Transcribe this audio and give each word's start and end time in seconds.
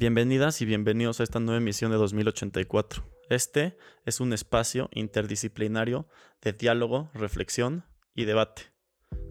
Bienvenidas 0.00 0.62
y 0.62 0.64
bienvenidos 0.64 1.20
a 1.20 1.24
esta 1.24 1.40
nueva 1.40 1.58
emisión 1.58 1.90
de 1.90 1.98
2084. 1.98 3.04
Este 3.28 3.76
es 4.06 4.20
un 4.20 4.32
espacio 4.32 4.88
interdisciplinario 4.94 6.08
de 6.40 6.54
diálogo, 6.54 7.10
reflexión 7.12 7.84
y 8.14 8.24
debate. 8.24 8.62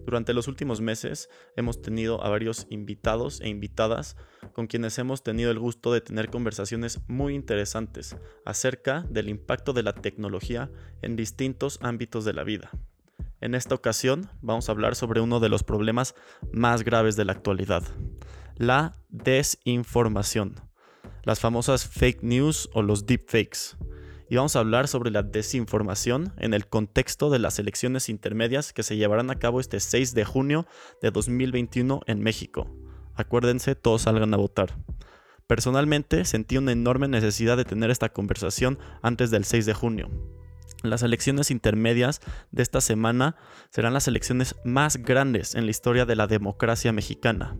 Durante 0.05 0.31
los 0.31 0.47
últimos 0.47 0.79
meses 0.79 1.27
hemos 1.55 1.81
tenido 1.81 2.23
a 2.23 2.29
varios 2.29 2.67
invitados 2.69 3.41
e 3.41 3.49
invitadas 3.49 4.15
con 4.53 4.67
quienes 4.67 4.99
hemos 4.99 5.23
tenido 5.23 5.49
el 5.49 5.57
gusto 5.57 5.91
de 5.91 6.01
tener 6.01 6.29
conversaciones 6.29 6.99
muy 7.07 7.33
interesantes 7.33 8.15
acerca 8.45 9.07
del 9.09 9.29
impacto 9.29 9.73
de 9.73 9.81
la 9.81 9.93
tecnología 9.93 10.69
en 11.01 11.15
distintos 11.15 11.79
ámbitos 11.81 12.25
de 12.25 12.33
la 12.33 12.43
vida. 12.43 12.69
En 13.41 13.55
esta 13.55 13.73
ocasión 13.73 14.29
vamos 14.43 14.69
a 14.69 14.73
hablar 14.73 14.93
sobre 14.93 15.19
uno 15.19 15.39
de 15.39 15.49
los 15.49 15.63
problemas 15.63 16.13
más 16.51 16.83
graves 16.83 17.15
de 17.15 17.25
la 17.25 17.31
actualidad, 17.31 17.81
la 18.59 18.97
desinformación, 19.07 20.55
las 21.29 21.39
famosas 21.39 21.87
fake 21.87 22.23
news 22.23 22.71
o 22.73 22.81
los 22.81 23.05
deepfakes 23.05 23.77
y 24.31 24.37
vamos 24.37 24.55
a 24.55 24.61
hablar 24.61 24.87
sobre 24.87 25.11
la 25.11 25.21
desinformación 25.21 26.33
en 26.39 26.55
el 26.55 26.65
contexto 26.65 27.29
de 27.29 27.37
las 27.37 27.59
elecciones 27.59 28.09
intermedias 28.09 28.73
que 28.73 28.81
se 28.81 28.97
llevarán 28.97 29.29
a 29.29 29.35
cabo 29.35 29.59
este 29.59 29.79
6 29.79 30.15
de 30.15 30.25
junio 30.25 30.65
de 31.03 31.11
2021 31.11 32.01
en 32.07 32.21
México. 32.21 32.75
Acuérdense, 33.13 33.75
todos 33.75 34.01
salgan 34.01 34.33
a 34.33 34.37
votar. 34.37 34.75
Personalmente 35.45 36.25
sentí 36.25 36.57
una 36.57 36.71
enorme 36.71 37.07
necesidad 37.07 37.57
de 37.57 37.65
tener 37.65 37.91
esta 37.91 38.09
conversación 38.09 38.79
antes 39.03 39.29
del 39.29 39.45
6 39.45 39.67
de 39.67 39.75
junio. 39.75 40.09
Las 40.81 41.03
elecciones 41.03 41.51
intermedias 41.51 42.21
de 42.49 42.63
esta 42.63 42.81
semana 42.81 43.35
serán 43.69 43.93
las 43.93 44.07
elecciones 44.07 44.55
más 44.63 44.97
grandes 44.97 45.53
en 45.53 45.65
la 45.65 45.71
historia 45.71 46.07
de 46.07 46.15
la 46.15 46.25
democracia 46.25 46.91
mexicana 46.91 47.55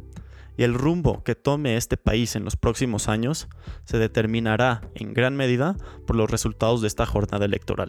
y 0.60 0.64
el 0.64 0.74
rumbo 0.74 1.24
que 1.24 1.36
tome 1.36 1.78
este 1.78 1.96
país 1.96 2.36
en 2.36 2.44
los 2.44 2.58
próximos 2.58 3.08
años 3.08 3.48
se 3.86 3.98
determinará 3.98 4.82
en 4.94 5.14
gran 5.14 5.38
medida 5.38 5.78
por 6.06 6.18
los 6.18 6.30
resultados 6.30 6.82
de 6.82 6.90
esta 6.90 7.06
jornada 7.06 7.46
electoral. 7.46 7.88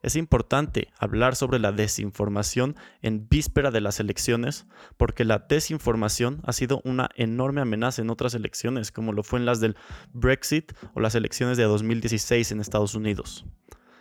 Es 0.00 0.14
importante 0.14 0.92
hablar 0.96 1.34
sobre 1.34 1.58
la 1.58 1.72
desinformación 1.72 2.76
en 3.00 3.28
víspera 3.28 3.72
de 3.72 3.80
las 3.80 3.98
elecciones 3.98 4.68
porque 4.96 5.24
la 5.24 5.40
desinformación 5.40 6.40
ha 6.44 6.52
sido 6.52 6.82
una 6.84 7.08
enorme 7.16 7.62
amenaza 7.62 8.00
en 8.00 8.10
otras 8.10 8.34
elecciones 8.34 8.92
como 8.92 9.12
lo 9.12 9.24
fue 9.24 9.40
en 9.40 9.46
las 9.46 9.58
del 9.58 9.76
Brexit 10.12 10.74
o 10.94 11.00
las 11.00 11.16
elecciones 11.16 11.56
de 11.56 11.64
2016 11.64 12.52
en 12.52 12.60
Estados 12.60 12.94
Unidos. 12.94 13.44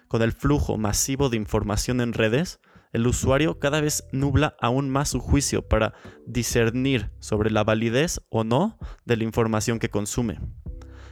Con 0.07 0.21
el 0.21 0.33
flujo 0.33 0.77
masivo 0.77 1.29
de 1.29 1.37
información 1.37 1.99
en 1.99 2.13
redes, 2.13 2.59
el 2.91 3.07
usuario 3.07 3.59
cada 3.59 3.81
vez 3.81 4.03
nubla 4.11 4.55
aún 4.59 4.89
más 4.89 5.09
su 5.09 5.19
juicio 5.19 5.67
para 5.67 5.93
discernir 6.25 7.11
sobre 7.19 7.51
la 7.51 7.63
validez 7.63 8.21
o 8.29 8.43
no 8.43 8.77
de 9.05 9.17
la 9.17 9.23
información 9.23 9.79
que 9.79 9.89
consume. 9.89 10.39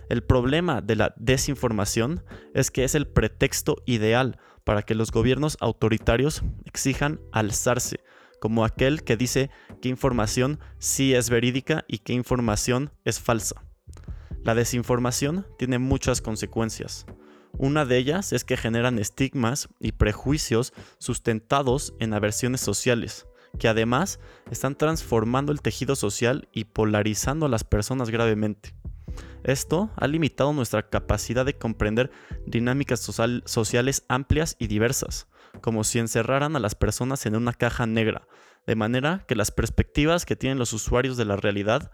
El 0.10 0.24
problema 0.24 0.82
de 0.82 0.96
la 0.96 1.14
desinformación 1.18 2.24
es 2.54 2.72
que 2.72 2.84
es 2.84 2.96
el 2.96 3.08
pretexto 3.08 3.78
ideal 3.86 4.40
para 4.64 4.82
que 4.82 4.96
los 4.96 5.12
gobiernos 5.12 5.58
autoritarios 5.62 6.44
exijan 6.66 7.22
alzarse, 7.32 8.00
como 8.40 8.66
aquel 8.66 9.04
que 9.04 9.18
dice 9.18 9.50
qué 9.82 9.90
información 9.90 10.60
sí 10.80 11.14
es 11.14 11.30
verídica 11.30 11.86
y 11.88 12.00
qué 12.00 12.14
información 12.14 12.92
es 13.06 13.20
falsa. 13.20 13.64
La 14.44 14.56
desinformación 14.56 15.46
tiene 15.58 15.80
muchas 15.80 16.22
consecuencias. 16.22 17.06
Una 17.58 17.86
de 17.86 17.98
ellas 17.98 18.32
es 18.34 18.46
que 18.46 18.58
generan 18.58 19.00
estigmas 19.00 19.70
y 19.80 19.92
prejuicios 19.92 20.74
sustentados 20.98 21.94
en 22.00 22.14
aversiones 22.14 22.62
sociales, 22.62 23.28
que 23.58 23.68
además 23.68 24.20
están 24.52 24.76
transformando 24.76 25.52
el 25.52 25.62
tejido 25.62 25.96
social 25.96 26.48
y 26.54 26.66
polarizando 26.66 27.46
a 27.46 27.50
las 27.50 27.64
personas 27.64 28.10
gravemente. 28.10 28.74
Esto 29.44 29.90
ha 29.96 30.08
limitado 30.08 30.54
nuestra 30.54 30.90
capacidad 30.90 31.46
de 31.46 31.58
comprender 31.58 32.12
dinámicas 32.46 33.00
sociales 33.00 34.04
amplias 34.08 34.56
y 34.60 34.68
diversas, 34.68 35.28
como 35.62 35.84
si 35.84 36.00
encerraran 36.00 36.56
a 36.56 36.60
las 36.60 36.76
personas 36.76 37.26
en 37.26 37.36
una 37.36 37.54
caja 37.54 37.86
negra, 37.86 38.28
de 38.68 38.76
manera 38.76 39.26
que 39.28 39.36
las 39.36 39.52
perspectivas 39.52 40.26
que 40.26 40.36
tienen 40.36 40.60
los 40.60 40.74
usuarios 40.74 41.18
de 41.18 41.26
la 41.26 41.38
realidad 41.38 41.92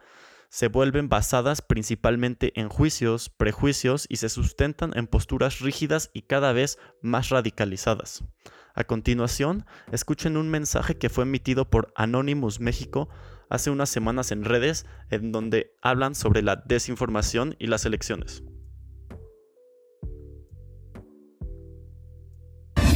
se 0.50 0.68
vuelven 0.68 1.10
basadas 1.10 1.62
principalmente 1.62 2.60
en 2.60 2.70
juicios, 2.70 3.30
prejuicios 3.30 4.06
y 4.10 4.18
se 4.18 4.30
sustentan 4.30 4.92
en 4.96 5.08
posturas 5.08 5.60
rígidas 5.60 6.12
y 6.14 6.24
cada 6.24 6.54
vez 6.54 6.78
más 7.02 7.30
radicalizadas. 7.30 8.24
A 8.74 8.84
continuación, 8.84 9.66
escuchen 9.92 10.38
un 10.38 10.50
mensaje 10.50 10.98
que 10.98 11.10
fue 11.10 11.24
emitido 11.24 11.70
por 11.70 11.94
Anonymous 11.96 12.60
México 12.60 13.10
hace 13.50 13.70
unas 13.70 13.90
semanas 13.90 14.32
en 14.32 14.44
redes 14.44 14.86
en 15.10 15.32
donde 15.32 15.74
hablan 15.82 16.16
sobre 16.16 16.42
la 16.42 16.58
desinformación 16.58 17.56
y 17.60 17.68
las 17.68 17.86
elecciones. 17.86 18.44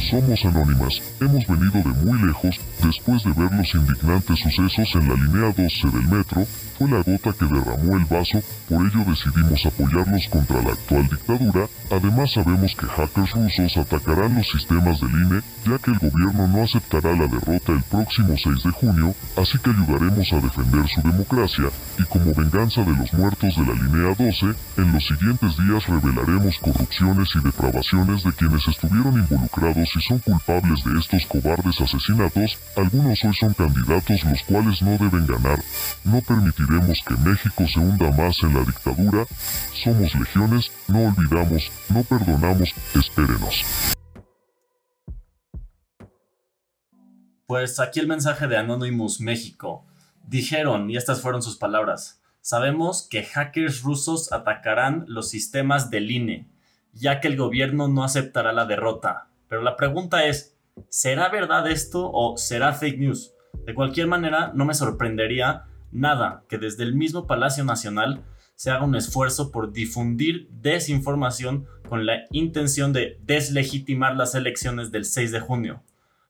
Somos 0.00 0.44
anónimas. 0.44 1.02
Hemos 1.20 1.46
venido 1.46 1.72
de 1.72 2.04
muy 2.04 2.26
lejos 2.26 2.58
después 2.82 3.22
de 3.22 3.32
ver 3.32 3.52
los 3.52 3.74
indignantes 3.74 4.38
sucesos 4.40 4.94
en 4.94 5.08
la 5.08 5.14
línea 5.14 5.52
12 5.52 5.90
del 5.90 6.08
metro 6.08 6.46
fue 6.80 6.88
la 6.88 7.02
gota 7.02 7.34
que 7.34 7.44
derramó 7.44 7.94
el 7.98 8.06
vaso, 8.06 8.40
por 8.66 8.86
ello 8.86 9.04
decidimos 9.04 9.66
apoyarlos 9.66 10.26
contra 10.30 10.62
la 10.62 10.72
actual 10.72 11.06
dictadura. 11.10 11.68
Además 11.90 12.32
sabemos 12.32 12.74
que 12.74 12.86
hackers 12.86 13.32
rusos 13.32 13.76
atacarán 13.76 14.34
los 14.36 14.48
sistemas 14.48 14.98
del 14.98 15.10
INE, 15.10 15.42
ya 15.66 15.76
que 15.76 15.90
el 15.90 15.98
gobierno 15.98 16.48
no 16.48 16.62
aceptará 16.62 17.14
la 17.14 17.26
derrota 17.26 17.72
el 17.72 17.82
próximo 17.82 18.34
6 18.34 18.62
de 18.64 18.70
junio, 18.70 19.14
así 19.36 19.58
que 19.58 19.68
ayudaremos 19.68 20.32
a 20.32 20.40
defender 20.40 20.88
su 20.88 21.02
democracia, 21.02 21.68
y 21.98 22.04
como 22.04 22.32
venganza 22.32 22.82
de 22.82 22.96
los 22.96 23.12
muertos 23.12 23.54
de 23.56 23.66
la 23.66 23.74
línea 23.74 24.14
12, 24.16 24.46
en 24.78 24.92
los 24.94 25.06
siguientes 25.06 25.58
días 25.58 25.86
revelaremos 25.86 26.58
corrupciones 26.60 27.28
y 27.34 27.40
depravaciones 27.44 28.24
de 28.24 28.32
quienes 28.32 28.66
estuvieron 28.66 29.20
involucrados 29.20 29.89
y 29.96 30.00
son 30.00 30.18
culpables 30.20 30.84
de 30.84 30.98
estos 30.98 31.26
cobardes 31.26 31.80
asesinatos, 31.80 32.58
algunos 32.76 33.24
hoy 33.24 33.34
son 33.34 33.54
candidatos 33.54 34.24
los 34.24 34.42
cuales 34.42 34.82
no 34.82 34.90
deben 34.92 35.26
ganar. 35.26 35.58
No 36.04 36.20
permitiremos 36.20 37.02
que 37.06 37.14
México 37.16 37.64
se 37.66 37.80
hunda 37.80 38.10
más 38.12 38.42
en 38.42 38.54
la 38.54 38.64
dictadura, 38.64 39.26
somos 39.82 40.14
legiones, 40.14 40.70
no 40.88 41.08
olvidamos, 41.08 41.70
no 41.88 42.02
perdonamos, 42.04 42.74
espérenos. 42.94 43.64
Pues 47.46 47.80
aquí 47.80 47.98
el 47.98 48.06
mensaje 48.06 48.46
de 48.46 48.56
Anonymous 48.56 49.20
México. 49.20 49.84
Dijeron, 50.24 50.88
y 50.88 50.96
estas 50.96 51.20
fueron 51.20 51.42
sus 51.42 51.56
palabras, 51.56 52.20
sabemos 52.40 53.08
que 53.10 53.24
hackers 53.24 53.82
rusos 53.82 54.32
atacarán 54.32 55.04
los 55.08 55.28
sistemas 55.30 55.90
del 55.90 56.10
INE, 56.10 56.46
ya 56.92 57.18
que 57.20 57.26
el 57.26 57.36
gobierno 57.36 57.88
no 57.88 58.04
aceptará 58.04 58.52
la 58.52 58.66
derrota. 58.66 59.29
Pero 59.50 59.62
la 59.62 59.76
pregunta 59.76 60.24
es, 60.26 60.56
¿será 60.88 61.28
verdad 61.28 61.68
esto 61.68 62.08
o 62.10 62.36
será 62.36 62.72
fake 62.72 63.00
news? 63.00 63.34
De 63.66 63.74
cualquier 63.74 64.06
manera, 64.06 64.52
no 64.54 64.64
me 64.64 64.74
sorprendería 64.74 65.64
nada 65.90 66.44
que 66.48 66.56
desde 66.56 66.84
el 66.84 66.94
mismo 66.94 67.26
Palacio 67.26 67.64
Nacional 67.64 68.22
se 68.54 68.70
haga 68.70 68.84
un 68.84 68.94
esfuerzo 68.94 69.50
por 69.50 69.72
difundir 69.72 70.48
desinformación 70.52 71.66
con 71.88 72.06
la 72.06 72.26
intención 72.30 72.92
de 72.92 73.18
deslegitimar 73.22 74.14
las 74.14 74.36
elecciones 74.36 74.92
del 74.92 75.04
6 75.04 75.32
de 75.32 75.40
junio. 75.40 75.82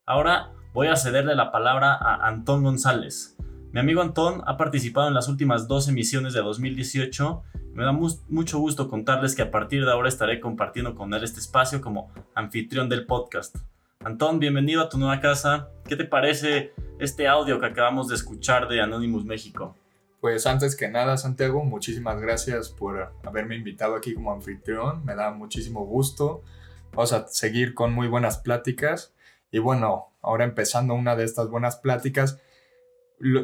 Ahora 0.07 0.53
voy 0.73 0.87
a 0.87 0.97
cederle 0.97 1.35
la 1.35 1.53
palabra 1.53 1.93
a 1.93 2.27
Antón 2.27 2.65
González. 2.65 3.37
Mi 3.73 3.79
amigo 3.79 4.03
Antón 4.03 4.43
ha 4.47 4.57
participado 4.57 5.07
en 5.07 5.15
las 5.15 5.29
últimas 5.29 5.69
dos 5.69 5.87
emisiones 5.89 6.33
de 6.33 6.41
2018. 6.41 7.45
Me 7.73 7.85
da 7.85 7.93
mucho 7.93 8.59
gusto 8.59 8.89
contarles 8.89 9.37
que 9.37 9.43
a 9.43 9.53
partir 9.53 9.85
de 9.85 9.93
ahora 9.93 10.09
estaré 10.09 10.41
compartiendo 10.41 10.97
con 10.97 11.15
él 11.15 11.23
este 11.23 11.39
espacio 11.39 11.81
como 11.81 12.13
anfitrión 12.35 12.89
del 12.89 13.07
podcast. 13.07 13.55
Antón, 14.01 14.41
bienvenido 14.41 14.83
a 14.83 14.89
tu 14.89 14.99
nueva 14.99 15.21
casa. 15.21 15.69
¿Qué 15.87 15.95
te 15.95 16.05
parece 16.05 16.73
este 16.99 17.29
audio 17.29 17.61
que 17.61 17.67
acabamos 17.67 18.09
de 18.09 18.17
escuchar 18.17 18.67
de 18.67 18.81
Anonymous 18.81 19.25
México? 19.25 19.77
Pues 20.21 20.49
antes 20.49 20.75
que 20.75 20.89
nada, 20.89 21.17
Santiago, 21.17 21.65
muchísimas 21.65 22.21
gracias 22.21 22.71
por 22.71 23.13
haberme 23.23 23.55
invitado 23.55 23.95
aquí 23.95 24.15
como 24.15 24.33
anfitrión. 24.33 25.05
Me 25.05 25.15
da 25.15 25.31
muchísimo 25.31 25.87
gusto. 25.87 26.43
Vamos 26.91 27.13
a 27.13 27.29
seguir 27.29 27.75
con 27.75 27.93
muy 27.95 28.09
buenas 28.09 28.39
pláticas. 28.39 29.15
Y 29.53 29.61
bueno, 29.61 30.09
ahora 30.23 30.43
empezando 30.43 30.95
una 30.95 31.15
de 31.15 31.23
estas 31.23 31.49
buenas 31.49 31.77
pláticas, 31.77 32.41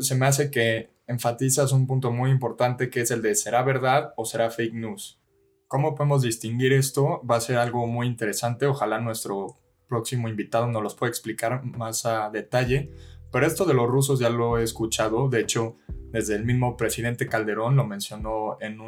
se 0.00 0.14
me 0.14 0.26
hace 0.26 0.50
que 0.50 0.90
enfatizas 1.06 1.72
un 1.72 1.86
punto 1.86 2.10
muy 2.10 2.30
importante 2.30 2.90
que 2.90 3.00
es 3.00 3.10
el 3.10 3.22
de 3.22 3.34
¿será 3.34 3.62
verdad 3.62 4.12
o 4.16 4.24
será 4.24 4.50
fake 4.50 4.74
news? 4.74 5.20
¿Cómo 5.68 5.94
podemos 5.94 6.22
distinguir 6.22 6.72
esto? 6.72 7.22
Va 7.28 7.36
a 7.36 7.40
ser 7.40 7.56
algo 7.56 7.86
muy 7.86 8.06
interesante. 8.06 8.66
Ojalá 8.66 9.00
nuestro 9.00 9.58
próximo 9.88 10.28
invitado 10.28 10.66
nos 10.68 10.82
los 10.82 10.94
puede 10.94 11.10
explicar 11.10 11.64
más 11.64 12.06
a 12.06 12.30
detalle. 12.30 12.90
Pero 13.32 13.46
esto 13.46 13.64
de 13.64 13.74
los 13.74 13.88
rusos 13.88 14.20
ya 14.20 14.30
lo 14.30 14.58
he 14.58 14.62
escuchado, 14.62 15.28
de 15.28 15.40
hecho, 15.40 15.76
desde 16.12 16.36
el 16.36 16.44
mismo 16.44 16.76
presidente 16.76 17.26
Calderón 17.26 17.76
lo 17.76 17.84
mencionó 17.84 18.56
en, 18.60 18.80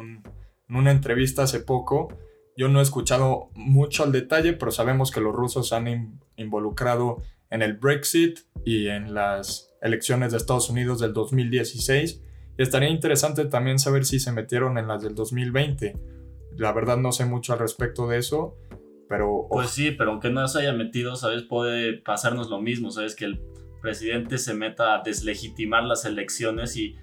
una 0.69 0.91
entrevista 0.91 1.43
hace 1.43 1.59
poco. 1.59 2.07
Yo 2.55 2.67
no 2.69 2.79
he 2.79 2.83
escuchado 2.83 3.49
mucho 3.53 4.03
al 4.03 4.11
detalle, 4.11 4.53
pero 4.53 4.71
sabemos 4.71 5.11
que 5.11 5.21
los 5.21 5.35
rusos 5.35 5.73
han 5.73 6.19
involucrado 6.35 7.21
en 7.49 7.61
el 7.61 7.73
Brexit 7.73 8.39
y 8.65 8.87
en 8.87 9.13
las 9.13 9.68
elecciones 9.81 10.31
de 10.31 10.37
Estados 10.37 10.69
Unidos 10.69 10.99
del 10.99 11.13
2016 11.13 12.21
Y 12.57 12.61
estaría 12.61 12.89
interesante 12.89 13.45
también 13.45 13.79
saber 13.79 14.05
si 14.05 14.19
se 14.19 14.31
metieron 14.31 14.77
en 14.77 14.87
las 14.87 15.01
del 15.01 15.15
2020. 15.15 15.95
La 16.57 16.73
verdad 16.73 16.97
no 16.97 17.11
sé 17.11 17.25
mucho 17.25 17.53
al 17.53 17.59
respecto 17.59 18.07
de 18.07 18.17
eso, 18.17 18.57
pero... 19.07 19.47
Pues 19.49 19.69
sí, 19.69 19.91
pero 19.91 20.11
aunque 20.11 20.29
no 20.29 20.47
se 20.47 20.59
haya 20.59 20.73
metido, 20.73 21.15
¿sabes? 21.15 21.43
Puede 21.43 21.93
pasarnos 21.93 22.49
lo 22.49 22.61
mismo, 22.61 22.91
¿sabes? 22.91 23.15
Que 23.15 23.25
el 23.25 23.41
presidente 23.81 24.37
se 24.37 24.53
meta 24.53 24.95
a 24.95 25.01
deslegitimar 25.03 25.83
las 25.83 26.05
elecciones 26.05 26.75
y 26.75 26.95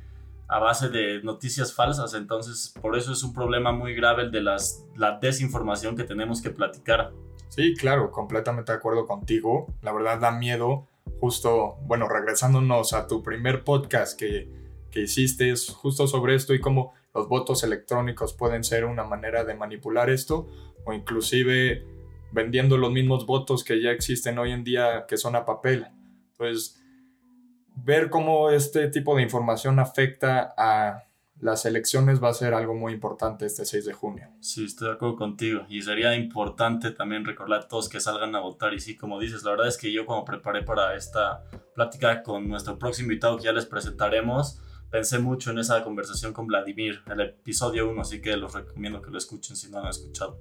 a 0.49 0.59
base 0.59 0.89
de 0.89 1.23
noticias 1.23 1.75
falsas. 1.75 2.15
Entonces, 2.15 2.75
por 2.81 2.97
eso 2.97 3.13
es 3.13 3.23
un 3.23 3.33
problema 3.33 3.73
muy 3.73 3.95
grave 3.95 4.25
el 4.25 4.31
de 4.31 4.43
las, 4.43 4.85
la 4.97 5.19
desinformación 5.19 5.97
que 5.97 6.05
tenemos 6.05 6.43
que 6.43 6.51
platicar. 6.51 7.13
Sí, 7.49 7.75
claro, 7.75 8.11
completamente 8.11 8.73
de 8.73 8.79
acuerdo 8.79 9.07
contigo. 9.07 9.67
La 9.83 9.93
verdad 9.93 10.21
da 10.21 10.31
miedo. 10.31 10.87
Justo, 11.21 11.77
bueno, 11.83 12.09
regresándonos 12.09 12.93
a 12.93 13.07
tu 13.07 13.23
primer 13.23 13.65
podcast 13.65 14.19
que, 14.19 14.49
que 14.91 15.03
hiciste, 15.03 15.51
es 15.51 15.71
justo 15.71 16.07
sobre 16.07 16.35
esto 16.35 16.55
y 16.55 16.61
cómo 16.61 16.93
los 17.15 17.29
votos 17.29 17.65
electrónicos 17.65 18.35
pueden 18.35 18.65
ser 18.65 18.85
una 18.85 19.05
manera 19.05 19.45
de 19.45 19.55
manipular 19.55 20.11
esto 20.11 20.47
o 20.85 20.93
inclusive 20.93 21.85
vendiendo 22.33 22.77
los 22.77 22.93
mismos 22.93 23.27
votos 23.27 23.65
que 23.65 23.81
ya 23.81 23.91
existen 23.91 24.39
hoy 24.39 24.53
en 24.53 24.65
día 24.65 25.07
que 25.09 25.17
son 25.17 25.37
a 25.37 25.45
papel. 25.45 25.87
Entonces, 26.33 26.83
ver 27.75 28.11
cómo 28.11 28.51
este 28.51 28.89
tipo 28.89 29.17
de 29.17 29.23
información 29.23 29.79
afecta 29.79 30.55
a 30.57 31.05
las 31.41 31.67
elecciones 31.67 32.23
va 32.23 32.31
a 32.31 32.35
ser 32.35 32.55
algo 32.55 32.75
muy 32.75 32.95
importante 32.95 33.45
este 33.45 33.65
6 33.65 33.85
de 33.85 33.93
junio. 33.93 34.29
Sí, 34.41 34.65
estoy 34.65 34.89
de 34.89 34.95
acuerdo 34.95 35.17
contigo. 35.17 35.67
Y 35.69 35.83
sería 35.83 36.15
importante 36.17 36.91
también 36.93 37.25
recordar 37.25 37.61
a 37.61 37.69
todos 37.69 37.89
que 37.89 38.01
salgan 38.01 38.35
a 38.35 38.41
votar. 38.41 38.73
Y 38.73 38.81
sí, 38.81 38.97
como 38.97 39.21
dices, 39.21 39.43
la 39.45 39.51
verdad 39.51 39.69
es 39.69 39.77
que 39.77 39.93
yo 39.93 40.07
cuando 40.07 40.25
preparé 40.25 40.63
para 40.63 40.95
esta 40.95 41.45
plática 41.75 42.23
con 42.23 42.49
nuestro 42.49 42.79
próximo 42.79 43.11
invitado 43.11 43.37
que 43.37 43.45
ya 43.45 43.53
les 43.53 43.67
presentaremos, 43.67 44.63
pensé 44.91 45.19
mucho 45.19 45.51
en 45.51 45.59
esa 45.59 45.85
conversación 45.85 46.33
con 46.33 46.47
Vladimir, 46.47 47.03
el 47.07 47.21
episodio 47.21 47.91
1, 47.91 48.01
así 48.01 48.23
que 48.23 48.37
los 48.37 48.55
recomiendo 48.55 49.03
que 49.03 49.11
lo 49.11 49.19
escuchen 49.19 49.57
si 49.57 49.71
no 49.71 49.79
lo 49.79 49.85
han 49.85 49.91
escuchado. 49.91 50.41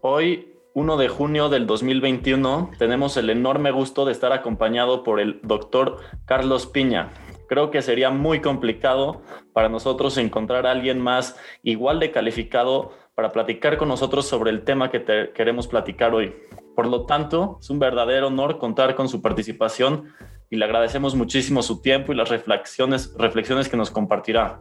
Hoy 0.00 0.55
1 0.76 0.98
de 0.98 1.08
junio 1.08 1.48
del 1.48 1.66
2021 1.66 2.72
tenemos 2.78 3.16
el 3.16 3.30
enorme 3.30 3.70
gusto 3.70 4.04
de 4.04 4.12
estar 4.12 4.34
acompañado 4.34 5.04
por 5.04 5.20
el 5.20 5.40
doctor 5.42 5.96
Carlos 6.26 6.66
Piña. 6.66 7.14
Creo 7.48 7.70
que 7.70 7.80
sería 7.80 8.10
muy 8.10 8.42
complicado 8.42 9.22
para 9.54 9.70
nosotros 9.70 10.18
encontrar 10.18 10.66
a 10.66 10.72
alguien 10.72 11.00
más 11.00 11.34
igual 11.62 11.98
de 11.98 12.10
calificado 12.10 12.92
para 13.14 13.32
platicar 13.32 13.78
con 13.78 13.88
nosotros 13.88 14.26
sobre 14.26 14.50
el 14.50 14.64
tema 14.64 14.90
que 14.90 15.30
queremos 15.34 15.66
platicar 15.66 16.12
hoy. 16.12 16.34
Por 16.74 16.88
lo 16.88 17.06
tanto, 17.06 17.56
es 17.58 17.70
un 17.70 17.78
verdadero 17.78 18.26
honor 18.26 18.58
contar 18.58 18.96
con 18.96 19.08
su 19.08 19.22
participación 19.22 20.12
y 20.50 20.56
le 20.56 20.66
agradecemos 20.66 21.14
muchísimo 21.14 21.62
su 21.62 21.80
tiempo 21.80 22.12
y 22.12 22.16
las 22.16 22.28
reflexiones, 22.28 23.14
reflexiones 23.16 23.70
que 23.70 23.78
nos 23.78 23.90
compartirá. 23.90 24.60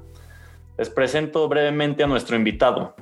Les 0.78 0.90
presento 0.90 1.50
brevemente 1.50 2.06
a 2.06 2.08
nuestro 2.08 2.38
invitado. 2.38 2.96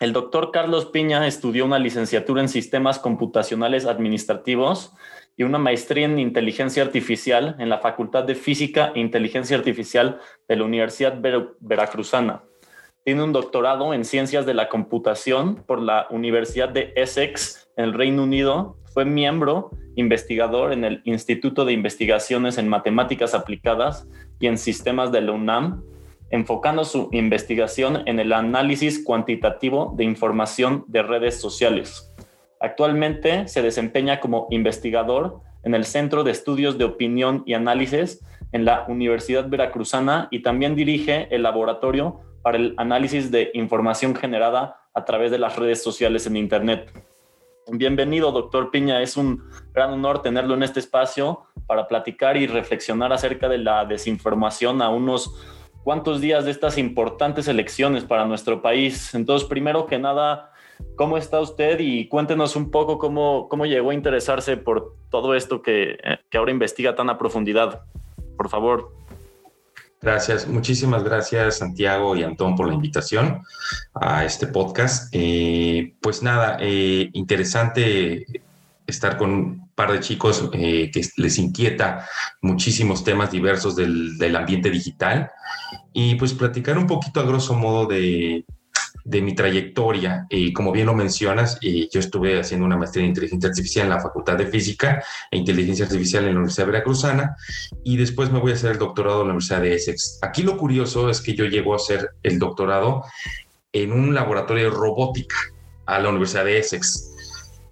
El 0.00 0.14
doctor 0.14 0.50
Carlos 0.50 0.86
Piña 0.86 1.26
estudió 1.26 1.66
una 1.66 1.78
licenciatura 1.78 2.40
en 2.40 2.48
sistemas 2.48 2.98
computacionales 2.98 3.84
administrativos 3.84 4.94
y 5.36 5.42
una 5.42 5.58
maestría 5.58 6.06
en 6.06 6.18
inteligencia 6.18 6.82
artificial 6.82 7.54
en 7.58 7.68
la 7.68 7.80
Facultad 7.80 8.24
de 8.24 8.34
Física 8.34 8.92
e 8.94 9.00
Inteligencia 9.00 9.58
Artificial 9.58 10.18
de 10.48 10.56
la 10.56 10.64
Universidad 10.64 11.20
Veracruzana. 11.60 12.44
Tiene 13.04 13.22
un 13.22 13.34
doctorado 13.34 13.92
en 13.92 14.06
ciencias 14.06 14.46
de 14.46 14.54
la 14.54 14.70
computación 14.70 15.56
por 15.66 15.82
la 15.82 16.06
Universidad 16.08 16.70
de 16.70 16.94
Essex 16.96 17.68
en 17.76 17.84
el 17.84 17.92
Reino 17.92 18.22
Unido. 18.22 18.78
Fue 18.94 19.04
miembro 19.04 19.70
investigador 19.96 20.72
en 20.72 20.84
el 20.84 21.02
Instituto 21.04 21.66
de 21.66 21.74
Investigaciones 21.74 22.56
en 22.56 22.68
Matemáticas 22.68 23.34
Aplicadas 23.34 24.08
y 24.38 24.46
en 24.46 24.56
Sistemas 24.56 25.12
de 25.12 25.20
la 25.20 25.32
UNAM 25.32 25.82
enfocando 26.30 26.84
su 26.84 27.08
investigación 27.12 28.02
en 28.06 28.20
el 28.20 28.32
análisis 28.32 29.04
cuantitativo 29.04 29.92
de 29.96 30.04
información 30.04 30.84
de 30.88 31.02
redes 31.02 31.40
sociales. 31.40 32.14
Actualmente 32.60 33.48
se 33.48 33.62
desempeña 33.62 34.20
como 34.20 34.46
investigador 34.50 35.40
en 35.64 35.74
el 35.74 35.84
Centro 35.84 36.24
de 36.24 36.30
Estudios 36.30 36.78
de 36.78 36.84
Opinión 36.84 37.42
y 37.46 37.54
Análisis 37.54 38.24
en 38.52 38.64
la 38.64 38.84
Universidad 38.88 39.48
Veracruzana 39.48 40.28
y 40.30 40.42
también 40.42 40.74
dirige 40.74 41.28
el 41.34 41.42
laboratorio 41.42 42.20
para 42.42 42.56
el 42.56 42.74
análisis 42.78 43.30
de 43.30 43.50
información 43.54 44.14
generada 44.14 44.76
a 44.94 45.04
través 45.04 45.30
de 45.30 45.38
las 45.38 45.56
redes 45.56 45.82
sociales 45.82 46.26
en 46.26 46.36
Internet. 46.36 46.92
Bienvenido, 47.72 48.32
doctor 48.32 48.70
Piña. 48.70 49.00
Es 49.00 49.16
un 49.16 49.44
gran 49.72 49.92
honor 49.92 50.22
tenerlo 50.22 50.54
en 50.54 50.62
este 50.62 50.80
espacio 50.80 51.42
para 51.66 51.86
platicar 51.86 52.36
y 52.36 52.46
reflexionar 52.46 53.12
acerca 53.12 53.48
de 53.48 53.58
la 53.58 53.84
desinformación 53.84 54.82
a 54.82 54.88
unos 54.88 55.32
cuántos 55.84 56.20
días 56.20 56.44
de 56.44 56.50
estas 56.50 56.78
importantes 56.78 57.48
elecciones 57.48 58.04
para 58.04 58.24
nuestro 58.24 58.62
país. 58.62 59.14
Entonces, 59.14 59.48
primero 59.48 59.86
que 59.86 59.98
nada, 59.98 60.52
¿cómo 60.96 61.16
está 61.16 61.40
usted? 61.40 61.78
Y 61.80 62.08
cuéntenos 62.08 62.56
un 62.56 62.70
poco 62.70 62.98
cómo, 62.98 63.48
cómo 63.48 63.66
llegó 63.66 63.90
a 63.90 63.94
interesarse 63.94 64.56
por 64.56 64.96
todo 65.10 65.34
esto 65.34 65.62
que, 65.62 65.98
eh, 66.02 66.18
que 66.30 66.38
ahora 66.38 66.52
investiga 66.52 66.94
tan 66.94 67.10
a 67.10 67.18
profundidad. 67.18 67.82
Por 68.36 68.48
favor. 68.48 69.00
Gracias, 70.02 70.48
muchísimas 70.48 71.04
gracias 71.04 71.58
Santiago 71.58 72.16
y 72.16 72.22
Antón 72.22 72.56
por 72.56 72.66
la 72.66 72.72
invitación 72.72 73.42
a 73.92 74.24
este 74.24 74.46
podcast. 74.46 75.10
Eh, 75.12 75.94
pues 76.00 76.22
nada, 76.22 76.56
eh, 76.58 77.10
interesante 77.12 78.24
estar 78.86 79.18
con 79.18 79.69
par 79.80 79.92
de 79.92 80.00
chicos 80.00 80.50
que 80.52 80.90
les 81.16 81.38
inquieta 81.38 82.06
muchísimos 82.42 83.02
temas 83.02 83.30
diversos 83.30 83.74
del, 83.76 84.18
del 84.18 84.36
ambiente 84.36 84.68
digital 84.68 85.30
y 85.94 86.16
pues 86.16 86.34
platicar 86.34 86.76
un 86.76 86.86
poquito 86.86 87.18
a 87.18 87.22
grosso 87.22 87.54
modo 87.54 87.86
de, 87.86 88.44
de 89.04 89.22
mi 89.22 89.34
trayectoria. 89.34 90.26
Y 90.28 90.52
como 90.52 90.70
bien 90.70 90.84
lo 90.84 90.92
mencionas, 90.92 91.56
y 91.62 91.88
yo 91.88 91.98
estuve 91.98 92.38
haciendo 92.38 92.66
una 92.66 92.76
maestría 92.76 93.04
en 93.04 93.08
inteligencia 93.08 93.48
artificial 93.48 93.86
en 93.86 93.90
la 93.90 94.00
Facultad 94.00 94.36
de 94.36 94.48
Física 94.48 95.02
e 95.30 95.38
Inteligencia 95.38 95.86
Artificial 95.86 96.24
en 96.24 96.34
la 96.34 96.40
Universidad 96.40 96.66
Veracruzana 96.66 97.36
y 97.82 97.96
después 97.96 98.30
me 98.30 98.38
voy 98.38 98.52
a 98.52 98.56
hacer 98.56 98.72
el 98.72 98.78
doctorado 98.78 99.22
en 99.22 99.28
la 99.28 99.32
Universidad 99.32 99.62
de 99.62 99.76
Essex. 99.76 100.18
Aquí 100.20 100.42
lo 100.42 100.58
curioso 100.58 101.08
es 101.08 101.22
que 101.22 101.34
yo 101.34 101.46
llego 101.46 101.72
a 101.72 101.76
hacer 101.76 102.10
el 102.22 102.38
doctorado 102.38 103.02
en 103.72 103.92
un 103.92 104.14
laboratorio 104.14 104.64
de 104.64 104.76
robótica 104.76 105.36
a 105.86 106.00
la 106.00 106.10
Universidad 106.10 106.44
de 106.44 106.58
Essex. 106.58 107.06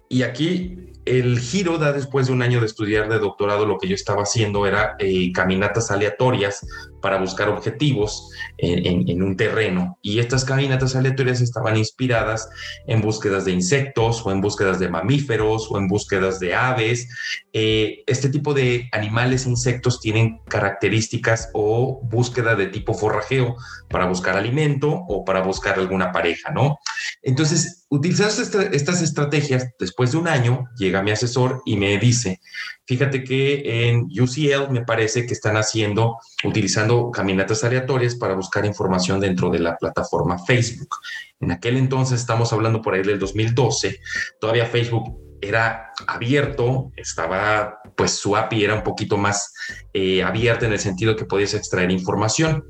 Y 0.09 0.23
aquí 0.23 0.88
el 1.09 1.39
giro 1.39 1.79
da 1.79 1.91
después 1.91 2.27
de 2.27 2.33
un 2.33 2.43
año 2.43 2.59
de 2.59 2.67
estudiar 2.67 3.09
de 3.09 3.17
doctorado, 3.17 3.65
lo 3.65 3.79
que 3.79 3.87
yo 3.87 3.95
estaba 3.95 4.23
haciendo 4.23 4.67
era 4.67 4.95
eh, 4.99 5.31
caminatas 5.31 5.89
aleatorias 5.89 6.65
para 7.01 7.17
buscar 7.17 7.49
objetivos 7.49 8.29
en, 8.57 9.23
un 9.23 9.35
terreno. 9.35 9.97
Y 10.01 10.19
estas 10.19 10.45
caminatas 10.45 10.95
aleatorias 10.95 11.41
estaban 11.41 11.77
inspiradas 11.77 12.49
en 12.87 13.01
búsquedas 13.01 13.45
de 13.45 13.51
insectos 13.51 14.25
o 14.25 14.31
en 14.31 14.41
búsquedas 14.41 14.79
de 14.79 14.89
mamíferos 14.89 15.71
o 15.71 15.77
en 15.77 15.87
búsquedas 15.87 16.39
de 16.39 16.53
aves. 16.53 17.07
Eh, 17.53 18.03
este 18.05 18.29
tipo 18.29 18.53
de 18.53 18.87
animales 18.91 19.45
insectos 19.45 19.99
tienen 20.01 20.39
características 20.47 21.49
o 21.53 22.01
búsqueda 22.03 22.55
de 22.55 22.67
tipo 22.67 22.93
forrajeo 22.93 23.55
para 23.89 24.05
buscar 24.05 24.35
alimento 24.35 24.89
o 24.91 25.25
para 25.25 25.41
buscar 25.41 25.79
alguna 25.79 26.11
pareja, 26.11 26.51
¿no? 26.51 26.77
Entonces, 27.23 27.78
utilizando 27.89 28.69
estas 28.71 29.01
estrategias, 29.01 29.69
después 29.79 30.11
de 30.11 30.17
un 30.17 30.27
año, 30.27 30.69
llega 30.77 31.01
mi 31.01 31.11
asesor 31.11 31.61
y 31.65 31.75
me 31.75 31.97
dice, 31.97 32.39
fíjate 32.85 33.23
que 33.23 33.89
en 33.89 34.03
UCL 34.05 34.71
me 34.71 34.85
parece 34.85 35.25
que 35.25 35.33
están 35.33 35.57
haciendo, 35.57 36.17
utilizando 36.43 37.09
caminatas 37.11 37.63
aleatorias 37.63 38.15
para 38.15 38.35
buscar 38.35 38.65
información 38.65 39.19
dentro 39.19 39.49
de 39.49 39.59
la 39.59 39.75
plataforma 39.77 40.37
Facebook. 40.37 40.95
En 41.39 41.51
aquel 41.51 41.77
entonces, 41.77 42.19
estamos 42.19 42.53
hablando 42.53 42.81
por 42.81 42.93
ahí 42.93 43.01
del 43.01 43.19
2012, 43.19 43.99
todavía 44.39 44.65
Facebook 44.65 45.28
era 45.41 45.91
abierto, 46.07 46.91
estaba, 46.95 47.79
pues 47.95 48.11
su 48.11 48.35
API 48.35 48.63
era 48.63 48.75
un 48.75 48.83
poquito 48.83 49.17
más 49.17 49.53
eh, 49.93 50.23
abierta 50.23 50.65
en 50.65 50.73
el 50.73 50.79
sentido 50.79 51.15
que 51.15 51.25
podías 51.25 51.53
extraer 51.53 51.91
información. 51.91 52.65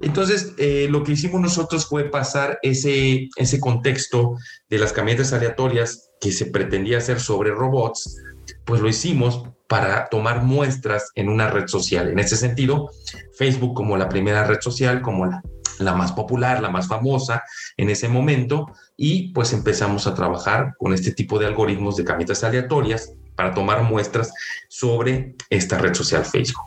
Entonces, 0.00 0.54
eh, 0.58 0.86
lo 0.90 1.02
que 1.02 1.12
hicimos 1.12 1.40
nosotros 1.40 1.86
fue 1.86 2.10
pasar 2.10 2.58
ese, 2.62 3.28
ese 3.36 3.60
contexto 3.60 4.36
de 4.68 4.78
las 4.78 4.92
camionetas 4.92 5.32
aleatorias 5.32 6.10
que 6.20 6.32
se 6.32 6.46
pretendía 6.46 6.98
hacer 6.98 7.20
sobre 7.20 7.50
robots, 7.50 8.16
pues 8.64 8.80
lo 8.80 8.88
hicimos 8.88 9.44
para 9.68 10.08
tomar 10.08 10.42
muestras 10.42 11.10
en 11.14 11.28
una 11.28 11.48
red 11.48 11.66
social. 11.66 12.08
En 12.08 12.18
ese 12.18 12.36
sentido, 12.36 12.90
Facebook 13.38 13.74
como 13.74 13.96
la 13.96 14.08
primera 14.08 14.44
red 14.44 14.60
social, 14.60 15.00
como 15.00 15.26
la 15.26 15.42
la 15.78 15.94
más 15.94 16.12
popular, 16.12 16.60
la 16.60 16.70
más 16.70 16.88
famosa 16.88 17.42
en 17.76 17.90
ese 17.90 18.08
momento, 18.08 18.66
y 18.96 19.32
pues 19.32 19.52
empezamos 19.52 20.06
a 20.06 20.14
trabajar 20.14 20.74
con 20.78 20.92
este 20.92 21.12
tipo 21.12 21.38
de 21.38 21.46
algoritmos 21.46 21.96
de 21.96 22.04
camitas 22.04 22.44
aleatorias 22.44 23.12
para 23.34 23.54
tomar 23.54 23.82
muestras 23.82 24.32
sobre 24.68 25.34
esta 25.50 25.78
red 25.78 25.94
social 25.94 26.24
Facebook. 26.24 26.66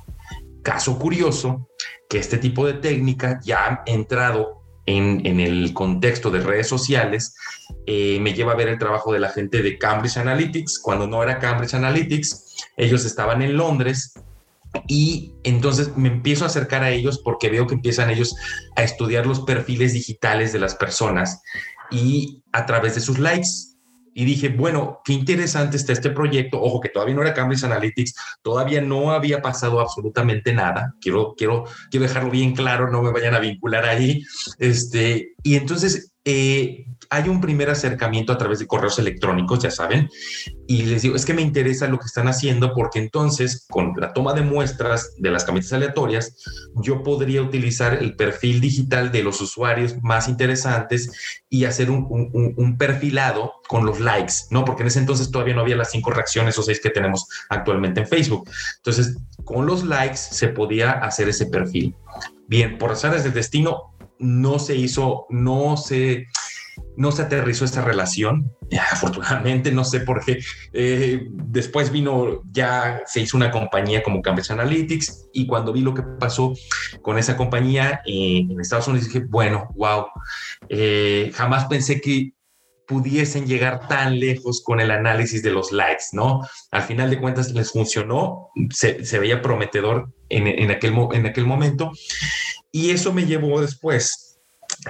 Caso 0.64 0.98
curioso, 0.98 1.70
que 2.10 2.18
este 2.18 2.38
tipo 2.38 2.66
de 2.66 2.74
técnica 2.74 3.40
ya 3.44 3.66
ha 3.66 3.84
entrado 3.86 4.64
en, 4.86 5.40
el 5.40 5.74
contexto 5.74 6.30
de 6.30 6.42
redes 6.42 6.68
sociales, 6.68 7.36
eh, 7.88 8.20
me 8.22 8.34
lleva 8.34 8.54
a 8.54 8.56
ver 8.56 8.68
el 8.68 8.78
trabajo 8.78 9.12
de 9.14 9.20
la 9.20 9.30
gente 9.30 9.62
de 9.62 9.78
Cambridge 9.78 10.18
Analytics, 10.18 10.80
cuando 10.80 11.08
no 11.08 11.24
era 11.24 11.40
Cambridge 11.40 11.74
Analytics, 11.74 12.42
Ellos 12.78 13.06
estaban 13.06 13.42
en 13.42 13.58
Londres 13.58 14.14
y 14.88 15.34
entonces 15.44 15.96
me 15.98 16.10
empiezo 16.10 16.44
a 16.44 16.48
acercar 16.48 16.84
a 16.84 16.92
ellos 16.92 17.20
porque 17.24 17.50
veo 17.50 17.68
que 17.68 17.76
empiezan 17.76 18.10
ellos 18.10 18.36
a 18.76 18.84
estudiar 18.84 19.26
los 19.26 19.42
perfiles 19.42 19.94
digitales 19.94 20.54
de 20.54 20.60
las 20.60 20.76
personas 20.76 21.42
y 21.92 22.44
a 22.52 22.66
través 22.66 22.96
de 22.96 23.02
sus 23.02 23.20
likes. 23.20 23.48
Y 24.18 24.24
dije, 24.24 24.48
bueno, 24.48 25.02
qué 25.04 25.12
interesante 25.12 25.76
está 25.76 25.92
este 25.92 26.10
proyecto. 26.10 26.62
Ojo, 26.62 26.80
que 26.80 26.88
todavía 26.88 27.16
no 27.16 27.22
era 27.22 27.34
Cambridge 27.34 27.66
Analytics, 27.66 28.16
todavía 28.42 28.80
no 28.80 29.12
había 29.12 29.42
pasado 29.42 29.82
absolutamente 29.82 30.54
nada. 30.54 30.96
Quiero, 31.02 31.34
quiero, 31.36 31.66
quiero 31.92 32.08
dejarlo 32.08 32.32
bien 32.32 32.56
claro, 32.56 32.90
no 32.90 33.02
me 33.02 33.12
vayan 33.12 33.36
a 33.36 33.40
vincular 33.40 33.84
ahí. 33.84 34.24
Este, 34.58 35.34
y 35.44 35.56
entonces 35.56 36.14
eh, 36.24 36.88
hay 37.10 37.30
un 37.30 37.42
primer 37.42 37.70
acercamiento 37.70 38.34
a 38.34 38.38
través 38.38 38.60
de 38.60 38.68
correos 38.68 39.00
electrónicos, 39.00 39.60
ya 39.60 39.72
saben, 39.72 40.10
y 40.68 40.84
les 40.84 41.02
digo, 41.02 41.16
es 41.16 41.26
que 41.26 41.34
me 41.34 41.42
interesa 41.42 41.88
lo 41.88 42.00
que 42.00 42.06
están 42.06 42.28
haciendo 42.28 42.74
porque 42.74 43.00
entonces 43.00 43.66
con 43.70 43.94
la 43.98 44.14
toma 44.14 44.34
de 44.34 44.42
muestras 44.42 45.14
de 45.18 45.32
las 45.32 45.44
camisetas 45.44 45.74
aleatorias, 45.74 46.36
yo 46.76 47.04
podría 47.04 47.42
utilizar 47.42 47.94
el 47.94 48.16
perfil 48.16 48.62
digital 48.62 49.12
de 49.12 49.24
los 49.24 49.42
usuarios 49.42 49.96
más 50.02 50.28
interesantes 50.28 51.12
y 51.50 51.66
hacer 51.66 51.90
un, 51.90 52.08
un, 52.34 52.78
perfilado 52.78 53.54
con 53.68 53.86
los 53.86 54.00
likes, 54.00 54.34
¿no? 54.50 54.66
Porque 54.66 54.84
en 54.84 54.88
ese 54.88 55.00
entonces 55.00 55.32
todavía 55.32 55.56
no 55.56 55.62
había 55.62 55.78
las 55.78 55.92
cinco 55.92 56.12
reacciones 56.12 56.58
o 56.58 56.64
seis 56.64 56.80
que 56.82 56.90
tenemos 56.90 57.28
actualmente 57.50 58.02
en 58.02 58.08
Facebook. 58.08 58.50
Entonces, 58.78 59.18
con 59.44 59.66
los 59.66 59.84
likes 59.84 60.18
se 60.18 60.50
podía 60.50 60.92
hacer 60.92 61.30
ese 61.30 61.46
perfil. 61.46 61.96
Bien, 62.48 62.78
por 62.78 62.90
razones 62.90 63.24
del 63.24 63.34
destino, 63.34 63.96
no 64.20 64.60
se 64.60 64.76
hizo, 64.76 65.26
no 65.30 65.78
se 65.78 66.28
no 66.98 67.12
se 67.12 67.24
aterrizó 67.24 67.66
esta 67.66 67.82
relación, 67.82 68.52
afortunadamente, 68.92 69.72
no 69.72 69.84
sé 69.84 70.02
por 70.02 70.24
qué. 70.24 70.40
Eh, 70.74 71.28
después 71.32 71.92
vino, 71.92 72.42
ya 72.52 73.02
se 73.06 73.22
hizo 73.22 73.38
una 73.38 73.52
compañía 73.52 74.04
como 74.04 74.22
Cambridge 74.22 74.52
Analytics 74.52 75.30
y 75.34 75.48
cuando 75.48 75.74
vi 75.74 75.82
lo 75.82 75.94
que 75.94 76.04
pasó 76.20 76.54
con 77.02 77.18
esa 77.18 77.38
compañía 77.38 78.02
eh, 78.06 78.46
en 78.50 78.60
Estados 78.60 78.88
Unidos 78.88 79.08
dije, 79.08 79.26
bueno, 79.28 79.70
wow, 79.76 80.06
eh, 80.70 81.32
jamás 81.36 81.66
pensé 81.66 82.02
que 82.02 82.34
pudiesen 82.88 83.48
llegar 83.48 83.88
tan 83.88 84.20
lejos 84.20 84.62
con 84.64 84.80
el 84.80 84.92
análisis 84.92 85.42
de 85.42 85.52
los 85.52 85.72
likes, 85.72 86.06
¿no? 86.12 86.42
Al 86.72 86.84
final 86.84 87.10
de 87.10 87.20
cuentas 87.20 87.52
les 87.52 87.72
funcionó, 87.72 88.50
se, 88.70 89.20
veía 89.20 89.42
prometedor 89.42 90.14
en, 90.30 90.70
aquel, 90.70 90.94
en 91.14 91.26
aquel 91.26 91.46
momento 91.46 91.92
y 92.72 92.92
eso 92.92 93.14
me 93.14 93.26
llevó 93.26 93.62
después 93.62 94.38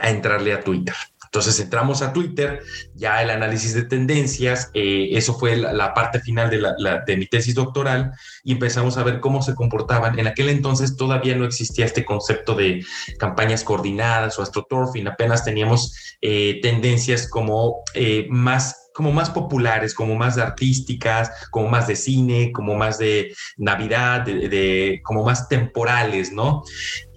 a 0.02 0.10
entrarle 0.10 0.54
a 0.54 0.62
Twitter. 0.62 0.96
Entonces 1.36 1.60
entramos 1.60 2.02
a 2.02 2.14
Twitter, 2.14 2.62
ya 2.94 3.22
el 3.22 3.30
análisis 3.30 3.74
de 3.74 3.84
tendencias, 3.84 4.72
eh, 4.74 5.10
eso 5.12 5.38
fue 5.38 5.58
la, 5.58 5.94
parte 5.94 6.22
final 6.22 6.50
de, 6.50 6.60
la, 6.60 7.04
de, 7.06 7.18
mi 7.18 7.26
tesis 7.26 7.54
doctoral 7.54 8.14
y 8.46 8.54
empezamos 8.54 8.98
a 8.98 9.04
ver 9.04 9.20
cómo 9.20 9.42
se 9.42 9.54
comportaban. 9.54 10.18
En 10.18 10.28
aquel 10.28 10.48
entonces 10.48 10.96
todavía 10.96 11.36
no 11.36 11.44
existía 11.44 11.84
este 11.84 12.06
concepto 12.06 12.56
de 12.56 12.86
campañas 13.20 13.66
coordinadas 13.66 14.40
o 14.40 14.44
astroturfing, 14.44 15.10
apenas 15.10 15.44
teníamos 15.44 16.16
eh, 16.22 16.62
tendencias 16.62 17.28
como 17.28 17.84
eh, 17.96 18.28
más 18.30 18.84
como 18.94 19.12
más 19.12 19.30
populares, 19.30 19.94
como 19.94 20.16
más 20.16 20.38
artísticas, 20.38 21.30
como 21.52 21.68
más 21.68 21.86
de 21.86 21.98
cine, 21.98 22.54
como 22.54 22.76
más 22.76 22.98
de 22.98 23.36
Navidad, 23.58 24.22
de, 24.22 25.02
como 25.04 25.26
más 25.26 25.50
temporales, 25.50 26.32
¿no? 26.32 26.64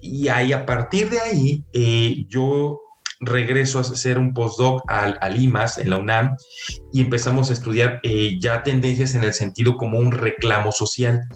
Y 0.01 0.27
ahí 0.27 0.51
a 0.51 0.65
partir 0.65 1.09
de 1.09 1.21
ahí 1.21 2.25
yo 2.27 2.81
regreso 3.19 3.79
a 3.79 3.81
hacer 3.81 4.17
un 4.17 4.33
postdoc 4.33 4.83
al, 4.87 5.17
a 5.21 5.29
Limas, 5.29 5.77
en 5.77 5.89
la 5.89 5.97
UNAM, 5.97 6.37
y 6.91 7.01
empezamos 7.01 7.49
a 7.49 7.53
estudiar 7.53 7.99
eh, 8.03 8.37
ya 8.39 8.63
tendencias 8.63 9.15
en 9.15 9.23
el 9.23 9.33
sentido 9.33 9.77
como 9.77 9.99
un 9.99 10.11
reclamo 10.11 10.71
social 10.71 11.27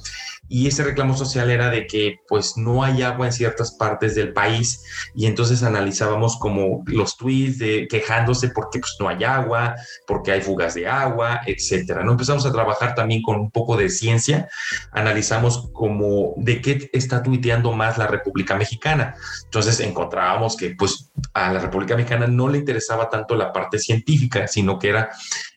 y 0.50 0.68
ese 0.68 0.84
reclamo 0.84 1.16
social 1.16 1.50
era 1.50 1.70
de 1.70 1.88
que 1.88 2.18
pues 2.28 2.58
no 2.58 2.84
hay 2.84 3.02
agua 3.02 3.28
en 3.28 3.34
ciertas 3.34 3.72
partes 3.72 4.13
del 4.13 4.34
país 4.34 4.84
y 5.16 5.25
entonces 5.25 5.63
analizábamos 5.63 6.38
como 6.38 6.84
los 6.86 7.18
tweets 7.18 7.60
de 7.60 7.88
quejándose 7.90 8.50
porque 8.50 8.80
pues 8.80 8.96
no 9.00 9.08
hay 9.08 9.24
agua, 9.24 9.75
porque 10.06 10.32
hay 10.32 10.42
fugas 10.42 10.74
de 10.74 10.88
agua, 10.88 11.42
etcétera. 11.48 12.04
No 12.04 12.12
empezamos 12.12 12.46
a 12.46 12.52
trabajar 12.52 12.94
también 12.94 13.22
con 13.22 13.40
un 13.40 13.52
poco 13.52 13.78
de 13.78 13.90
ciencia, 13.90 14.50
analizamos 14.92 15.70
como 15.72 16.34
de 16.38 16.62
qué 16.62 16.90
está 16.94 17.24
tuiteando 17.24 17.72
más 17.72 17.98
la 17.98 18.08
República 18.08 18.56
Mexicana. 18.56 19.16
Entonces 19.46 19.80
encontrábamos 19.80 20.58
que 20.58 20.75
pues 20.78 21.02
a 21.34 21.53
la 21.53 21.60
República 21.60 21.96
Mexicana 21.96 22.27
no 22.27 22.48
le 22.48 22.58
interesaba 22.58 23.10
tanto 23.10 23.36
la 23.36 23.53
parte 23.53 23.77
científica, 23.77 24.48
sino 24.48 24.79
que 24.79 24.89
era 24.89 25.10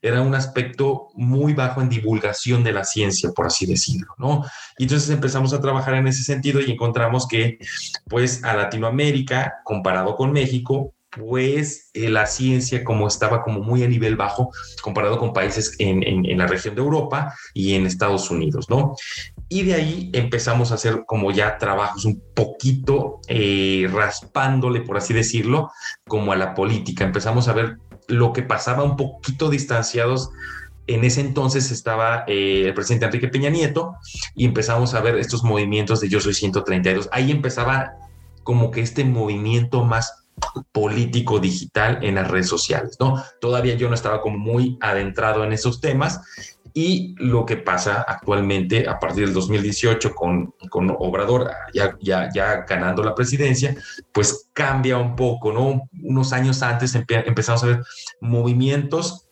era 0.02 0.22
un 0.22 0.34
aspecto 0.34 1.08
muy 1.14 1.54
bajo 1.54 1.80
en 1.80 1.88
divulgación 1.88 2.62
de 2.62 2.72
la 2.72 2.84
ciencia, 2.84 3.30
por 3.34 3.46
así 3.46 3.66
decirlo, 3.66 4.14
¿no? 4.18 4.44
Y 4.78 4.84
entonces 4.84 5.10
empezamos 5.10 5.52
a 5.52 5.60
trabajar 5.60 5.94
en 5.94 6.06
ese 6.06 6.22
sentido 6.22 6.60
y 6.60 6.70
encontramos 6.70 7.26
que, 7.26 7.58
pues, 8.08 8.44
a 8.44 8.54
Latinoamérica, 8.54 9.54
comparado 9.64 10.14
con 10.14 10.32
México, 10.32 10.94
pues 11.16 11.90
eh, 11.94 12.08
la 12.08 12.26
ciencia 12.26 12.85
como 12.85 13.08
estaba 13.08 13.42
como 13.42 13.61
muy 13.61 13.82
a 13.82 13.88
nivel 13.88 14.16
bajo 14.16 14.50
comparado 14.82 15.18
con 15.18 15.32
países 15.32 15.75
en, 15.78 16.02
en, 16.02 16.38
la 16.38 16.46
región 16.46 16.75
de 16.75 16.82
Europa 16.82 17.35
y 17.54 17.75
en 17.75 17.87
Estados 17.87 18.30
Unidos, 18.30 18.68
¿no? 18.68 18.94
Y 19.49 19.62
de 19.62 19.75
ahí 19.75 20.11
empezamos 20.12 20.70
a 20.70 20.75
hacer 20.75 21.04
como 21.06 21.30
ya 21.30 21.58
trabajos 21.58 22.04
un 22.04 22.23
poquito 22.35 23.20
eh, 23.28 23.88
raspándole, 23.92 24.80
por 24.80 24.96
así 24.96 25.14
decirlo, 25.14 25.70
como 26.06 26.32
a 26.32 26.37
la 26.37 26.54
política. 26.54 27.04
Empezamos 27.04 27.49
a 27.49 27.52
ver 27.52 27.78
lo 28.08 28.32
que 28.32 28.42
pasaba 28.42 28.82
un 28.82 28.96
poquito 28.96 29.49
distanciados 29.49 30.30
en 30.88 31.04
ese 31.04 31.20
entonces 31.20 31.70
estaba 31.73 32.25
eh, 32.28 32.64
el 32.66 32.75
presidente 32.75 33.06
Enrique 33.06 33.28
Peña 33.28 33.50
Nieto 33.50 33.96
y 34.37 34.44
empezamos 34.44 34.94
a 34.94 35.00
ver 35.00 35.16
estos 35.16 35.42
movimientos 35.42 36.00
de 36.00 36.08
Yo 36.08 36.20
Soy 36.20 36.35
132. 36.35 37.08
Ahí 37.11 37.32
empezaba 37.32 37.94
como 38.44 38.70
que 38.70 38.82
este 38.82 39.04
movimiento 39.04 39.82
más 39.82 40.25
político 40.73 41.38
digital 41.38 41.99
en 42.02 42.16
las 42.16 42.31
redes 42.31 42.49
sociales, 42.49 42.97
¿no? 43.00 43.23
Todavía 43.40 43.75
yo 43.75 43.88
no 43.88 43.95
estaba 43.95 44.21
como 44.21 44.38
muy 44.38 44.78
adentrado 44.81 45.45
en 45.45 45.52
esos 45.52 45.81
temas 45.81 46.21
y 46.75 47.14
lo 47.16 47.47
que 47.47 47.57
pasa 47.57 48.05
actualmente 48.07 48.87
a 48.87 48.99
partir 48.99 49.25
del 49.25 49.33
2018 49.33 50.14
con, 50.14 50.52
con 50.69 50.90
Obrador 50.90 51.50
ya, 51.73 51.97
ya, 52.00 52.28
ya 52.35 52.66
ganando 52.69 53.02
la 53.02 53.14
presidencia, 53.14 53.75
pues 54.12 54.50
cambia 54.52 54.99
un 54.99 55.16
poco, 55.16 55.52
¿no? 55.52 55.88
Unos 56.02 56.35
años 56.35 56.62
antes 56.62 56.95
empezamos 56.95 57.62
a 57.64 57.66
ver 57.66 57.83
movimientos 58.21 59.25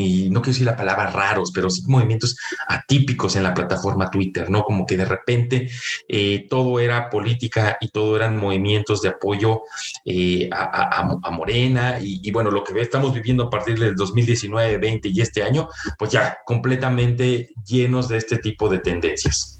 y 0.00 0.30
no 0.30 0.40
quiero 0.40 0.52
decir 0.52 0.66
la 0.66 0.76
palabra 0.76 1.10
raros, 1.10 1.52
pero 1.52 1.70
sí 1.70 1.82
movimientos 1.86 2.36
atípicos 2.68 3.36
en 3.36 3.42
la 3.42 3.54
plataforma 3.54 4.10
Twitter, 4.10 4.50
¿no? 4.50 4.64
Como 4.64 4.86
que 4.86 4.96
de 4.96 5.04
repente 5.04 5.70
eh, 6.08 6.46
todo 6.48 6.80
era 6.80 7.10
política 7.10 7.76
y 7.80 7.88
todo 7.88 8.16
eran 8.16 8.36
movimientos 8.36 9.02
de 9.02 9.10
apoyo 9.10 9.62
eh, 10.04 10.48
a, 10.52 11.30
Morena 11.30 11.98
y, 12.00 12.30
bueno, 12.32 12.50
lo 12.50 12.64
que 12.64 12.78
estamos 12.80 13.14
viviendo 13.14 13.44
a 13.44 13.50
partir 13.50 13.78
del 13.78 13.94
2019, 13.94 14.78
20 14.78 15.08
y 15.08 15.20
este 15.20 15.42
año, 15.42 15.68
pues 15.98 16.10
ya 16.10 16.38
completamente 16.44 17.50
llenos 17.64 18.08
de 18.08 18.16
este 18.16 18.38
tipo 18.38 18.68
de 18.68 18.80
tendencias 18.80 19.59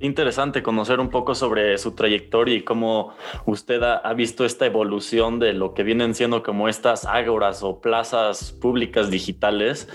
interesante 0.00 0.62
conocer 0.62 1.00
un 1.00 1.10
poco 1.10 1.34
sobre 1.34 1.78
su 1.78 1.92
trayectoria 1.94 2.56
y 2.56 2.62
cómo 2.62 3.14
usted 3.46 3.82
ha, 3.82 4.12
visto 4.14 4.44
esta 4.44 4.66
evolución 4.66 5.38
de 5.38 5.52
lo 5.52 5.74
que 5.74 5.82
vienen 5.82 6.14
siendo 6.14 6.42
como 6.42 6.68
estas 6.68 7.04
ágoras 7.04 7.62
o 7.62 7.80
plazas 7.80 8.52
públicas 8.52 9.10
digitales. 9.10 9.88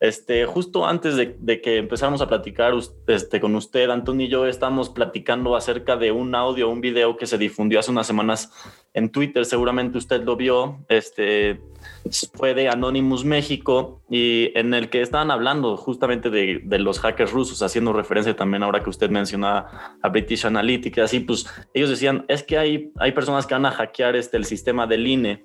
Este, 0.00 0.46
justo 0.46 0.86
antes 0.86 1.16
de, 1.16 1.60
que 1.60 1.78
empezáramos 1.78 2.20
a 2.20 2.28
platicar 2.28 2.72
este, 3.08 3.40
con 3.40 3.56
usted, 3.56 3.90
Antonio 3.90 4.26
y 4.26 4.30
yo 4.30 4.46
estamos 4.46 4.90
platicando 4.90 5.56
acerca 5.56 5.96
de 5.96 6.12
un 6.12 6.36
audio, 6.36 6.68
un 6.68 6.80
video 6.80 7.16
que 7.16 7.26
se 7.26 7.36
difundió 7.36 7.80
hace 7.80 7.90
unas 7.90 8.06
semanas 8.06 8.52
en 8.94 9.10
Twitter, 9.10 9.44
seguramente 9.44 9.98
usted 9.98 10.22
lo 10.22 10.36
vio, 10.36 10.84
este, 10.88 11.60
fue 12.34 12.54
de 12.54 12.68
Anonymous 12.68 13.24
México 13.24 14.02
y 14.10 14.50
en 14.54 14.74
el 14.74 14.90
que 14.90 15.02
estaban 15.02 15.30
hablando 15.30 15.76
justamente 15.76 16.30
de, 16.30 16.60
de, 16.64 16.78
los 16.78 17.00
hackers 17.00 17.32
rusos, 17.32 17.62
haciendo 17.62 17.92
referencia 17.92 18.34
también 18.34 18.62
ahora 18.62 18.82
que 18.82 18.90
usted 18.90 19.10
mencionaba 19.10 19.96
a 20.02 20.08
British 20.08 20.46
Analytica, 20.46 21.04
así 21.04 21.20
pues 21.20 21.46
ellos 21.74 21.90
decían, 21.90 22.24
es 22.28 22.42
que 22.42 22.58
hay, 22.58 22.92
hay 22.98 23.12
personas 23.12 23.46
que 23.46 23.54
van 23.54 23.66
a 23.66 23.70
hackear 23.70 24.16
este, 24.16 24.36
el 24.36 24.44
sistema 24.44 24.86
del 24.86 25.06
INE 25.06 25.44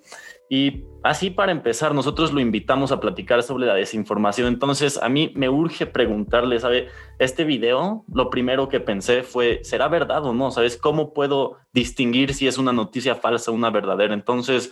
y 0.50 0.84
así 1.04 1.32
para 1.32 1.52
empezar, 1.52 1.96
nosotros 1.96 2.32
lo 2.32 2.40
invitamos 2.40 2.92
a 2.92 3.00
platicar 3.00 3.42
sobre 3.42 3.66
la 3.66 3.74
desinformación. 3.74 4.48
Entonces, 4.48 5.00
a 5.02 5.10
mí 5.10 5.32
me 5.36 5.50
urge 5.50 5.88
preguntarle, 5.88 6.60
¿sabe? 6.60 6.90
Este 7.18 7.44
video, 7.44 8.06
lo 8.14 8.30
primero 8.30 8.70
que 8.70 8.80
pensé 8.80 9.24
fue, 9.24 9.62
¿será 9.64 9.88
verdad 9.88 10.24
o 10.26 10.34
no? 10.34 10.52
¿Sabes 10.52 10.78
cómo 10.78 11.12
puedo 11.12 11.58
distinguir 11.74 12.36
si 12.36 12.48
es 12.48 12.60
una 12.60 12.72
noticia 12.72 13.16
falsa 13.16 13.50
o 13.50 13.56
una 13.56 13.72
verdadera? 13.72 14.14
Entonces, 14.14 14.72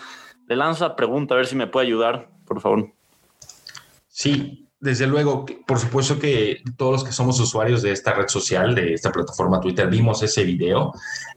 le 0.52 0.58
lanzo 0.58 0.86
la 0.86 0.98
pregunta 0.98 1.34
a 1.34 1.38
ver 1.38 1.48
si 1.48 1.56
me 1.56 1.66
puede 1.66 1.88
ayudar, 1.88 2.30
por 2.46 2.60
favor. 2.60 2.92
Sí, 4.10 4.68
desde 4.82 5.08
luego, 5.08 5.46
por 5.66 5.80
supuesto 5.80 6.20
que 6.20 6.62
todos 6.76 6.92
los 6.92 7.04
que 7.06 7.14
somos 7.14 7.40
usuarios 7.40 7.82
de 7.82 7.94
esta 7.94 8.14
red 8.14 8.28
social, 8.28 8.76
de 8.76 8.94
esta 8.94 9.14
plataforma 9.14 9.62
Twitter, 9.62 9.88
vimos 9.88 10.22
ese 10.24 10.44
video, 10.44 10.92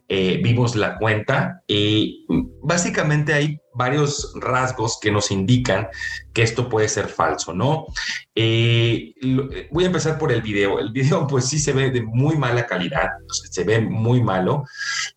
eh, 0.09 0.41
vimos 0.43 0.75
la 0.75 0.99
cuenta 0.99 1.63
y 1.69 2.27
básicamente 2.61 3.35
hay 3.35 3.61
varios 3.73 4.33
rasgos 4.35 4.99
que 5.01 5.13
nos 5.13 5.31
indican 5.31 5.87
que 6.33 6.43
esto 6.43 6.69
puede 6.69 6.89
ser 6.89 7.07
falso, 7.07 7.55
¿no? 7.55 7.87
Eh, 8.35 9.15
voy 9.71 9.85
a 9.85 9.87
empezar 9.87 10.19
por 10.19 10.33
el 10.33 10.43
video. 10.43 10.81
El 10.81 10.91
video 10.91 11.25
pues 11.29 11.45
sí 11.45 11.61
se 11.61 11.73
ve 11.73 11.93
de 11.93 12.03
muy 12.03 12.37
mala 12.37 12.67
calidad, 12.67 13.11
se 13.29 13.63
ve 13.63 13.81
muy 13.81 14.21
malo 14.21 14.65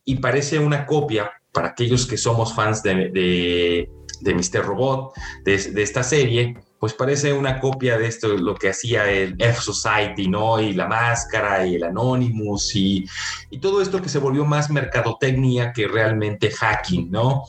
y 0.06 0.18
parece 0.18 0.60
una 0.60 0.86
copia 0.86 1.32
para 1.58 1.70
aquellos 1.70 2.06
que 2.06 2.18
somos 2.18 2.54
fans 2.54 2.84
de, 2.84 3.90
Mr. 4.22 4.64
Robot, 4.64 5.12
de, 5.44 5.56
esta 5.82 6.04
serie 6.04 6.56
pues 6.78 6.94
parece 6.94 7.34
una 7.34 7.60
copia 7.60 7.98
de 7.98 8.06
esto, 8.06 8.28
lo 8.38 8.54
que 8.54 8.70
hacía 8.70 9.10
el 9.10 9.36
F-Society, 9.40 10.28
¿no? 10.28 10.62
Y 10.62 10.74
la 10.74 10.86
máscara 10.86 11.66
y 11.66 11.74
el 11.74 11.84
Anonymous 11.84 12.76
y, 12.76 13.04
y, 13.50 13.58
todo 13.58 13.82
esto 13.82 14.00
que 14.00 14.10
se 14.10 14.20
volvió 14.20 14.46
más 14.46 14.70
mercadotecnia 14.70 15.74
que 15.74 15.88
realmente 15.88 16.52
hacking, 16.52 17.10
¿no? 17.10 17.46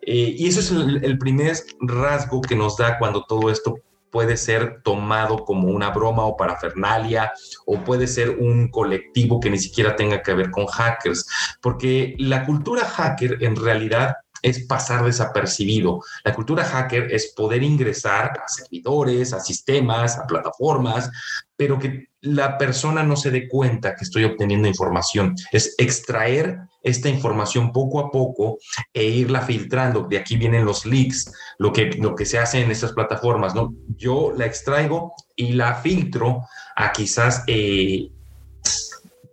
Eh, 0.00 0.34
y 0.36 0.48
eso 0.48 0.58
es 0.58 0.72
el, 0.72 1.04
el 1.04 1.16
primer 1.16 1.56
rasgo 1.82 2.40
que 2.40 2.56
nos 2.56 2.76
da 2.76 2.98
cuando 2.98 3.22
todo 3.22 3.48
esto 3.48 3.76
puede 4.12 4.36
ser 4.36 4.82
tomado 4.82 5.44
como 5.44 5.68
una 5.68 5.90
broma 5.90 6.24
o 6.24 6.36
parafernalia 6.36 7.32
o 7.66 7.82
puede 7.82 8.06
ser 8.06 8.30
un 8.30 8.68
colectivo 8.68 9.40
que 9.40 9.50
ni 9.50 9.58
siquiera 9.58 9.96
tenga 9.96 10.22
que 10.22 10.34
ver 10.34 10.50
con 10.50 10.66
hackers, 10.66 11.26
porque 11.60 12.14
la 12.18 12.44
cultura 12.44 12.84
hacker 12.84 13.38
en 13.40 13.56
realidad 13.56 14.18
es 14.42 14.66
pasar 14.66 15.04
desapercibido. 15.04 16.00
La 16.24 16.34
cultura 16.34 16.64
hacker 16.64 17.12
es 17.12 17.32
poder 17.34 17.62
ingresar 17.62 18.32
a 18.44 18.48
servidores, 18.48 19.32
a 19.32 19.40
sistemas, 19.40 20.18
a 20.18 20.26
plataformas, 20.26 21.10
pero 21.56 21.78
que 21.78 22.08
la 22.20 22.58
persona 22.58 23.02
no 23.02 23.16
se 23.16 23.30
dé 23.30 23.48
cuenta 23.48 23.94
que 23.94 24.04
estoy 24.04 24.24
obteniendo 24.24 24.68
información. 24.68 25.34
Es 25.52 25.74
extraer 25.78 26.58
esta 26.82 27.08
información 27.08 27.72
poco 27.72 28.00
a 28.00 28.10
poco 28.10 28.58
e 28.92 29.04
irla 29.04 29.42
filtrando. 29.42 30.06
De 30.08 30.18
aquí 30.18 30.36
vienen 30.36 30.64
los 30.64 30.84
leaks, 30.84 31.32
lo 31.58 31.72
que, 31.72 31.90
lo 31.98 32.14
que 32.14 32.26
se 32.26 32.38
hace 32.38 32.60
en 32.60 32.70
estas 32.70 32.92
plataformas. 32.92 33.54
¿no? 33.54 33.74
Yo 33.96 34.32
la 34.36 34.46
extraigo 34.46 35.14
y 35.36 35.52
la 35.52 35.74
filtro 35.76 36.42
a 36.76 36.92
quizás... 36.92 37.44
Eh, 37.46 38.10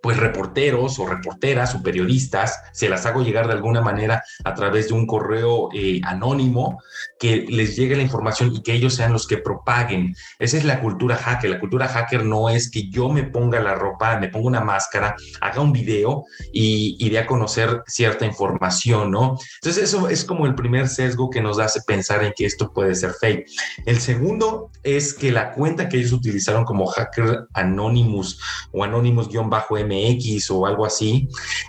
pues 0.02 0.18
reporteros 0.18 1.00
o 1.00 1.08
reporteras 1.08 1.76
o 1.76 1.84
periodistas, 1.84 2.60
se 2.74 2.90
las 2.90 3.06
hago 3.06 3.22
llegar 3.22 3.48
de 3.48 3.54
alguna 3.54 3.82
manera 3.82 4.24
a 4.44 4.54
través 4.54 4.88
de 4.88 4.94
un 4.94 5.06
correo 5.06 5.70
eh, 5.74 6.02
anónimo 6.04 6.82
que 7.20 7.46
les 7.50 7.76
llegue 7.76 7.96
la 7.96 8.04
información 8.04 8.54
y 8.54 8.62
que 8.62 8.74
ellos 8.74 8.96
sean 8.96 9.14
los 9.14 9.28
que 9.28 9.38
propaguen. 9.38 10.16
Esa 10.40 10.58
es 10.58 10.64
la 10.64 10.80
cultura 10.80 11.18
hacker. 11.18 11.50
La 11.50 11.60
cultura 11.60 11.88
hacker 11.88 12.24
no 12.24 12.50
es 12.50 12.72
que 12.72 12.90
yo 12.90 13.10
me 13.10 13.24
ponga 13.24 13.60
la 13.60 13.76
ropa, 13.76 14.18
me 14.20 14.30
ponga 14.30 14.48
una 14.48 14.62
máscara, 14.62 15.16
haga 15.42 15.62
un 15.62 15.74
video 15.74 16.24
y, 16.54 16.96
y 17.00 17.16
a 17.18 17.26
conocer 17.26 17.84
cierta 17.88 18.26
información, 18.26 19.12
¿no? 19.12 19.38
Entonces 19.62 19.84
eso 19.84 20.08
es 20.08 20.24
como 20.24 20.46
el 20.46 20.56
primer 20.56 20.88
sesgo 20.88 21.30
que 21.30 21.42
nos 21.42 21.60
hace 21.60 21.82
pensar 21.86 22.24
en 22.24 22.34
que 22.36 22.46
esto 22.46 22.72
puede 22.72 22.96
ser 22.96 23.12
fake. 23.20 23.46
El 23.86 24.00
segundo 24.00 24.72
es 24.84 25.14
que 25.14 25.32
la 25.32 25.52
cuenta 25.52 25.90
que 25.90 25.98
ellos 25.98 26.14
utilizaron 26.14 26.64
como 26.64 26.86
hacker 26.88 27.48
anonymous 27.54 28.40
o 28.72 28.84
anonymous-m 28.84 29.89
MX 29.90 30.52
o 30.52 30.66
algo 30.66 30.86
así, 30.86 31.28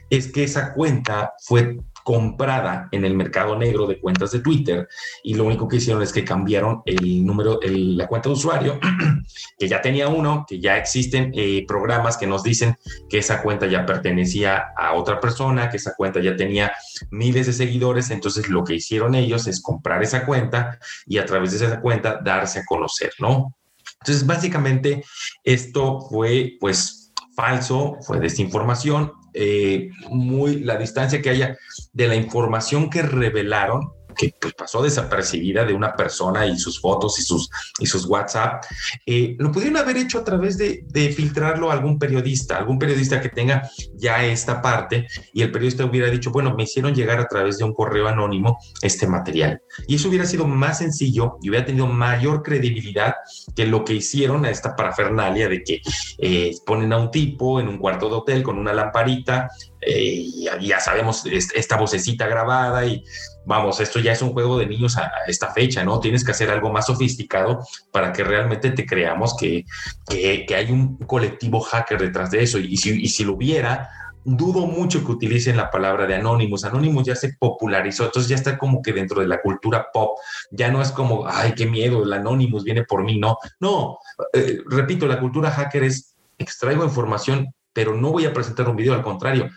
es 0.09 0.31
que 0.31 0.45
esa 0.45 0.73
cuenta 0.75 1.33
fue 1.43 1.79
comprada 2.05 2.89
en 2.93 3.05
el 3.05 3.15
mercado 3.15 3.57
negro 3.57 3.87
de 3.87 4.00
cuentas 4.00 4.33
de 4.33 4.41
Twitter 4.41 4.89
y 5.23 5.35
lo 5.35 5.45
único 5.45 5.69
que 5.69 5.77
hicieron 5.77 6.03
es 6.03 6.12
que 6.12 6.25
cambiaron 6.25 6.83
el 6.85 7.25
número, 7.25 7.61
el, 7.62 7.97
la 7.97 8.09
cuenta 8.09 8.29
de 8.29 8.35
usuario, 8.35 8.81
que 9.59 9.69
ya 9.69 9.81
tenía 9.81 10.09
uno, 10.09 10.45
que 10.49 10.61
ya 10.61 10.77
existen 10.77 11.31
eh, 11.35 11.65
programas 11.67 12.17
que 12.17 12.27
nos 12.27 12.43
dicen 12.43 12.77
que 13.09 13.19
esa 13.19 13.43
cuenta 13.43 13.67
ya 13.67 13.87
pertenecía 13.87 14.73
a 14.77 14.95
otra 14.95 15.21
persona, 15.21 15.69
que 15.69 15.77
esa 15.77 15.95
cuenta 15.95 16.21
ya 16.21 16.37
tenía 16.37 16.73
miles 17.11 17.47
de 17.47 17.53
seguidores, 17.53 18.11
entonces 18.11 18.49
lo 18.49 18.65
que 18.65 18.75
hicieron 18.75 19.15
ellos 19.15 19.47
es 19.47 19.61
comprar 19.61 20.03
esa 20.03 20.25
cuenta 20.27 20.79
y 21.07 21.19
a 21.19 21.27
través 21.27 21.53
de 21.53 21.67
esa 21.67 21.81
cuenta 21.81 22.21
darse 22.23 22.61
a 22.61 22.65
conocer, 22.65 23.12
¿no? 23.19 23.57
Entonces, 24.03 24.27
básicamente, 24.27 25.05
esto 25.45 26.00
fue, 26.00 26.57
pues, 26.59 27.00
falso, 27.40 27.97
fue 28.02 28.20
desinformación, 28.20 29.12
eh, 29.32 29.91
muy 30.10 30.60
la 30.60 30.76
distancia 30.76 31.23
que 31.23 31.30
haya 31.30 31.56
de 31.93 32.08
la 32.08 32.17
información 32.17 32.91
que 32.91 33.02
revelaron 33.02 33.93
que 34.21 34.35
pues, 34.39 34.52
pasó 34.52 34.83
desapercibida 34.83 35.65
de 35.65 35.73
una 35.73 35.97
persona 35.97 36.47
y 36.47 36.59
sus 36.59 36.78
fotos 36.78 37.19
y 37.19 37.23
sus, 37.23 37.49
y 37.78 37.87
sus 37.87 38.04
WhatsApp, 38.04 38.65
eh, 39.06 39.35
lo 39.39 39.50
pudieron 39.50 39.78
haber 39.78 39.97
hecho 39.97 40.19
a 40.19 40.25
través 40.25 40.59
de, 40.59 40.85
filtrarlo 41.17 41.71
a 41.71 41.73
algún 41.73 41.99
periodista, 41.99 42.59
algún 42.59 42.78
periodista 42.78 43.21
que 43.21 43.30
tenga 43.30 43.69
ya 43.95 44.25
esta 44.25 44.61
parte 44.61 45.06
y 45.33 45.43
el 45.43 45.50
periodista 45.50 45.85
hubiera 45.85 46.11
dicho, 46.11 46.30
bueno, 46.30 46.54
me 46.54 46.65
hicieron 46.65 46.95
llegar 46.95 47.19
a 47.19 47.26
través 47.26 47.56
de 47.56 47.65
un 47.65 47.73
correo 47.73 48.06
anónimo 48.06 48.59
este 48.83 49.06
material. 49.06 49.63
Y 49.89 49.95
eso 49.95 50.09
hubiera 50.09 50.26
sido 50.26 50.47
más 50.47 50.78
sencillo 50.78 51.39
y 51.43 51.49
hubiera 51.49 51.65
tenido 51.65 51.87
mayor 51.87 52.43
credibilidad 52.43 53.15
que 53.56 53.67
lo 53.67 53.85
que 53.85 53.95
hicieron 53.95 54.45
a 54.45 54.50
esta 54.50 54.76
parafernalia 54.76 55.49
de 55.49 55.63
que 55.63 55.80
eh, 56.19 56.52
ponen 56.67 56.93
a 56.93 56.99
un 56.99 57.11
tipo 57.11 57.59
en 57.59 57.69
un 57.69 57.78
cuarto 57.78 58.09
de 58.09 58.17
hotel 58.17 58.43
con 58.43 58.59
una 58.59 58.75
lamparita 58.75 59.49
eh, 59.80 60.26
ya 60.60 60.80
sabemos 60.80 61.25
esta 61.26 61.76
vocecita 61.76 62.26
grabada 62.26 62.84
y 62.84 63.02
vamos, 63.47 63.80
esto 63.80 63.99
ya 63.99 64.12
es 64.12 64.23
un 64.23 64.32
juego 64.32 64.58
de 64.58 64.66
niños 64.66 64.97
a, 64.97 65.10
esta 65.26 65.52
fecha, 65.52 65.84
¿no? 65.84 66.00
Tienes 66.00 66.25
que 66.25 66.32
hacer 66.32 66.50
algo 66.50 66.71
más 66.71 66.86
sofisticado 66.86 67.60
para 67.90 68.12
que 68.12 68.25
realmente 68.25 68.71
te 68.71 68.86
creamos 68.86 69.36
que, 69.36 69.64
que, 70.08 70.54
hay 70.54 70.71
un 70.71 70.99
colectivo 70.99 71.60
hacker 71.60 72.00
detrás 72.00 72.30
de 72.30 72.43
eso. 72.43 72.58
Y 72.58 72.76
si, 72.76 73.00
y 73.00 73.08
si 73.08 73.25
lo 73.25 73.34
hubiera, 73.34 73.90
dudo 74.25 74.66
mucho 74.66 75.04
que 75.04 75.12
utilicen 75.12 75.56
la 75.56 75.71
palabra 75.71 76.06
de 76.06 76.14
Anonymous. 76.14 76.64
Anonymous 76.64 77.06
ya 77.06 77.16
se 77.16 77.34
popularizó, 77.34 78.04
entonces 78.04 78.28
ya 78.28 78.36
está 78.36 78.58
como 78.58 78.82
que 78.82 78.93
dentro 78.93 79.21
de 79.21 79.28
la 79.28 79.40
cultura 79.40 79.88
pop. 79.93 80.19
Ya 80.50 80.71
no 80.71 80.82
es 80.82 80.90
como, 80.93 81.26
ay, 81.26 81.54
qué 81.54 81.66
miedo, 81.66 82.02
el 82.02 82.12
Anonymous 82.12 82.64
viene 82.64 82.84
por 82.84 83.02
mí. 83.02 83.19
No, 83.19 83.38
no, 83.60 83.99
eh, 84.32 84.58
repito, 84.66 85.06
la 85.06 85.21
cultura 85.21 85.50
hacker 85.50 85.84
es 85.84 86.14
extraigo 86.38 86.84
información 86.84 87.52
pero 87.73 87.95
no 87.95 88.11
voy 88.11 88.26
a 88.26 88.33
presentar 88.33 88.69
un 88.69 88.76
video, 88.76 88.95
al 88.95 89.02
contrario, 89.02 89.49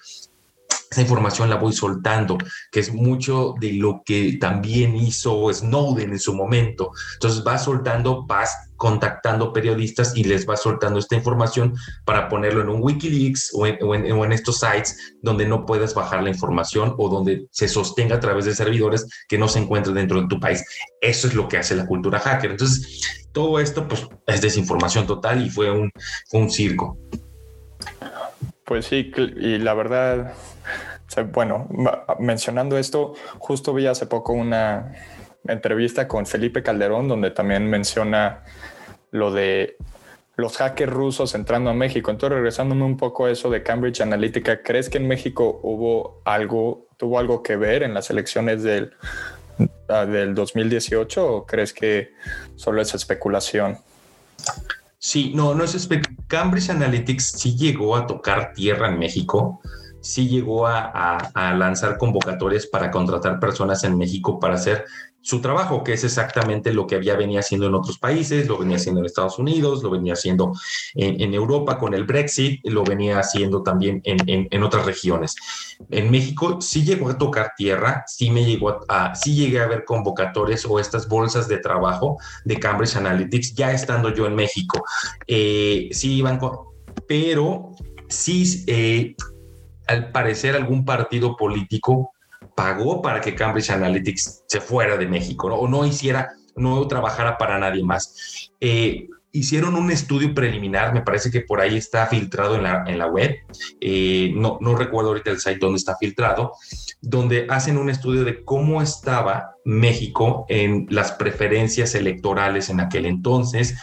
esa 0.94 1.02
información 1.02 1.50
la 1.50 1.56
voy 1.56 1.74
soltando, 1.74 2.38
que 2.72 2.80
es 2.80 2.94
mucho 2.94 3.56
de 3.60 3.74
lo 3.74 4.04
que 4.06 4.38
también 4.40 4.96
hizo 4.96 5.52
Snowden 5.52 6.12
en 6.12 6.20
su 6.20 6.36
momento. 6.36 6.92
Entonces 7.16 7.44
va 7.46 7.58
soltando, 7.58 8.28
vas 8.28 8.56
contactando 8.78 9.52
periodistas 9.54 10.16
y 10.16 10.24
les 10.24 10.48
va 10.48 10.56
soltando 10.56 11.00
esta 11.00 11.16
información 11.16 11.74
para 12.06 12.30
ponerlo 12.30 12.62
en 12.62 12.70
un 12.70 12.84
Wikileaks 12.84 13.52
o 13.54 13.66
en, 13.66 14.32
estos 14.34 14.60
sites 14.60 15.16
donde 15.24 15.48
no 15.48 15.66
puedes 15.66 15.96
bajar 15.96 16.22
la 16.22 16.30
información 16.30 16.94
o 17.00 17.10
donde 17.10 17.48
se 17.50 17.68
sostenga 17.68 18.18
a 18.18 18.20
través 18.20 18.46
de 18.46 18.54
servidores 18.54 19.08
que 19.28 19.40
no 19.40 19.48
se 19.48 19.60
encuentren 19.60 19.96
dentro 19.96 20.22
de 20.22 20.28
tu 20.28 20.40
país. 20.40 20.64
Eso 21.02 21.28
es 21.28 21.34
lo 21.34 21.48
que 21.48 21.58
hace 21.58 21.76
la 21.76 21.88
cultura 21.88 22.20
hacker. 22.20 22.52
Entonces, 22.52 23.26
todo 23.32 23.60
esto 23.60 23.88
pues, 23.88 24.08
es 24.28 24.42
desinformación 24.42 25.08
total 25.08 25.44
y 25.44 25.50
fue 25.50 25.72
un 25.72 26.52
circo. 26.52 27.00
Pues 28.66 28.86
sí, 28.86 29.12
y 29.18 29.58
la 29.58 29.74
verdad, 29.74 30.34
bueno, 31.34 31.68
mencionando 32.20 32.78
esto, 32.78 33.14
justo 33.38 33.74
vi 33.74 33.88
hace 33.88 34.06
poco 34.06 34.34
una 34.34 34.94
entrevista 35.46 36.08
con 36.08 36.26
Felipe 36.26 36.64
Calderón 36.64 37.08
donde 37.08 37.32
también 37.32 37.70
menciona 37.70 38.44
lo 39.12 39.32
de 39.32 39.76
los 40.36 40.58
hackers 40.58 40.92
rusos 40.92 41.36
entrando 41.36 41.70
a 41.70 41.74
México. 41.74 42.10
Entonces, 42.10 42.38
regresándome 42.38 42.84
un 42.84 42.98
poco 42.98 43.26
a 43.26 43.32
eso 43.32 43.50
de 43.50 43.62
Cambridge 43.62 44.02
Analytica, 44.02 44.64
¿crees 44.64 44.90
que 44.90 44.98
en 44.98 45.08
México 45.08 45.60
hubo 45.64 46.22
algo, 46.26 46.88
tuvo 46.98 47.20
algo 47.20 47.44
que 47.44 47.56
ver 47.56 47.84
en 47.84 47.94
las 47.94 48.10
elecciones 48.10 48.64
del, 48.64 48.94
ah, 49.90 50.06
del 50.06 50.34
2018 50.34 51.36
o 51.36 51.46
crees 51.46 51.74
que 51.74 52.14
solo 52.56 52.82
es 52.82 52.96
especulación? 52.96 53.78
Sí, 55.06 55.34
no, 55.36 55.54
no 55.54 55.66
es 55.66 55.90
Cambridge 56.28 56.70
Analytics 56.70 57.32
sí 57.32 57.58
llegó 57.58 57.98
a 57.98 58.08
tocar 58.08 58.54
tierra 58.54 58.88
en 58.88 58.98
México, 58.98 59.60
sí 60.00 60.30
llegó 60.30 60.66
a, 60.66 60.80
a, 60.80 61.18
a, 61.34 61.54
lanzar 61.56 61.98
convocatorias 61.98 62.68
para 62.68 62.90
contratar 62.90 63.38
personas 63.38 63.84
en 63.84 63.98
México 63.98 64.40
para 64.40 64.54
hacer 64.54 64.86
su 65.24 65.42
trabajo, 65.42 65.84
que 65.84 65.94
es 65.94 66.04
exactamente 66.04 66.74
lo 66.74 66.86
que 66.86 66.96
había 66.96 67.16
venía 67.16 67.40
haciendo 67.40 67.68
en 67.68 67.76
otros 67.76 67.98
países, 67.98 68.48
lo 68.48 68.58
venía 68.58 68.76
haciendo 68.76 69.00
en 69.00 69.06
Estados 69.06 69.40
Unidos, 69.40 69.82
lo 69.82 69.90
venía 69.90 70.14
haciendo 70.14 70.54
en, 70.94 71.34
Europa 71.34 71.80
con 71.80 71.94
el 71.94 72.04
Brexit, 72.04 72.60
lo 72.66 72.84
venía 72.84 73.20
haciendo 73.20 73.64
también 73.64 74.02
en, 74.04 74.48
en, 74.52 74.64
otras 74.64 74.86
regiones. 74.86 75.36
En 75.90 76.12
México 76.12 76.62
sí 76.62 76.84
llegó 76.84 77.10
a 77.10 77.18
tocar 77.18 77.54
tierra, 77.58 78.04
sí 78.06 78.30
me 78.30 78.46
llegó 78.46 78.70
a, 78.70 78.82
a, 78.90 79.16
sí 79.16 79.34
llegué 79.34 79.62
a 79.62 79.68
ver 79.68 79.86
convocatorias 79.86 80.66
o 80.66 80.80
estas 80.80 81.08
bolsas 81.08 81.48
de 81.48 81.58
trabajo 81.58 82.18
de 82.46 82.60
Cambridge 82.60 82.98
Analytics 82.98 83.54
ya 83.56 83.72
estando 83.72 84.14
yo 84.14 84.28
en 84.28 84.36
México. 84.36 84.84
Eh, 85.26 85.90
sí 85.92 86.16
iban 86.16 86.40
pero 87.08 87.72
sí, 88.08 88.64
eh, 88.68 89.16
al 89.88 90.12
parecer 90.12 90.56
algún 90.56 90.86
partido 90.86 91.36
político 91.36 92.13
pagó 92.56 93.02
para 93.02 93.22
que 93.22 93.36
Cambridge 93.36 93.70
Analytics 93.70 94.44
se 94.48 94.62
fuera 94.62 94.98
de 94.98 95.08
México 95.08 95.48
o 95.48 95.68
no 95.68 95.86
hiciera, 95.86 96.34
no 96.56 96.88
trabajara 96.88 97.38
para 97.38 97.58
nadie 97.58 97.84
más. 97.84 98.52
Eh, 98.60 99.08
hicieron 99.32 99.76
un 99.76 99.92
estudio 99.92 100.34
preliminar, 100.34 100.94
me 100.94 101.02
parece 101.02 101.32
que 101.32 101.42
por 101.42 101.60
ahí 101.60 101.76
está 101.76 102.06
filtrado 102.06 102.56
en 102.56 102.64
la, 102.64 102.84
en 102.88 103.00
la 103.00 103.08
web, 103.08 103.36
eh, 103.82 104.32
no, 104.36 104.60
no 104.62 104.76
recuerdo 104.76 105.10
ahorita 105.10 105.32
el 105.32 105.40
site 105.40 105.60
donde 105.60 105.78
está 105.78 105.98
filtrado, 105.98 106.54
donde 107.02 107.48
hacen 107.50 107.78
un 107.78 107.90
estudio 107.90 108.24
de 108.24 108.44
cómo 108.44 108.82
estaba 108.82 109.53
México 109.66 110.46
en 110.50 110.88
las 110.90 111.14
preferencias 111.14 111.96
electorales 111.96 112.70
en 112.70 112.80
aquel 112.80 113.06
entonces 113.06 113.76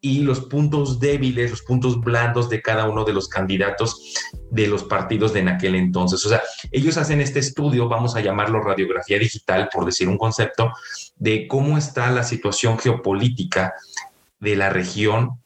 y 0.00 0.20
los 0.20 0.40
puntos 0.40 1.00
débiles, 1.00 1.50
los 1.50 1.62
puntos 1.62 2.00
blandos 2.00 2.50
de 2.50 2.60
cada 2.60 2.88
uno 2.88 3.04
de 3.04 3.14
los 3.14 3.28
candidatos 3.28 4.14
de 4.50 4.66
los 4.66 4.84
partidos 4.84 5.32
de 5.32 5.40
en 5.40 5.48
aquel 5.48 5.74
entonces. 5.74 6.24
O 6.26 6.28
sea, 6.28 6.42
ellos 6.70 6.96
hacen 6.98 7.20
este 7.20 7.38
estudio, 7.38 7.88
vamos 7.88 8.16
a 8.16 8.20
llamarlo 8.20 8.60
radiografía 8.60 9.18
digital, 9.18 9.68
por 9.72 9.84
decir 9.84 10.08
un 10.08 10.18
concepto, 10.18 10.72
de 11.16 11.48
cómo 11.48 11.78
está 11.78 12.10
la 12.10 12.22
situación 12.22 12.78
geopolítica 12.78 13.74
de 14.40 14.56
la 14.56 14.68
región 14.68 15.40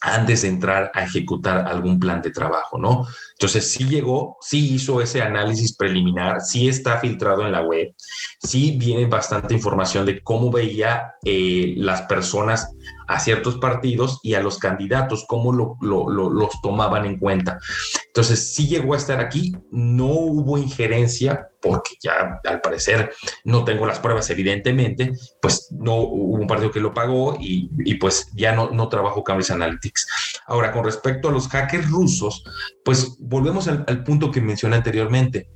antes 0.00 0.42
de 0.42 0.48
entrar 0.48 0.90
a 0.94 1.04
ejecutar 1.04 1.66
algún 1.66 1.98
plan 1.98 2.20
de 2.22 2.30
trabajo, 2.30 2.78
¿no? 2.78 3.06
Entonces, 3.42 3.72
sí 3.72 3.88
llegó, 3.88 4.36
sí 4.40 4.72
hizo 4.72 5.00
ese 5.00 5.20
análisis 5.20 5.74
preliminar, 5.76 6.42
sí 6.42 6.68
está 6.68 6.98
filtrado 6.98 7.44
en 7.44 7.50
la 7.50 7.60
web, 7.60 7.92
sí 8.40 8.76
viene 8.78 9.06
bastante 9.06 9.52
información 9.52 10.06
de 10.06 10.22
cómo 10.22 10.52
veía 10.52 11.14
eh, 11.24 11.74
las 11.76 12.02
personas 12.02 12.72
a 13.08 13.18
ciertos 13.18 13.56
partidos 13.58 14.20
y 14.22 14.34
a 14.34 14.40
los 14.42 14.58
candidatos, 14.58 15.24
cómo 15.26 15.52
los 15.52 16.60
tomaban 16.62 17.04
en 17.04 17.18
cuenta. 17.18 17.58
Entonces, 18.06 18.54
sí 18.54 18.68
llegó 18.68 18.94
a 18.94 18.98
estar 18.98 19.20
aquí, 19.20 19.56
no 19.70 20.06
hubo 20.06 20.56
injerencia, 20.56 21.48
porque 21.60 21.92
ya 22.02 22.40
al 22.44 22.60
parecer 22.60 23.12
no 23.44 23.64
tengo 23.64 23.86
las 23.86 24.00
pruebas, 24.00 24.28
evidentemente, 24.30 25.12
pues 25.40 25.68
no 25.70 25.94
hubo 25.96 26.34
un 26.34 26.46
partido 26.46 26.70
que 26.70 26.80
lo 26.80 26.92
pagó 26.92 27.36
y, 27.38 27.94
pues 27.94 28.28
ya 28.34 28.52
no, 28.52 28.70
no 28.70 28.88
trabajo 28.88 29.22
Cambridge 29.22 29.50
Analytics. 29.50 30.06
Ahora, 30.46 30.72
con 30.72 30.84
respecto 30.84 31.28
a 31.28 31.32
los 31.32 31.48
hackers 31.48 31.88
rusos, 31.90 32.44
pues 32.84 33.16
volvemos 33.32 33.66
al, 33.66 34.04
punto 34.04 34.30
que 34.30 34.40
mencioné 34.40 34.76
anteriormente. 34.76 35.48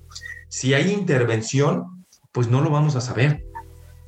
Si 0.48 0.74
hay 0.74 0.90
intervención, 0.90 2.06
pues 2.32 2.48
no 2.48 2.60
lo 2.60 2.70
vamos 2.70 2.96
a 2.96 3.00
saber 3.00 3.44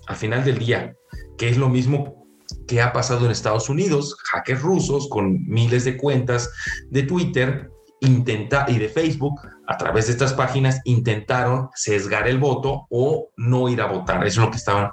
al 0.06 0.16
final 0.16 0.44
del 0.44 0.58
día, 0.58 0.94
que 1.36 1.48
es 1.50 1.58
lo 1.58 1.68
mismo 1.68 2.26
que 2.66 2.80
ha 2.80 2.92
pasado 2.92 3.26
en 3.26 3.30
Estados 3.30 3.68
Unidos, 3.68 4.16
hackers 4.32 4.62
rusos 4.62 5.08
con 5.08 5.46
miles 5.46 5.84
de 5.84 5.98
cuentas 5.98 6.50
de 6.90 7.02
Twitter 7.02 7.70
intenta, 8.00 8.64
y 8.68 8.78
de 8.78 8.88
Facebook, 8.88 9.40
a 9.66 9.76
través 9.76 10.06
de 10.06 10.12
estas 10.12 10.32
páginas, 10.32 10.80
intentaron 10.84 11.68
sesgar 11.74 12.26
el 12.26 12.38
voto 12.38 12.86
o 12.90 13.28
no 13.36 13.68
ir 13.68 13.82
a 13.82 13.86
votar. 13.86 14.26
Eso 14.26 14.40
es 14.40 14.46
lo 14.46 14.50
que 14.50 14.56
estaban 14.56 14.90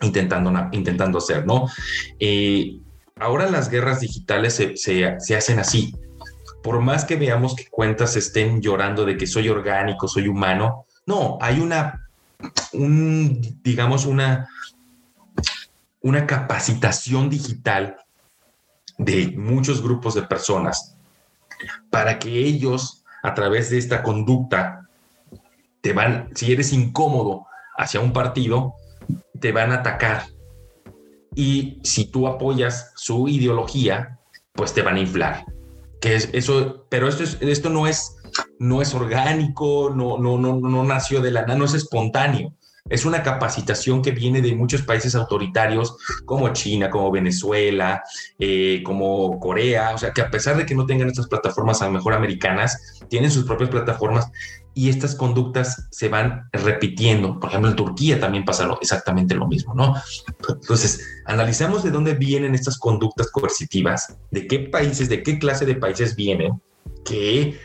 intentando, 0.00 0.52
intentando 0.72 1.18
hacer, 1.18 1.46
¿no? 1.46 1.68
Eh, 2.18 2.80
ahora 3.16 3.50
las 3.50 3.70
guerras 3.70 4.00
digitales 4.00 4.54
se, 4.54 4.76
se, 4.76 5.36
hacen 5.36 5.58
así. 5.58 5.94
Por 6.68 6.82
más 6.82 7.06
que 7.06 7.16
veamos 7.16 7.56
que 7.56 7.64
cuentas 7.64 8.14
estén 8.14 8.60
llorando 8.60 9.06
de 9.06 9.16
que 9.16 9.26
soy 9.26 9.48
orgánico, 9.48 10.06
soy 10.06 10.28
humano, 10.28 10.84
no, 11.06 11.38
hay 11.40 11.60
una, 11.60 12.10
un, 12.74 13.40
digamos, 13.62 14.04
una, 14.04 14.50
una 16.02 16.26
capacitación 16.26 17.30
digital 17.30 17.96
de 18.98 19.28
muchos 19.28 19.82
grupos 19.82 20.12
de 20.12 20.24
personas 20.24 20.94
para 21.88 22.18
que 22.18 22.38
ellos, 22.38 23.02
a 23.22 23.32
través 23.32 23.70
de 23.70 23.78
esta 23.78 24.02
conducta, 24.02 24.90
te 25.80 25.94
van, 25.94 26.28
si 26.34 26.52
eres 26.52 26.74
incómodo 26.74 27.46
hacia 27.78 28.00
un 28.00 28.12
partido, 28.12 28.74
te 29.40 29.52
van 29.52 29.72
a 29.72 29.76
atacar. 29.76 30.26
Y 31.34 31.80
si 31.82 32.04
tú 32.04 32.26
apoyas 32.26 32.92
su 32.94 33.26
ideología, 33.26 34.18
pues 34.52 34.74
te 34.74 34.82
van 34.82 34.96
a 34.96 35.00
inflar. 35.00 35.46
Que 36.00 36.14
es 36.14 36.28
eso, 36.32 36.86
pero 36.88 37.08
esto, 37.08 37.24
es, 37.24 37.38
esto 37.40 37.70
no 37.70 37.86
es 37.86 38.18
no 38.58 38.82
es 38.82 38.94
orgánico, 38.94 39.90
no, 39.94 40.18
no, 40.18 40.38
no, 40.38 40.56
no 40.56 40.84
nació 40.84 41.20
de 41.20 41.30
la 41.30 41.42
nada, 41.42 41.56
no 41.56 41.64
es 41.64 41.74
espontáneo. 41.74 42.54
Es 42.88 43.04
una 43.04 43.22
capacitación 43.22 44.02
que 44.02 44.12
viene 44.12 44.40
de 44.40 44.54
muchos 44.54 44.82
países 44.82 45.14
autoritarios 45.14 45.96
como 46.24 46.52
China, 46.52 46.90
como 46.90 47.10
Venezuela, 47.10 48.02
eh, 48.38 48.82
como 48.84 49.38
Corea, 49.38 49.92
o 49.94 49.98
sea, 49.98 50.12
que 50.12 50.22
a 50.22 50.30
pesar 50.30 50.56
de 50.56 50.66
que 50.66 50.74
no 50.74 50.86
tengan 50.86 51.08
estas 51.08 51.28
plataformas 51.28 51.82
a 51.82 51.86
lo 51.86 51.92
mejor 51.92 52.14
americanas, 52.14 53.00
tienen 53.08 53.30
sus 53.30 53.44
propias 53.44 53.70
plataformas 53.70 54.30
y 54.74 54.88
estas 54.90 55.16
conductas 55.16 55.88
se 55.90 56.08
van 56.08 56.48
repitiendo. 56.52 57.40
Por 57.40 57.50
ejemplo, 57.50 57.70
en 57.70 57.76
Turquía 57.76 58.20
también 58.20 58.44
pasa 58.44 58.68
exactamente 58.80 59.34
lo 59.34 59.48
mismo, 59.48 59.74
¿no? 59.74 59.94
Entonces, 60.48 61.04
analizamos 61.24 61.82
de 61.82 61.90
dónde 61.90 62.14
vienen 62.14 62.54
estas 62.54 62.78
conductas 62.78 63.28
coercitivas, 63.32 64.16
de 64.30 64.46
qué 64.46 64.60
países, 64.60 65.08
de 65.08 65.24
qué 65.24 65.38
clase 65.38 65.66
de 65.66 65.74
países 65.74 66.14
vienen, 66.14 66.62
que 67.04 67.58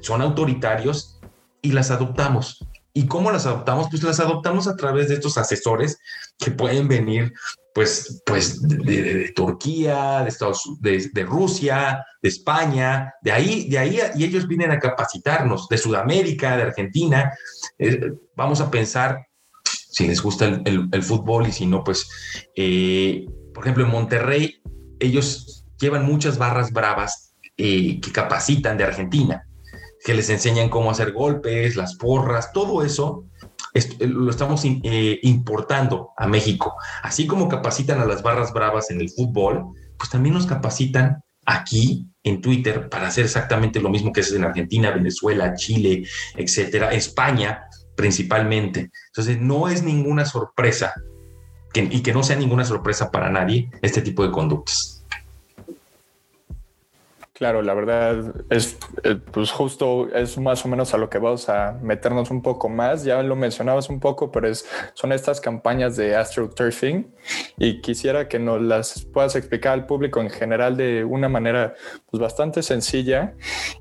son 0.00 0.22
autoritarios 0.22 1.18
y 1.60 1.72
las 1.72 1.90
adoptamos. 1.90 2.64
¿Y 2.98 3.06
cómo 3.06 3.30
las 3.30 3.46
adoptamos? 3.46 3.86
Pues 3.88 4.02
las 4.02 4.18
adoptamos 4.18 4.66
a 4.66 4.74
través 4.74 5.06
de 5.06 5.14
estos 5.14 5.38
asesores 5.38 6.00
que 6.36 6.50
pueden 6.50 6.88
venir 6.88 7.32
pues, 7.72 8.24
pues 8.26 8.60
de, 8.60 9.32
Turquía, 9.36 10.22
de, 10.24 10.28
Estados, 10.28 10.64
de, 10.80 11.08
de, 11.12 11.22
Rusia, 11.22 12.04
de 12.20 12.28
España, 12.28 13.14
de 13.22 13.30
ahí, 13.30 13.68
de 13.68 13.78
ahí, 13.78 14.00
y 14.16 14.24
ellos 14.24 14.48
vienen 14.48 14.72
a 14.72 14.80
capacitarnos, 14.80 15.68
de 15.68 15.78
Sudamérica, 15.78 16.56
de 16.56 16.64
Argentina. 16.64 17.32
Eh, 17.78 18.14
vamos 18.34 18.60
a 18.60 18.68
pensar, 18.68 19.28
si 19.62 20.08
les 20.08 20.20
gusta 20.20 20.46
el, 20.46 21.02
fútbol 21.04 21.46
y 21.46 21.52
si 21.52 21.66
no, 21.66 21.84
pues, 21.84 22.08
eh, 22.56 23.26
por 23.54 23.62
ejemplo, 23.62 23.84
en 23.84 23.92
Monterrey, 23.92 24.60
ellos 24.98 25.64
llevan 25.80 26.04
muchas 26.04 26.36
barras 26.36 26.72
bravas 26.72 27.36
eh, 27.56 28.00
que 28.00 28.10
capacitan 28.10 28.76
de 28.76 28.82
Argentina 28.82 29.47
que 30.08 30.14
les 30.14 30.30
enseñan 30.30 30.70
cómo 30.70 30.90
hacer 30.90 31.12
golpes, 31.12 31.76
las 31.76 31.96
porras, 31.96 32.50
todo 32.54 32.82
eso 32.82 33.26
eh, 33.74 34.06
lo 34.06 34.30
estamos 34.30 34.62
eh, 34.64 35.18
importando 35.22 36.12
a 36.16 36.26
México. 36.26 36.76
Así 37.02 37.26
como 37.26 37.46
capacitan 37.46 38.00
a 38.00 38.06
las 38.06 38.22
barras 38.22 38.54
bravas 38.54 38.90
en 38.90 39.02
el 39.02 39.10
fútbol, 39.10 39.66
pues 39.98 40.08
también 40.08 40.34
nos 40.34 40.46
capacitan 40.46 41.22
aquí 41.44 42.08
en 42.22 42.40
Twitter 42.40 42.88
para 42.88 43.08
hacer 43.08 43.26
exactamente 43.26 43.82
lo 43.82 43.90
mismo 43.90 44.10
que 44.10 44.22
es 44.22 44.32
en 44.32 44.44
Argentina, 44.44 44.92
Venezuela, 44.92 45.52
Chile, 45.52 46.04
etcétera, 46.34 46.94
España 46.94 47.64
principalmente. 47.94 48.90
Entonces, 49.08 49.38
no 49.38 49.68
es 49.68 49.82
ninguna 49.82 50.24
sorpresa 50.24 50.94
y 51.74 52.00
que 52.00 52.14
no 52.14 52.22
sea 52.22 52.36
ninguna 52.36 52.64
sorpresa 52.64 53.10
para 53.10 53.28
nadie 53.28 53.70
este 53.82 54.00
tipo 54.00 54.24
de 54.24 54.30
conductas. 54.30 54.97
Claro, 57.38 57.62
la 57.62 57.72
verdad 57.72 58.34
es, 58.50 58.76
eh, 59.04 59.14
pues 59.30 59.52
justo 59.52 60.08
es 60.12 60.36
más 60.38 60.64
o 60.64 60.68
menos 60.68 60.92
a 60.92 60.98
lo 60.98 61.08
que 61.08 61.18
vamos 61.18 61.48
a 61.48 61.78
meternos 61.80 62.32
un 62.32 62.42
poco 62.42 62.68
más. 62.68 63.04
Ya 63.04 63.22
lo 63.22 63.36
mencionabas 63.36 63.88
un 63.90 64.00
poco, 64.00 64.32
pero 64.32 64.48
es, 64.48 64.68
son 64.94 65.12
estas 65.12 65.40
campañas 65.40 65.94
de 65.96 66.16
astroturfing 66.16 67.14
y 67.56 67.80
quisiera 67.80 68.26
que 68.26 68.40
nos 68.40 68.60
las 68.60 69.04
puedas 69.04 69.36
explicar 69.36 69.74
al 69.74 69.86
público 69.86 70.20
en 70.20 70.30
general 70.30 70.76
de 70.76 71.04
una 71.04 71.28
manera 71.28 71.74
pues, 72.10 72.20
bastante 72.20 72.60
sencilla. 72.60 73.34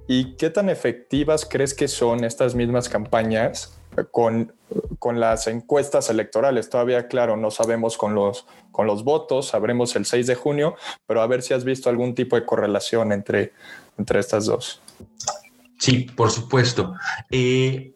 ¿Y 0.07 0.35
qué 0.35 0.51
tan 0.51 0.69
efectivas 0.69 1.43
crees 1.43 1.73
que 1.73 1.87
son 1.87 2.25
estas 2.25 2.53
mismas 2.53 2.87
campañas 2.87 3.75
con, 4.11 4.53
con 4.99 5.19
las 5.19 5.47
encuestas 5.47 6.09
electorales. 6.09 6.69
Todavía, 6.69 7.07
claro, 7.07 7.37
no 7.37 7.51
sabemos 7.51 7.97
con 7.97 8.15
los, 8.15 8.45
con 8.71 8.87
los 8.87 9.03
votos, 9.03 9.47
sabremos 9.47 9.95
el 9.95 10.05
6 10.05 10.27
de 10.27 10.35
junio, 10.35 10.75
pero 11.05 11.21
a 11.21 11.27
ver 11.27 11.41
si 11.41 11.53
has 11.53 11.63
visto 11.63 11.89
algún 11.89 12.15
tipo 12.15 12.35
de 12.35 12.45
correlación 12.45 13.11
entre, 13.11 13.53
entre 13.97 14.19
estas 14.19 14.45
dos. 14.45 14.81
Sí, 15.79 16.07
por 16.15 16.31
supuesto. 16.31 16.93
Eh, 17.29 17.91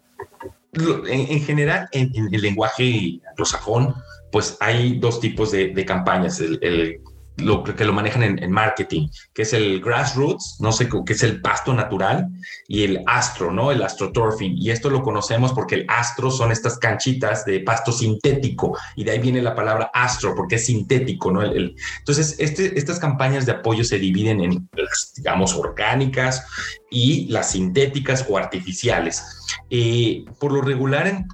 en, 0.73 1.41
general, 1.41 1.89
en, 1.91 2.11
el 2.33 2.41
lenguaje 2.41 3.19
anglosajón, 3.29 3.95
pues 4.31 4.57
hay 4.59 4.99
dos 4.99 5.19
tipos 5.19 5.51
de, 5.51 5.85
campañas. 5.85 6.39
el 6.39 7.01
lo 7.37 7.63
que 7.63 7.85
lo 7.85 7.93
manejan 7.93 8.23
en, 8.23 8.51
marketing, 8.51 9.07
que 9.33 9.43
es 9.43 9.53
el 9.53 9.81
grassroots, 9.81 10.57
no 10.59 10.71
sé 10.71 10.87
qué 11.05 11.13
es 11.13 11.23
el 11.23 11.41
pasto 11.41 11.73
natural, 11.73 12.27
y 12.67 12.83
el 12.83 13.03
astro, 13.05 13.51
¿no? 13.51 13.71
El 13.71 13.81
astroturfing. 13.81 14.57
Y 14.57 14.69
esto 14.69 14.89
lo 14.89 15.01
conocemos 15.01 15.53
porque 15.53 15.75
el 15.75 15.85
astro 15.87 16.29
son 16.29 16.51
estas 16.51 16.77
canchitas 16.77 17.45
de 17.45 17.61
pasto 17.61 17.91
sintético, 17.91 18.77
y 18.95 19.03
de 19.03 19.11
ahí 19.11 19.19
viene 19.19 19.41
la 19.41 19.55
palabra 19.55 19.91
astro, 19.93 20.35
porque 20.35 20.55
es 20.55 20.65
sintético, 20.65 21.31
¿no? 21.31 21.41
El, 21.41 21.75
entonces, 21.99 22.35
este, 22.39 22.77
estas 22.77 22.99
campañas 22.99 23.45
de 23.45 23.53
apoyo 23.53 23.83
se 23.83 23.99
dividen 23.99 24.41
en 24.41 24.69
las, 24.73 25.13
digamos, 25.15 25.55
orgánicas 25.55 26.45
y 26.93 27.27
las 27.29 27.51
sintéticas 27.51 28.25
o 28.29 28.37
artificiales. 28.37 29.23
Eh, 29.69 30.25
por 30.37 30.51
lo 30.51 30.61
regular 30.61 31.07
en, 31.07 31.25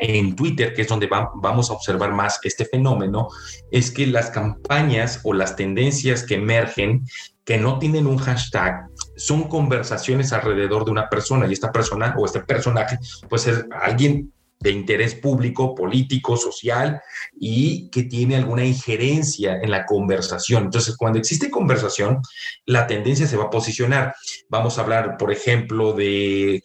en, 0.00 0.36
Twitter, 0.36 0.72
que 0.72 0.82
es 0.82 0.88
donde 0.88 1.08
vamos 1.08 1.68
a 1.68 1.74
observar 1.74 2.12
más 2.12 2.38
este 2.44 2.64
fenómeno, 2.64 3.28
es 3.72 3.90
que 3.90 4.06
las 4.06 4.30
campañas 4.30 5.20
o 5.24 5.34
las 5.34 5.56
tendencias 5.56 6.22
que 6.22 6.36
emergen 6.36 7.04
que 7.44 7.58
no 7.58 7.80
tienen 7.80 8.06
un 8.06 8.18
hashtag 8.18 8.86
son 9.16 9.48
conversaciones 9.48 10.32
alrededor 10.32 10.84
de 10.84 10.92
una 10.92 11.08
persona 11.08 11.48
y 11.48 11.52
esta 11.52 11.72
persona 11.72 12.14
o 12.16 12.24
este 12.24 12.40
personaje 12.40 12.98
puede 13.28 13.42
ser 13.42 13.68
alguien 13.82 14.32
de 14.60 14.70
interés 14.70 15.14
público, 15.14 15.74
político, 15.74 16.36
social 16.36 17.00
y 17.38 17.88
que 17.88 18.04
tiene 18.04 18.36
alguna 18.36 18.64
injerencia 18.64 19.58
en 19.60 19.70
la 19.70 19.86
conversación. 19.86 20.64
Entonces, 20.64 20.96
cuando 20.96 21.18
existe 21.18 21.50
conversación, 21.50 22.20
la 22.66 22.86
tendencia 22.86 23.26
se 23.26 23.38
va 23.38 23.44
a 23.44 23.50
posicionar. 23.50 24.14
Vamos 24.48 24.78
a 24.78 24.82
hablar, 24.82 25.16
por 25.16 25.32
ejemplo, 25.32 25.94
de, 25.94 26.62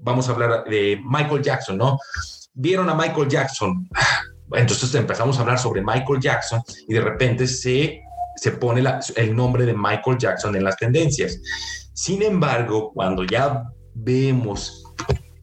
vamos 0.00 0.28
a 0.28 0.32
hablar 0.32 0.64
de 0.64 1.00
Michael 1.02 1.42
Jackson, 1.42 1.78
¿no? 1.78 1.98
Vieron 2.52 2.90
a 2.90 2.94
Michael 2.94 3.28
Jackson. 3.28 3.88
Entonces 4.52 4.94
empezamos 4.94 5.38
a 5.38 5.40
hablar 5.40 5.58
sobre 5.58 5.80
Michael 5.80 6.20
Jackson 6.20 6.62
y 6.86 6.92
de 6.92 7.00
repente 7.00 7.46
se, 7.46 8.02
se 8.36 8.50
pone 8.52 8.84
el 9.16 9.34
nombre 9.34 9.64
de 9.64 9.72
Michael 9.72 10.18
Jackson 10.18 10.54
en 10.56 10.64
las 10.64 10.76
tendencias. 10.76 11.40
Sin 11.94 12.22
embargo, 12.22 12.92
cuando 12.92 13.24
ya 13.24 13.64
vemos 13.94 14.81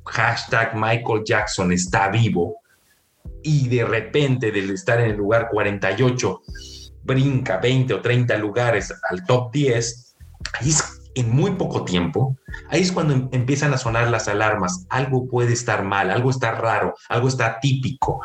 hashtag 0.09 0.75
Michael 0.75 1.23
Jackson 1.25 1.71
está 1.71 2.09
vivo 2.09 2.57
y 3.43 3.67
de 3.69 3.85
repente 3.85 4.51
del 4.51 4.71
estar 4.71 4.99
en 4.99 5.11
el 5.11 5.17
lugar 5.17 5.49
48 5.51 6.41
brinca 7.03 7.57
20 7.57 7.93
o 7.93 8.01
30 8.01 8.37
lugares 8.37 8.93
al 9.09 9.25
top 9.25 9.51
10, 9.51 10.15
ahí 10.59 10.69
es 10.69 10.99
en 11.15 11.31
muy 11.31 11.51
poco 11.51 11.83
tiempo, 11.83 12.37
ahí 12.69 12.81
es 12.81 12.91
cuando 12.91 13.13
em, 13.13 13.29
empiezan 13.31 13.73
a 13.73 13.77
sonar 13.77 14.09
las 14.09 14.27
alarmas, 14.27 14.85
algo 14.89 15.27
puede 15.27 15.53
estar 15.53 15.83
mal, 15.83 16.11
algo 16.11 16.29
está 16.29 16.51
raro, 16.51 16.95
algo 17.09 17.27
está 17.27 17.59
típico. 17.59 18.21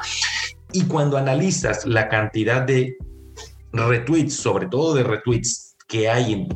Y 0.72 0.84
cuando 0.84 1.16
analizas 1.16 1.86
la 1.86 2.08
cantidad 2.08 2.62
de 2.62 2.96
retweets, 3.72 4.34
sobre 4.34 4.66
todo 4.66 4.94
de 4.94 5.02
retweets 5.02 5.76
que 5.88 6.08
hay 6.08 6.32
en 6.32 6.48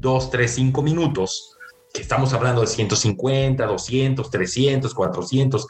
2, 0.00 0.30
3, 0.30 0.50
5 0.50 0.82
minutos, 0.82 1.55
estamos 2.02 2.32
hablando 2.32 2.60
de 2.60 2.66
150, 2.66 3.64
200, 3.64 4.30
300, 4.30 4.94
400, 4.94 5.66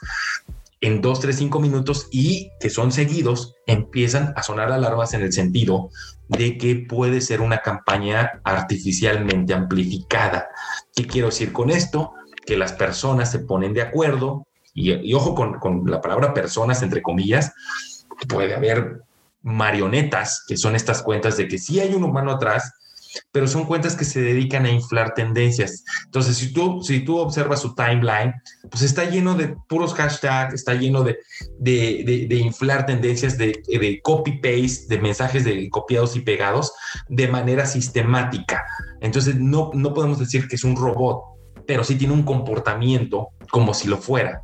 en 0.81 1.01
2, 1.01 1.19
3, 1.19 1.35
5 1.35 1.59
minutos 1.59 2.07
y 2.11 2.51
que 2.59 2.69
son 2.69 2.91
seguidos, 2.91 3.55
empiezan 3.65 4.33
a 4.35 4.43
sonar 4.43 4.71
alarmas 4.71 5.13
en 5.13 5.21
el 5.21 5.33
sentido 5.33 5.89
de 6.27 6.57
que 6.57 6.75
puede 6.75 7.21
ser 7.21 7.41
una 7.41 7.59
campaña 7.59 8.41
artificialmente 8.43 9.53
amplificada. 9.53 10.49
¿Qué 10.95 11.07
quiero 11.07 11.27
decir 11.29 11.51
con 11.51 11.69
esto? 11.69 12.13
Que 12.45 12.57
las 12.57 12.73
personas 12.73 13.31
se 13.31 13.39
ponen 13.39 13.73
de 13.73 13.81
acuerdo, 13.81 14.45
y, 14.73 15.13
ojo 15.13 15.33
con, 15.33 15.59
con 15.59 15.89
la 15.89 16.01
palabra 16.01 16.33
personas, 16.33 16.83
entre 16.83 17.01
comillas, 17.01 17.53
puede 18.27 18.53
haber 18.53 19.01
marionetas, 19.41 20.43
que 20.47 20.57
son 20.57 20.75
estas 20.75 21.01
cuentas 21.01 21.37
de 21.37 21.47
que 21.47 21.57
sí 21.57 21.79
hay 21.79 21.95
un 21.95 22.03
humano 22.03 22.31
atrás, 22.31 22.73
pero 23.31 23.47
son 23.47 23.65
cuentas 23.65 23.95
que 23.95 24.05
se 24.05 24.21
dedican 24.21 24.65
a 24.65 24.71
inflar 24.71 25.13
tendencias. 25.13 25.83
Entonces, 26.05 26.37
si 26.37 26.53
tú, 26.53 26.81
si 26.81 27.01
tú 27.01 27.17
observas 27.17 27.61
su 27.61 27.73
timeline, 27.75 28.33
pues 28.69 28.83
está 28.83 29.05
lleno 29.05 29.35
de 29.35 29.55
puros 29.67 29.93
hashtags, 29.93 30.53
está 30.53 30.73
lleno 30.73 31.03
de, 31.03 31.17
de, 31.59 32.35
inflar 32.35 32.85
tendencias, 32.85 33.37
de, 33.37 33.61
de 33.67 34.01
copy-paste, 34.01 34.87
de 34.87 35.01
mensajes 35.01 35.43
de 35.43 35.69
copiados 35.69 36.15
y 36.15 36.21
pegados 36.21 36.73
de 37.09 37.27
manera 37.27 37.65
sistemática. 37.65 38.65
Entonces, 39.01 39.35
no, 39.35 39.71
no 39.73 39.93
podemos 39.93 40.19
decir 40.19 40.47
que 40.47 40.55
es 40.55 40.63
un 40.63 40.75
robot, 40.75 41.21
pero 41.65 41.83
sí 41.83 41.95
tiene 41.95 42.13
un 42.13 42.23
comportamiento 42.23 43.29
como 43.49 43.73
si 43.73 43.87
lo 43.87 43.97
fuera. 43.97 44.43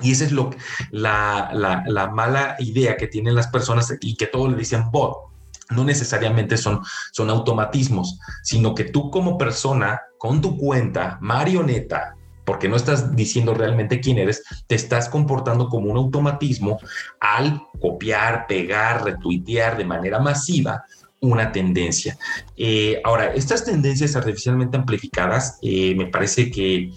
Y 0.00 0.12
esa 0.12 0.24
es 0.24 0.32
lo, 0.32 0.50
la, 0.90 1.50
la, 1.52 1.84
la 1.86 2.10
mala 2.10 2.56
idea 2.58 2.96
que 2.96 3.06
tienen 3.06 3.34
las 3.34 3.48
personas 3.48 3.94
y 4.00 4.16
que 4.16 4.26
todos 4.26 4.50
le 4.50 4.56
dicen 4.56 4.90
bot 4.90 5.31
no 5.74 5.84
necesariamente 5.84 6.56
son, 6.56 6.80
son 7.12 7.30
automatismos, 7.30 8.18
sino 8.42 8.74
que 8.74 8.84
tú 8.84 9.10
como 9.10 9.38
persona, 9.38 10.00
con 10.18 10.40
tu 10.40 10.56
cuenta 10.56 11.18
marioneta, 11.20 12.14
porque 12.44 12.68
no 12.68 12.76
estás 12.76 13.14
diciendo 13.14 13.54
realmente 13.54 14.00
quién 14.00 14.18
eres, 14.18 14.42
te 14.66 14.74
estás 14.74 15.08
comportando 15.08 15.68
como 15.68 15.90
un 15.90 15.96
automatismo 15.96 16.78
al 17.20 17.62
copiar, 17.80 18.46
pegar, 18.46 19.04
retuitear 19.04 19.76
de 19.76 19.84
manera 19.84 20.18
masiva 20.18 20.84
una 21.22 21.52
tendencia. 21.52 22.18
Eh, 22.56 23.00
ahora, 23.04 23.32
estas 23.32 23.64
tendencias 23.64 24.16
artificialmente 24.16 24.76
amplificadas, 24.76 25.56
eh, 25.62 25.94
me 25.94 26.06
parece 26.06 26.50
que 26.50 26.90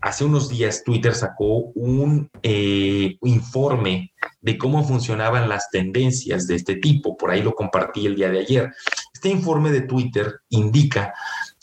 hace 0.00 0.24
unos 0.24 0.48
días 0.48 0.84
Twitter 0.84 1.14
sacó 1.14 1.72
un 1.74 2.30
eh, 2.44 3.16
informe 3.22 4.12
de 4.40 4.56
cómo 4.56 4.86
funcionaban 4.86 5.48
las 5.48 5.68
tendencias 5.70 6.46
de 6.46 6.54
este 6.54 6.76
tipo. 6.76 7.16
Por 7.16 7.32
ahí 7.32 7.42
lo 7.42 7.54
compartí 7.54 8.06
el 8.06 8.14
día 8.14 8.30
de 8.30 8.38
ayer. 8.38 8.72
Este 9.12 9.28
informe 9.28 9.72
de 9.72 9.82
Twitter 9.82 10.32
indica 10.48 11.12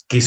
que, 0.06 0.22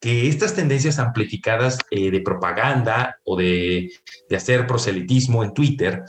que 0.00 0.28
estas 0.28 0.54
tendencias 0.54 1.00
amplificadas 1.00 1.78
de 1.90 2.22
propaganda 2.24 3.16
o 3.24 3.36
de, 3.36 3.90
de 4.28 4.36
hacer 4.36 4.64
proselitismo 4.68 5.42
en 5.42 5.54
Twitter 5.54 6.04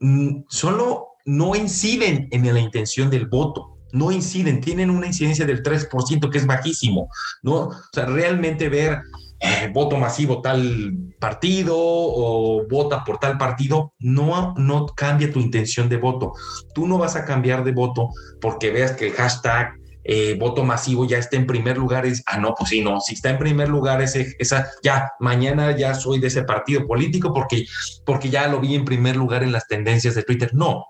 mm, 0.00 0.42
solo 0.48 1.06
no 1.24 1.54
inciden 1.56 2.28
en 2.30 2.52
la 2.52 2.60
intención 2.60 3.08
del 3.08 3.26
voto 3.26 3.79
no 3.92 4.12
inciden, 4.12 4.60
tienen 4.60 4.90
una 4.90 5.06
incidencia 5.06 5.46
del 5.46 5.62
3%, 5.62 6.30
que 6.30 6.38
es 6.38 6.46
bajísimo, 6.46 7.08
¿no? 7.42 7.54
O 7.54 7.74
sea, 7.92 8.06
realmente 8.06 8.68
ver 8.68 9.00
eh, 9.40 9.70
voto 9.72 9.96
masivo 9.96 10.42
tal 10.42 10.92
partido 11.18 11.74
o 11.76 12.66
vota 12.68 13.04
por 13.04 13.18
tal 13.18 13.38
partido, 13.38 13.94
no, 13.98 14.54
no 14.58 14.86
cambia 14.86 15.32
tu 15.32 15.40
intención 15.40 15.88
de 15.88 15.96
voto. 15.96 16.32
Tú 16.74 16.86
no 16.86 16.98
vas 16.98 17.16
a 17.16 17.24
cambiar 17.24 17.64
de 17.64 17.72
voto 17.72 18.10
porque 18.40 18.70
veas 18.70 18.92
que 18.92 19.08
el 19.08 19.12
hashtag 19.14 19.80
eh, 20.04 20.36
voto 20.38 20.64
masivo 20.64 21.06
ya 21.06 21.18
está 21.18 21.36
en 21.36 21.46
primer 21.46 21.78
lugar, 21.78 22.06
es, 22.06 22.22
ah, 22.26 22.38
no, 22.38 22.54
pues 22.54 22.70
sí, 22.70 22.82
no, 22.82 23.00
si 23.00 23.14
está 23.14 23.30
en 23.30 23.38
primer 23.38 23.68
lugar 23.68 24.00
ese, 24.00 24.34
esa, 24.38 24.68
ya, 24.82 25.10
mañana 25.20 25.76
ya 25.76 25.94
soy 25.94 26.18
de 26.18 26.28
ese 26.28 26.42
partido 26.42 26.86
político 26.86 27.32
porque, 27.34 27.66
porque 28.04 28.30
ya 28.30 28.48
lo 28.48 28.60
vi 28.60 28.74
en 28.74 28.84
primer 28.84 29.16
lugar 29.16 29.42
en 29.42 29.52
las 29.52 29.66
tendencias 29.68 30.14
de 30.14 30.22
Twitter. 30.22 30.50
No, 30.54 30.86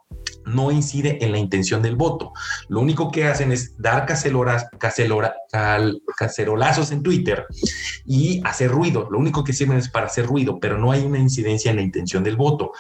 no 0.55 0.71
incide 0.71 1.25
en 1.25 1.33
la 1.33 1.39
intención 1.39 1.83
del 1.83 1.97
voto. 1.97 2.33
Lo 2.69 2.81
único 2.81 3.11
que 3.11 3.25
hacen 3.25 3.53
es 3.53 3.77
dar 3.79 4.07
cacerolazos 4.07 4.71
en 6.93 7.03
Twitter 7.03 7.47
y 8.05 8.41
hacer 8.45 8.71
ruido. 8.71 9.09
Lo 9.11 9.19
único 9.19 9.45
que 9.45 9.53
sirven 9.53 9.79
es 9.79 9.89
para 9.89 10.07
hacer 10.07 10.27
ruido, 10.27 10.59
pero 10.61 10.79
no 10.79 10.93
hay 10.93 11.05
una 11.05 11.19
incidencia 11.19 11.71
en 11.71 11.77
la 11.77 11.83
intención 11.83 12.25
del 12.25 12.37
voto. 12.37 12.73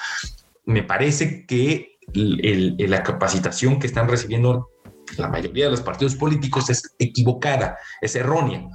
Me 0.64 0.82
parece 0.82 1.46
que 1.46 1.98
la 2.12 3.02
capacitación 3.02 3.78
que 3.78 3.86
están 3.86 4.08
recibiendo 4.08 4.70
la 5.16 5.28
mayoría 5.28 5.64
de 5.64 5.72
los 5.72 5.80
partidos 5.80 6.14
políticos 6.14 6.70
es 6.70 6.94
equivocada, 6.98 7.78
es 8.00 8.14
errónea, 8.14 8.68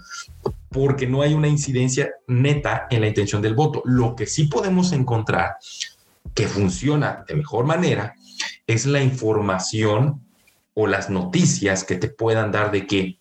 porque 0.70 1.08
no 1.08 1.22
hay 1.22 1.34
una 1.34 1.48
incidencia 1.48 2.12
neta 2.28 2.88
en 2.90 3.02
la 3.02 3.08
intención 3.08 3.42
del 3.42 3.56
voto. 3.56 3.82
Lo 3.86 4.16
que 4.16 4.28
sí 4.28 4.48
podemos 4.48 4.92
encontrar 4.92 5.56
que 6.34 6.48
funciona 6.48 7.24
de 7.28 7.36
mejor 7.36 7.66
manera 7.66 8.16
es 8.68 8.86
la 8.86 9.02
información 9.02 10.22
o 10.74 10.88
las 10.88 11.10
noticias 11.10 11.84
que 11.84 11.96
te 11.96 12.10
puedan 12.10 12.52
dar 12.52 12.72
de 12.72 12.86
que 12.86 13.20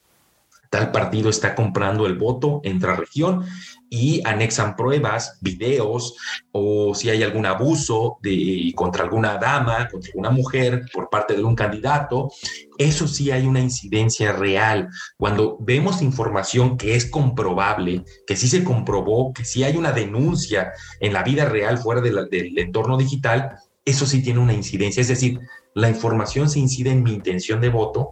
tal 0.74 0.90
partido 0.90 1.30
está 1.30 1.54
comprando 1.54 2.04
el 2.04 2.18
voto 2.18 2.60
entre 2.64 2.96
región 2.96 3.44
y 3.88 4.20
anexan 4.26 4.74
pruebas, 4.74 5.38
videos 5.40 6.16
o 6.50 6.96
si 6.96 7.10
hay 7.10 7.22
algún 7.22 7.46
abuso 7.46 8.18
de, 8.22 8.72
contra 8.74 9.04
alguna 9.04 9.38
dama, 9.38 9.88
contra 9.88 10.10
alguna 10.10 10.30
mujer 10.30 10.82
por 10.92 11.08
parte 11.10 11.34
de 11.36 11.44
un 11.44 11.54
candidato, 11.54 12.32
eso 12.76 13.06
sí 13.06 13.30
hay 13.30 13.46
una 13.46 13.60
incidencia 13.60 14.32
real. 14.32 14.88
Cuando 15.16 15.56
vemos 15.60 16.02
información 16.02 16.76
que 16.76 16.96
es 16.96 17.06
comprobable, 17.06 18.02
que 18.26 18.34
sí 18.34 18.48
se 18.48 18.64
comprobó, 18.64 19.32
que 19.32 19.44
sí 19.44 19.62
hay 19.62 19.76
una 19.76 19.92
denuncia 19.92 20.72
en 20.98 21.12
la 21.12 21.22
vida 21.22 21.44
real 21.44 21.78
fuera 21.78 22.00
del 22.00 22.58
entorno 22.58 22.96
digital, 22.96 23.60
eso 23.84 24.06
sí 24.06 24.22
tiene 24.22 24.40
una 24.40 24.54
incidencia. 24.54 25.00
Es 25.00 25.08
decir, 25.08 25.40
la 25.74 25.88
información 25.88 26.48
se 26.48 26.58
incide 26.58 26.90
en 26.90 27.02
mi 27.02 27.12
intención 27.12 27.60
de 27.60 27.68
voto 27.68 28.10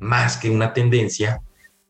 más 0.00 0.36
que 0.36 0.50
una 0.50 0.72
tendencia 0.72 1.40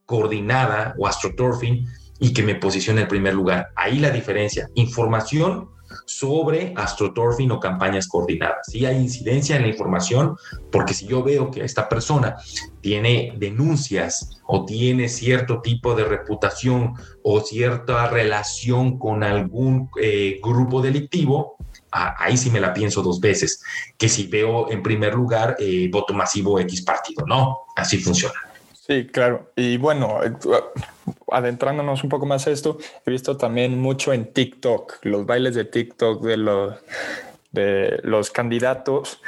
coordinada 0.05 0.95
o 0.99 1.07
astroturfing 1.07 1.87
y 2.19 2.33
que 2.33 2.43
me 2.43 2.55
posicione 2.55 3.03
en 3.03 3.09
primer 3.09 3.35
lugar. 3.35 3.69
Ahí 3.75 3.99
la 3.99 4.11
diferencia. 4.11 4.69
Información 4.75 5.71
sobre 6.07 6.73
astroturfing 6.77 7.51
o 7.51 7.61
campañas 7.61 8.09
coordinadas. 8.09 8.67
Si 8.67 8.85
hay 8.85 8.97
incidencia 8.97 9.57
en 9.57 9.63
la 9.63 9.69
información, 9.69 10.37
porque 10.71 10.95
si 10.95 11.07
yo 11.07 11.23
veo 11.23 11.51
que 11.51 11.65
esta 11.65 11.89
persona 11.89 12.37
tiene 12.81 13.35
denuncias 13.37 14.43
o 14.47 14.65
tiene 14.65 15.09
cierto 15.09 15.61
tipo 15.61 15.95
de 15.95 16.05
reputación 16.05 16.95
o 17.23 17.41
cierta 17.41 18.09
relación 18.09 18.99
con 18.99 19.23
algún 19.23 19.91
eh, 20.01 20.41
grupo 20.43 20.83
delictivo, 20.83 21.57
ahí 21.91 22.37
sí 22.37 22.51
me 22.51 22.61
la 22.61 22.73
pienso 22.73 23.03
dos 23.03 23.21
veces, 23.21 23.63
que 23.99 24.09
si 24.09 24.27
veo 24.27 24.71
en 24.71 24.83
primer 24.83 25.15
lugar 25.15 25.57
eh, 25.59 25.89
voto 25.93 26.15
masivo 26.15 26.59
X 26.61 26.83
partido. 26.83 27.25
No, 27.27 27.61
así 27.77 27.99
funciona. 27.99 28.52
Sí, 28.85 29.07
claro. 29.07 29.53
Y 29.55 29.77
bueno, 29.77 30.19
adentrándonos 31.31 32.03
un 32.03 32.11
poco 32.11 32.27
más 32.27 32.49
a 32.49 32.51
esto, 32.51 32.79
he 33.07 33.13
visto 33.13 33.37
también 33.37 33.79
mucho 33.79 34.13
en 34.13 34.33
TikTok, 34.33 35.05
los 35.05 35.25
bailes 35.25 35.55
de 35.55 35.65
TikTok 35.65 36.21
de 36.25 36.37
los, 36.37 36.75
de 37.53 38.01
los 38.03 38.33
candidatos. 38.33 39.21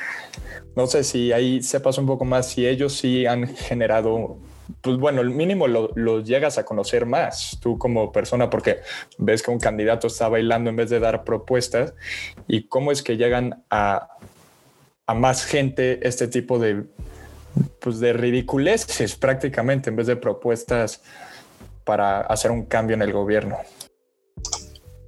No 0.74 0.88
sé 0.88 1.04
si 1.04 1.30
ahí 1.30 1.62
sepas 1.62 1.98
un 1.98 2.06
poco 2.06 2.24
más 2.24 2.48
si 2.48 2.66
ellos 2.66 2.94
sí 2.94 3.26
han 3.26 3.46
generado 3.46 4.38
pues 4.80 4.96
bueno, 4.96 5.20
el 5.20 5.30
mínimo 5.30 5.68
lo, 5.68 6.20
llegas 6.20 6.58
a 6.58 6.64
conocer 6.64 7.06
más 7.06 7.58
tú 7.60 7.78
como 7.78 8.10
persona 8.10 8.50
porque 8.50 8.80
ves 9.18 9.42
que 9.42 9.52
un 9.52 9.60
candidato 9.60 10.08
está 10.08 10.28
bailando 10.28 10.70
en 10.70 10.76
vez 10.76 10.90
de 10.90 10.98
dar 10.98 11.22
propuestas 11.22 11.94
y 12.48 12.66
cómo 12.66 12.90
es 12.90 13.02
que 13.02 13.18
llegan 13.18 13.62
a, 13.70 14.08
a 15.06 15.14
más 15.14 15.44
gente 15.44 16.00
este 16.02 16.28
tipo 16.28 16.58
de, 16.58 16.86
pues 17.80 18.00
de 18.00 18.12
ridiculeces 18.12 19.16
prácticamente 19.16 19.90
en 19.90 19.96
vez 19.96 20.06
de 20.06 20.16
propuestas 20.16 21.02
para 21.84 22.20
hacer 22.20 22.50
un 22.50 22.66
cambio 22.66 22.94
en 22.94 23.02
el 23.02 23.12
gobierno. 23.12 23.58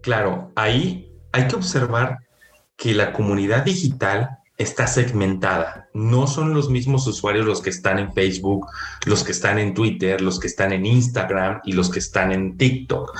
Claro, 0.03 0.53
ahí 0.55 1.13
hay 1.33 1.49
que 1.49 1.57
observar 1.57 2.19
que 2.77 2.95
la 2.95 3.13
comunidad 3.13 3.65
digital 3.65 4.39
está 4.59 4.87
segmentada. 4.87 5.89
No 5.93 6.27
son 6.27 6.55
los 6.55 6.71
mismos 6.71 7.07
usuarios 7.07 7.45
los 7.45 7.61
que 7.61 7.71
están 7.71 7.99
en 7.99 8.13
Facebook, 8.13 8.67
los 9.05 9.25
que 9.25 9.33
están 9.33 9.59
en 9.59 9.75
Twitter, 9.75 10.21
los 10.21 10.39
que 10.39 10.47
están 10.47 10.73
en 10.73 10.87
Instagram 10.87 11.61
y 11.65 11.73
los 11.73 11.91
que 11.91 11.99
están 11.99 12.33
en 12.33 12.57
TikTok. 12.57 13.19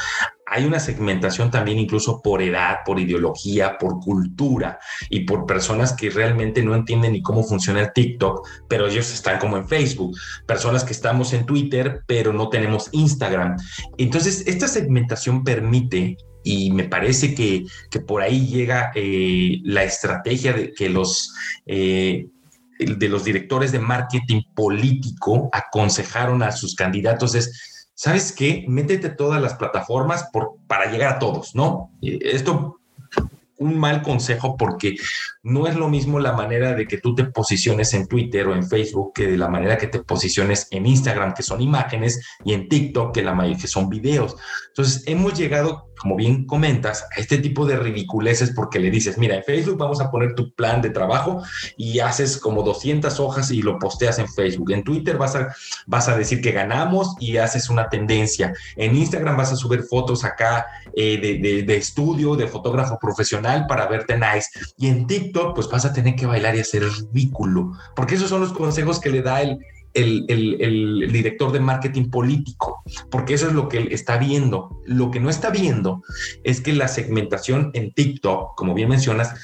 Hay 0.49 0.65
una 0.65 0.79
segmentación 0.79 1.51
también 1.51 1.79
incluso 1.79 2.23
por 2.23 2.41
edad, 2.41 2.79
por 2.85 3.01
ideología, 3.01 3.79
por 3.79 3.99
cultura 3.99 4.79
y 5.11 5.21
por 5.21 5.45
personas 5.45 5.93
que 5.93 6.09
realmente 6.09 6.63
no 6.63 6.75
entienden 6.75 7.13
ni 7.13 7.23
cómo 7.23 7.43
funciona 7.43 7.81
el 7.81 7.93
TikTok, 7.93 8.47
pero 8.69 8.87
ellos 8.87 9.13
están 9.13 9.41
como 9.41 9.57
en 9.57 9.67
Facebook. 9.69 10.17
Personas 10.47 10.85
que 10.85 10.93
estamos 10.93 11.33
en 11.33 11.47
Twitter, 11.47 12.03
pero 12.07 12.33
no 12.33 12.49
tenemos 12.49 12.89
Instagram. 12.93 13.57
Entonces, 13.99 14.47
esta 14.47 14.69
segmentación 14.69 15.43
permite 15.43 16.17
y 16.45 16.71
me 16.71 16.85
parece 16.85 17.35
que, 17.35 17.67
por 18.07 18.23
ahí 18.23 18.47
llega 18.47 18.93
eh, 18.95 19.59
la 19.65 19.83
estrategia 19.83 20.53
de 20.53 20.73
que 20.73 20.89
los... 20.89 21.35
Eh, 21.67 22.29
de 22.79 23.09
los 23.09 23.25
directores 23.25 23.73
de 23.73 23.79
marketing 23.79 24.43
político 24.55 25.49
aconsejaron 25.51 26.43
a 26.43 26.53
sus 26.53 26.75
candidatos 26.75 27.35
es, 27.35 27.76
¿sabes 27.97 28.31
qué? 28.31 28.65
Métete 28.69 29.09
todas 29.09 29.43
las 29.43 29.55
plataformas 29.55 30.29
para 30.69 30.93
llegar 30.93 31.15
a 31.15 31.19
todos, 31.19 31.57
¿no? 31.57 31.91
Esto 32.01 32.79
un 33.59 33.79
mal 33.79 34.03
consejo 34.03 34.57
porque 34.57 34.97
no 35.43 35.67
es 35.67 35.77
lo 35.77 35.89
mismo 35.89 36.19
la 36.19 36.33
manera 36.33 36.75
de 36.75 36.87
que 36.87 36.99
tú 36.99 37.15
te 37.15 37.25
posiciones 37.25 37.95
en 37.95 38.07
Twitter 38.07 38.47
o 38.47 38.55
en 38.55 38.69
Facebook 38.69 39.13
que 39.15 39.27
de 39.27 39.39
la 39.39 39.49
manera 39.49 39.79
que 39.79 39.87
te 39.87 40.03
posiciones 40.03 40.69
en 40.71 40.87
Instagram, 40.87 41.35
que 41.35 41.43
son 41.43 41.61
imágenes, 41.61 42.21
y 42.45 42.53
en 42.53 42.69
TikTok, 42.69 43.15
que, 43.15 43.23
la, 43.23 43.57
que 43.59 43.67
son 43.67 43.89
videos. 43.89 44.37
Entonces, 44.69 45.05
hemos 45.07 45.39
llegado, 45.39 45.86
como 45.99 46.17
bien 46.17 46.47
comentas, 46.47 47.05
a 47.17 47.21
este 47.21 47.39
tipo 47.39 47.67
de 47.67 47.77
ridiculeces 47.77 48.51
porque 48.51 48.79
le 48.79 48.91
dices, 48.91 49.19
mira, 49.19 49.37
en 49.37 49.45
Facebook 49.45 49.79
vamos 49.79 50.01
a 50.01 50.11
poner 50.11 50.35
tu 50.35 50.53
plan 50.53 50.83
de 50.83 50.91
trabajo 50.91 51.43
y 51.77 52.01
haces 52.01 52.39
como 52.39 52.63
200 52.63 53.19
hojas 53.21 53.51
y 53.51 53.63
lo 53.63 53.79
posteas 53.79 54.19
en 54.19 54.29
Facebook. 54.29 54.73
En 54.73 54.85
Twitter 54.85 55.17
vas 55.17 55.37
a, 55.37 55.55
vas 55.87 56.09
a 56.09 56.17
decir 56.17 56.41
que 56.41 56.53
ganamos 56.53 57.15
y 57.21 57.37
haces 57.37 57.71
una 57.71 57.89
tendencia. 57.89 58.55
En 58.77 58.97
Instagram 58.97 59.37
vas 59.37 59.53
a 59.53 59.57
subir 59.57 59.83
fotos 59.83 60.25
acá 60.25 60.67
eh, 60.95 61.19
de, 61.21 61.63
de 61.63 61.77
estudio, 61.77 62.37
de 62.37 62.47
fotógrafo 62.47 62.99
profesional 62.99 63.67
para 63.67 63.87
verte 63.87 64.17
nice. 64.17 64.49
Y 64.77 64.89
en 64.89 65.07
TikTok, 65.07 65.55
pues 65.55 65.69
vas 65.69 65.85
a 65.85 65.93
tener 65.93 66.15
que 66.17 66.27
bailar 66.27 66.57
y 66.57 66.61
hacer 66.61 66.83
ridículo, 66.83 67.73
porque 67.95 68.15
esos 68.15 68.29
son 68.29 68.41
los 68.41 68.53
consejos 68.53 69.01
que 69.01 69.11
le 69.11 69.23
da 69.23 69.43
el, 69.43 69.59
el, 69.97 71.09
director 71.13 71.53
de 71.53 71.61
marketing 71.61 72.11
político, 72.11 72.83
porque 73.11 73.35
eso 73.35 73.49
es 73.49 73.55
lo 73.55 73.69
que 73.69 73.79
él 73.79 73.89
está 73.91 74.19
viendo. 74.19 74.81
Lo 74.85 75.11
que 75.11 75.21
no 75.21 75.31
está 75.31 75.51
viendo 75.51 76.03
es 76.45 76.61
que 76.61 76.73
la 76.73 76.89
segmentación 76.89 77.71
en 77.75 77.93
TikTok, 77.93 78.57
como 78.57 78.75
bien 78.75 78.89
mencionas, 78.89 79.35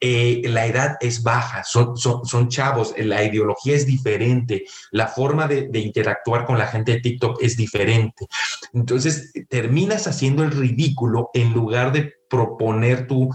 eh, 0.00 0.42
la 0.44 0.66
edad 0.66 0.96
es 1.00 1.22
baja, 1.22 1.62
son, 1.64 2.48
chavos, 2.48 2.94
la 2.98 3.22
ideología 3.22 3.74
es 3.74 3.86
diferente, 3.86 4.64
la 4.90 5.06
forma 5.06 5.46
de, 5.46 5.68
de, 5.68 5.78
interactuar 5.78 6.44
con 6.44 6.58
la 6.58 6.66
gente 6.66 6.92
de 6.92 7.00
TikTok 7.00 7.42
es 7.42 7.56
diferente. 7.56 8.26
Entonces, 8.72 9.32
terminas 9.48 10.06
haciendo 10.06 10.42
el 10.42 10.50
ridículo 10.50 11.30
en 11.34 11.52
lugar 11.52 11.92
de 11.92 12.14
proponer 12.28 13.06
tu, 13.06 13.28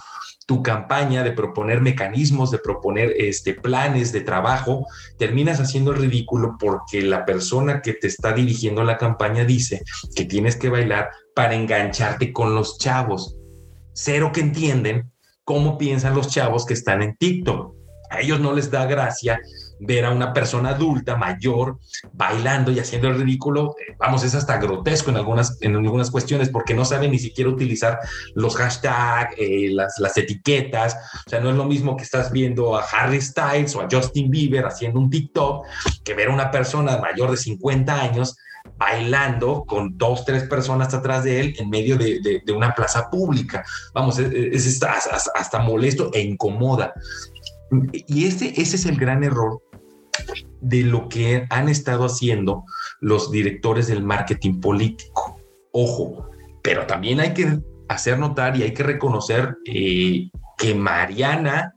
tu 0.48 0.64
campaña, 0.64 1.24
de 1.24 1.34
proponer 1.34 1.82
mecanismos, 1.82 2.52
de 2.52 2.58
proponer 2.58 3.14
este, 3.18 3.54
planes 3.54 4.14
de 4.14 4.22
trabajo, 4.22 4.88
terminas 5.20 5.60
haciendo 5.60 5.92
ridículo 5.92 6.56
porque 6.58 7.02
la 7.02 7.26
persona 7.26 7.82
que 7.82 7.94
te 7.94 8.08
está 8.08 8.32
dirigiendo 8.32 8.86
la 8.86 8.98
campaña 8.98 9.44
dice 9.44 9.84
que 10.16 10.24
tienes 10.24 10.56
que 10.56 10.70
bailar 10.70 11.10
para 11.36 11.54
engancharte 11.54 12.32
con 12.32 12.56
los 12.56 12.80
chavos. 12.80 13.36
Cero 13.92 14.32
que 14.34 14.40
entienden 14.40 15.12
cómo 15.44 15.78
piensan 15.78 16.16
los 16.16 16.30
chavos 16.30 16.66
que 16.66 16.76
están 16.76 17.02
en 17.02 17.18
TikTok. 17.18 17.76
A 18.10 18.22
ellos 18.22 18.40
no 18.40 18.54
les 18.54 18.72
da 18.72 18.86
gracia 18.86 19.42
ver 19.80 20.06
a 20.06 20.12
una 20.12 20.34
persona 20.34 20.70
adulta, 20.70 21.16
mayor, 21.16 21.80
bailando 22.14 22.72
y 22.72 22.80
haciendo 22.80 23.08
el 23.08 23.20
ridículo, 23.20 23.76
eh, 23.80 23.96
vamos, 24.00 24.24
es 24.24 24.36
hasta 24.36 24.58
grotesco 24.58 25.12
en 25.12 25.18
algunas, 25.18 25.62
en 25.62 25.76
algunas 25.76 26.12
cuestiones 26.12 26.50
porque 26.50 26.74
no 26.74 26.86
saben 26.86 27.12
ni 27.12 27.20
siquiera 27.20 27.50
utilizar 27.50 28.00
los 28.36 28.56
hashtags, 28.56 29.36
eh, 29.38 29.70
las, 29.72 30.00
las 30.00 30.18
etiquetas. 30.18 30.96
O 31.26 31.30
sea, 31.30 31.40
no 31.40 31.50
es 31.50 31.56
lo 31.56 31.66
mismo 31.66 31.96
que 31.96 32.04
estás 32.04 32.32
viendo 32.32 32.78
a 32.78 32.84
Harry 32.84 33.22
Styles 33.22 33.76
o 33.76 33.82
a 33.82 33.88
Justin 33.92 34.30
Bieber 34.30 34.66
haciendo 34.66 35.00
un 35.00 35.10
TikTok 35.10 35.66
que 36.04 36.14
ver 36.14 36.30
a 36.30 36.34
una 36.34 36.52
persona 36.52 36.98
mayor 36.98 37.32
de 37.32 37.38
50 37.38 38.02
años 38.02 38.36
bailando 38.78 39.64
con 39.66 39.98
dos, 39.98 40.26
tres 40.26 40.44
personas 40.44 40.94
atrás 40.94 41.24
de 41.24 41.40
él 41.40 41.56
en 41.58 41.70
medio 41.70 41.98
de, 41.98 42.42
de, 42.44 42.54
una 42.54 42.74
plaza 42.74 43.10
pública. 43.10 43.64
Vamos, 43.94 44.20
es, 44.20 44.84
hasta, 44.84 45.60
molesto 45.60 46.12
e 46.14 46.22
incomoda. 46.22 46.94
Y 47.92 48.28
ese 48.28 48.54
es 48.56 48.86
el 48.86 48.98
gran 48.98 49.24
error 49.24 49.62
de 50.62 50.84
lo 50.84 51.10
que 51.10 51.46
han 51.50 51.70
estado 51.70 52.06
haciendo 52.06 52.66
los 53.00 53.32
directores 53.32 53.88
del 53.88 54.04
marketing 54.04 54.60
político. 54.60 55.40
Ojo, 55.72 56.30
pero 56.62 56.86
también 56.86 57.20
hay 57.20 57.34
que 57.34 57.60
hacer 57.88 58.20
notar 58.20 58.58
y 58.58 58.64
hay 58.64 58.74
que 58.74 58.84
reconocer 58.84 59.58
eh, 59.66 60.30
que 60.58 60.76
Mariana, 60.76 61.76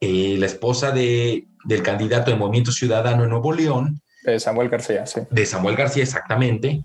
eh, 0.00 0.36
la 0.38 0.46
esposa 0.46 0.90
de, 0.90 1.46
del 1.64 1.82
candidato 1.82 2.30
de 2.30 2.36
Movimiento 2.36 2.72
Ciudadano 2.72 3.24
en 3.24 3.30
Nuevo 3.30 3.52
León, 3.52 4.00
de 4.24 4.38
Samuel 4.38 4.68
García, 4.68 5.04
sí. 5.04 5.20
De 5.30 5.44
Samuel 5.44 5.74
García, 5.74 6.04
exactamente, 6.04 6.84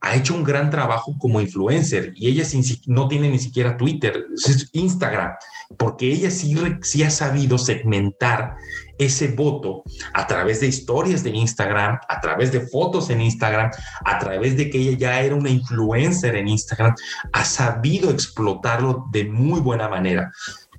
ha 0.00 0.16
hecho 0.16 0.34
un 0.34 0.44
gran 0.44 0.70
trabajo 0.70 1.16
como 1.18 1.40
influencer 1.40 2.12
y 2.16 2.28
ella 2.28 2.44
no 2.86 3.06
tiene 3.06 3.28
ni 3.28 3.38
siquiera 3.38 3.76
Twitter, 3.76 4.24
es 4.34 4.70
Instagram, 4.72 5.32
porque 5.76 6.10
ella 6.10 6.30
sí, 6.30 6.56
sí 6.82 7.02
ha 7.02 7.10
sabido 7.10 7.58
segmentar 7.58 8.56
ese 8.98 9.28
voto 9.28 9.82
a 10.14 10.26
través 10.26 10.60
de 10.60 10.68
historias 10.68 11.22
de 11.22 11.30
Instagram, 11.30 11.98
a 12.08 12.20
través 12.20 12.50
de 12.50 12.60
fotos 12.60 13.10
en 13.10 13.20
Instagram, 13.20 13.70
a 14.04 14.18
través 14.18 14.56
de 14.56 14.70
que 14.70 14.78
ella 14.78 14.98
ya 14.98 15.20
era 15.20 15.34
una 15.34 15.50
influencer 15.50 16.34
en 16.34 16.48
Instagram, 16.48 16.94
ha 17.32 17.44
sabido 17.44 18.10
explotarlo 18.10 19.06
de 19.10 19.24
muy 19.24 19.60
buena 19.60 19.88
manera. 19.88 20.32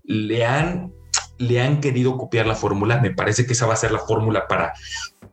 Le 0.04 0.46
han, 0.46 0.92
le 1.38 1.62
han 1.62 1.80
querido 1.80 2.18
copiar 2.18 2.48
la 2.48 2.56
fórmula, 2.56 3.00
me 3.00 3.12
parece 3.12 3.46
que 3.46 3.54
esa 3.54 3.68
va 3.68 3.74
a 3.74 3.78
ser 3.78 3.92
la 3.92 4.00
fórmula 4.00 4.48
para, 4.48 4.74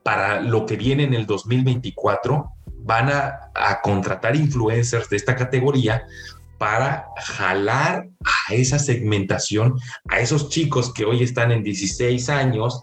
para 0.03 0.41
lo 0.41 0.67
que 0.67 0.75
viene 0.75 1.03
en 1.03 1.15
el 1.15 1.25
2024 1.25 2.53
van 2.89 3.07
a, 3.11 3.51
contratar 3.83 4.35
influencers 4.35 5.09
de 5.09 5.17
esta 5.17 5.35
categoría 5.35 6.07
para 6.57 7.05
jalar 7.17 8.09
a 8.25 8.53
esa 8.53 8.79
segmentación, 8.79 9.75
a 10.09 10.19
esos 10.19 10.49
chicos 10.49 10.91
que 10.91 11.05
hoy 11.05 11.21
están 11.21 11.51
en 11.51 11.63
16 11.63 12.29
años 12.29 12.81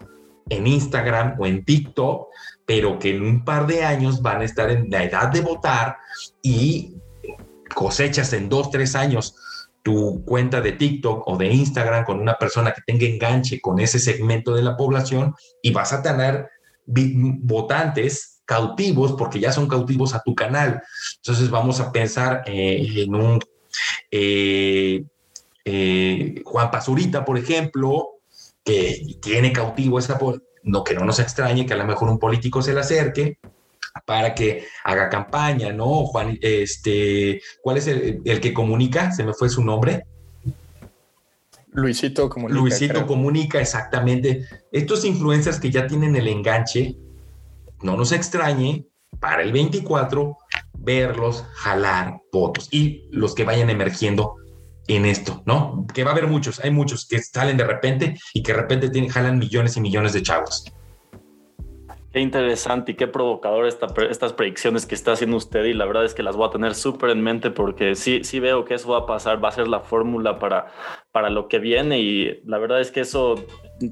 en 0.49 0.65
Instagram 0.65 1.35
o 1.37 1.45
en 1.45 1.65
TikTok, 1.65 2.29
pero 2.65 2.97
que 2.99 3.17
en 3.17 3.21
un 3.21 3.43
par 3.43 3.67
de 3.67 3.83
años 3.83 4.21
van 4.21 4.39
a 4.41 4.45
estar 4.45 4.71
en 4.71 4.89
la 4.89 5.03
edad 5.03 5.27
de 5.27 5.41
votar 5.41 5.97
y 6.41 6.95
cosechas 7.75 8.31
en 8.31 8.47
dos, 8.47 8.71
tres 8.71 8.95
años 8.95 9.35
tu 9.83 10.23
cuenta 10.23 10.61
de 10.61 10.71
TikTok 10.71 11.27
o 11.27 11.35
de 11.35 11.47
Instagram 11.47 12.05
con 12.05 12.21
una 12.21 12.37
persona 12.37 12.71
que 12.71 12.81
tenga 12.87 13.05
enganche 13.05 13.59
con 13.59 13.79
ese 13.79 13.99
segmento 13.99 14.55
de 14.55 14.61
la 14.61 14.77
población 14.77 15.35
y 15.61 15.71
vas 15.73 15.91
a 15.91 16.01
tener 16.01 16.49
votantes 16.85 18.36
cautivos, 18.47 19.13
porque 19.13 19.39
ya 19.39 19.51
son 19.51 19.67
cautivos 19.67 20.15
a 20.15 20.23
tu 20.23 20.33
canal. 20.33 20.81
Entonces 21.17 21.51
vamos 21.51 21.79
a 21.79 21.91
pensar 21.91 22.43
eh, 22.47 22.87
en 22.95 23.13
un 23.13 23.39
eh, 24.09 25.03
eh, 25.65 26.41
Juan 26.45 26.71
Pazurita, 26.71 27.25
por 27.25 27.37
ejemplo, 27.37 28.21
que 28.63 29.17
tiene 29.21 29.51
cautivo 29.51 29.99
esa, 29.99 30.17
no 30.63 30.83
que 30.83 30.95
no 30.95 31.05
nos 31.05 31.19
extrañe 31.19 31.65
que 31.65 31.73
a 31.73 31.77
lo 31.77 31.85
mejor 31.85 32.09
un 32.09 32.17
político 32.17 32.61
se 32.61 32.73
le 32.73 32.79
acerque 32.79 33.37
para 34.05 34.33
que 34.33 34.65
haga 34.85 35.09
campaña, 35.09 35.73
¿no? 35.73 36.05
Juan, 36.05 36.37
este, 36.41 37.41
¿cuál 37.61 37.77
es 37.77 37.87
el, 37.87 38.39
que 38.39 38.53
comunica? 38.53 39.11
Se 39.11 39.25
me 39.25 39.33
fue 39.33 39.49
su 39.49 39.63
nombre. 39.63 40.05
Luisito 41.73 42.29
comunica. 42.29 42.59
Luisito 42.59 43.05
comunica, 43.05 43.59
exactamente. 43.59 44.45
Estos 44.71 45.03
influencers 45.03 45.59
que 45.59 45.69
ya 45.69 45.85
tienen 45.85 46.15
el 46.15 46.29
enganche, 46.29 46.95
no 47.81 47.97
nos 47.97 48.11
extrañe 48.11 48.85
para 49.19 49.41
el 49.41 49.51
24 49.51 50.37
verlos 50.77 51.43
jalar 51.55 52.21
votos 52.31 52.69
y 52.71 53.07
los 53.11 53.35
que 53.35 53.43
vayan 53.43 53.69
emergiendo 53.69 54.35
en 54.87 55.05
esto, 55.05 55.43
¿no? 55.45 55.85
Que 55.93 56.03
va 56.03 56.11
a 56.11 56.13
haber 56.13 56.27
muchos, 56.27 56.63
hay 56.63 56.71
muchos 56.71 57.07
que 57.07 57.19
salen 57.19 57.57
de 57.57 57.65
repente 57.65 58.17
y 58.33 58.41
que 58.41 58.53
de 58.53 58.59
repente 58.59 58.89
tienen, 58.89 59.09
jalan 59.09 59.37
millones 59.37 59.75
y 59.77 59.81
millones 59.81 60.13
de 60.13 60.21
chavos. 60.21 60.65
Qué 62.13 62.21
interesante 62.21 62.93
y 62.93 62.95
qué 62.95 63.05
provocador 63.05 63.67
estas 63.67 64.33
predicciones 64.33 64.85
que 64.85 64.95
está 64.95 65.11
haciendo 65.11 65.35
usted 65.35 65.65
y 65.65 65.73
la 65.73 65.85
verdad 65.85 66.05
es 66.05 66.13
que 66.13 66.23
las 66.23 66.37
voy 66.37 66.47
a 66.47 66.51
tener 66.51 66.73
súper 66.73 67.09
en 67.09 67.21
mente 67.21 67.51
porque 67.51 67.95
sí, 67.95 68.23
sí 68.23 68.39
veo 68.39 68.63
que 68.63 68.75
eso 68.75 68.89
va 68.89 68.99
a 68.99 69.05
pasar, 69.05 69.43
va 69.43 69.49
a 69.49 69.51
ser 69.51 69.67
la 69.67 69.81
fórmula 69.81 70.39
para, 70.39 70.67
para 71.11 71.29
lo 71.29 71.49
que 71.49 71.59
viene 71.59 71.99
y 71.99 72.41
la 72.45 72.57
verdad 72.59 72.79
es 72.79 72.91
que 72.91 73.01
eso 73.01 73.35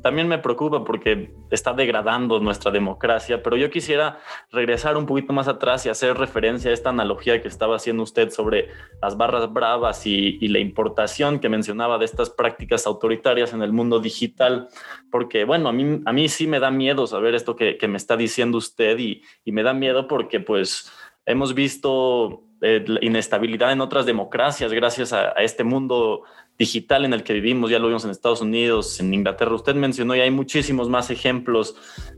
también 0.01 0.27
me 0.27 0.39
preocupa 0.39 0.83
porque 0.83 1.33
está 1.51 1.73
degradando 1.73 2.39
nuestra 2.39 2.71
democracia, 2.71 3.43
pero 3.43 3.55
yo 3.55 3.69
quisiera 3.69 4.19
regresar 4.51 4.97
un 4.97 5.05
poquito 5.05 5.33
más 5.33 5.47
atrás 5.47 5.85
y 5.85 5.89
hacer 5.89 6.17
referencia 6.17 6.71
a 6.71 6.73
esta 6.73 6.89
analogía 6.89 7.41
que 7.41 7.47
estaba 7.47 7.75
haciendo 7.75 8.03
usted 8.03 8.29
sobre 8.31 8.69
las 9.01 9.17
barras 9.17 9.51
bravas 9.51 10.05
y, 10.05 10.45
la 10.47 10.59
importación 10.59 11.39
que 11.39 11.49
mencionaba 11.49 11.97
de 11.97 12.05
estas 12.05 12.29
prácticas 12.29 12.87
autoritarias 12.87 13.53
en 13.53 13.61
el 13.61 13.73
mundo 13.73 13.99
digital, 13.99 14.69
porque 15.11 15.43
bueno, 15.43 15.69
a 15.69 15.73
mí, 15.73 16.01
a 16.05 16.13
mí 16.13 16.29
sí 16.29 16.47
me 16.47 16.59
da 16.59 16.71
miedo 16.71 17.07
saber 17.07 17.35
esto 17.35 17.55
que, 17.55 17.77
me 17.87 17.97
está 17.97 18.17
diciendo 18.17 18.57
usted 18.57 18.97
y, 18.97 19.21
me 19.45 19.63
da 19.63 19.73
miedo 19.73 20.07
porque 20.07 20.39
pues 20.39 20.91
hemos 21.25 21.53
visto 21.53 22.43
eh, 22.61 22.83
inestabilidad 23.01 23.71
en 23.71 23.81
otras 23.81 24.05
democracias 24.05 24.71
gracias 24.73 25.13
a, 25.13 25.29
a 25.29 25.43
este 25.43 25.63
mundo 25.63 26.23
digital 26.57 27.03
en 27.03 27.13
el 27.13 27.23
que 27.23 27.33
vivimos, 27.33 27.69
ya 27.69 27.79
lo 27.79 27.87
vimos 27.87 28.05
en 28.05 28.11
Estados 28.11 28.41
Unidos, 28.41 28.99
en 28.99 29.13
Inglaterra, 29.13 29.53
usted 29.53 29.75
mencionó 29.75 30.15
y 30.15 30.21
hay 30.21 30.31
muchísimos 30.31 30.89
más 30.89 31.09
ejemplos, 31.09 31.75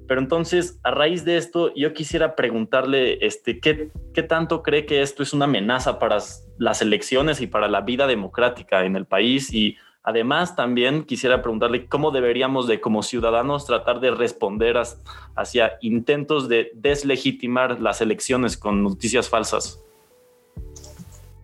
pero 0.08 0.22
entonces 0.22 0.80
a 0.84 0.92
raíz 0.92 1.26
de 1.26 1.38
esto 1.38 1.74
yo 1.76 1.94
quisiera 1.94 2.36
preguntarle, 2.36 3.26
este, 3.26 3.60
¿qué, 3.60 3.90
¿qué 4.14 4.24
tanto 4.24 4.62
cree 4.62 4.86
que 4.86 5.02
esto 5.02 5.24
es 5.24 5.34
una 5.34 5.46
amenaza 5.46 5.98
para 5.98 6.20
las 6.60 6.82
elecciones 6.82 7.42
y 7.42 7.48
para 7.48 7.68
la 7.68 7.82
vida 7.82 8.06
democrática 8.06 8.86
en 8.86 8.96
el 8.96 9.06
país? 9.06 9.52
Y 9.52 9.76
además 10.04 10.56
también 10.56 11.04
quisiera 11.04 11.42
preguntarle 11.42 11.88
cómo 11.88 12.12
deberíamos 12.12 12.68
de 12.68 12.80
como 12.80 13.02
ciudadanos 13.02 13.66
tratar 13.66 14.00
de 14.00 14.12
responder 14.12 14.80
hacia 15.36 15.78
intentos 15.82 16.48
de 16.48 16.72
deslegitimar 16.76 17.82
las 17.82 18.02
elecciones 18.02 18.56
con 18.56 18.84
noticias 18.84 19.30
falsas. 19.30 19.84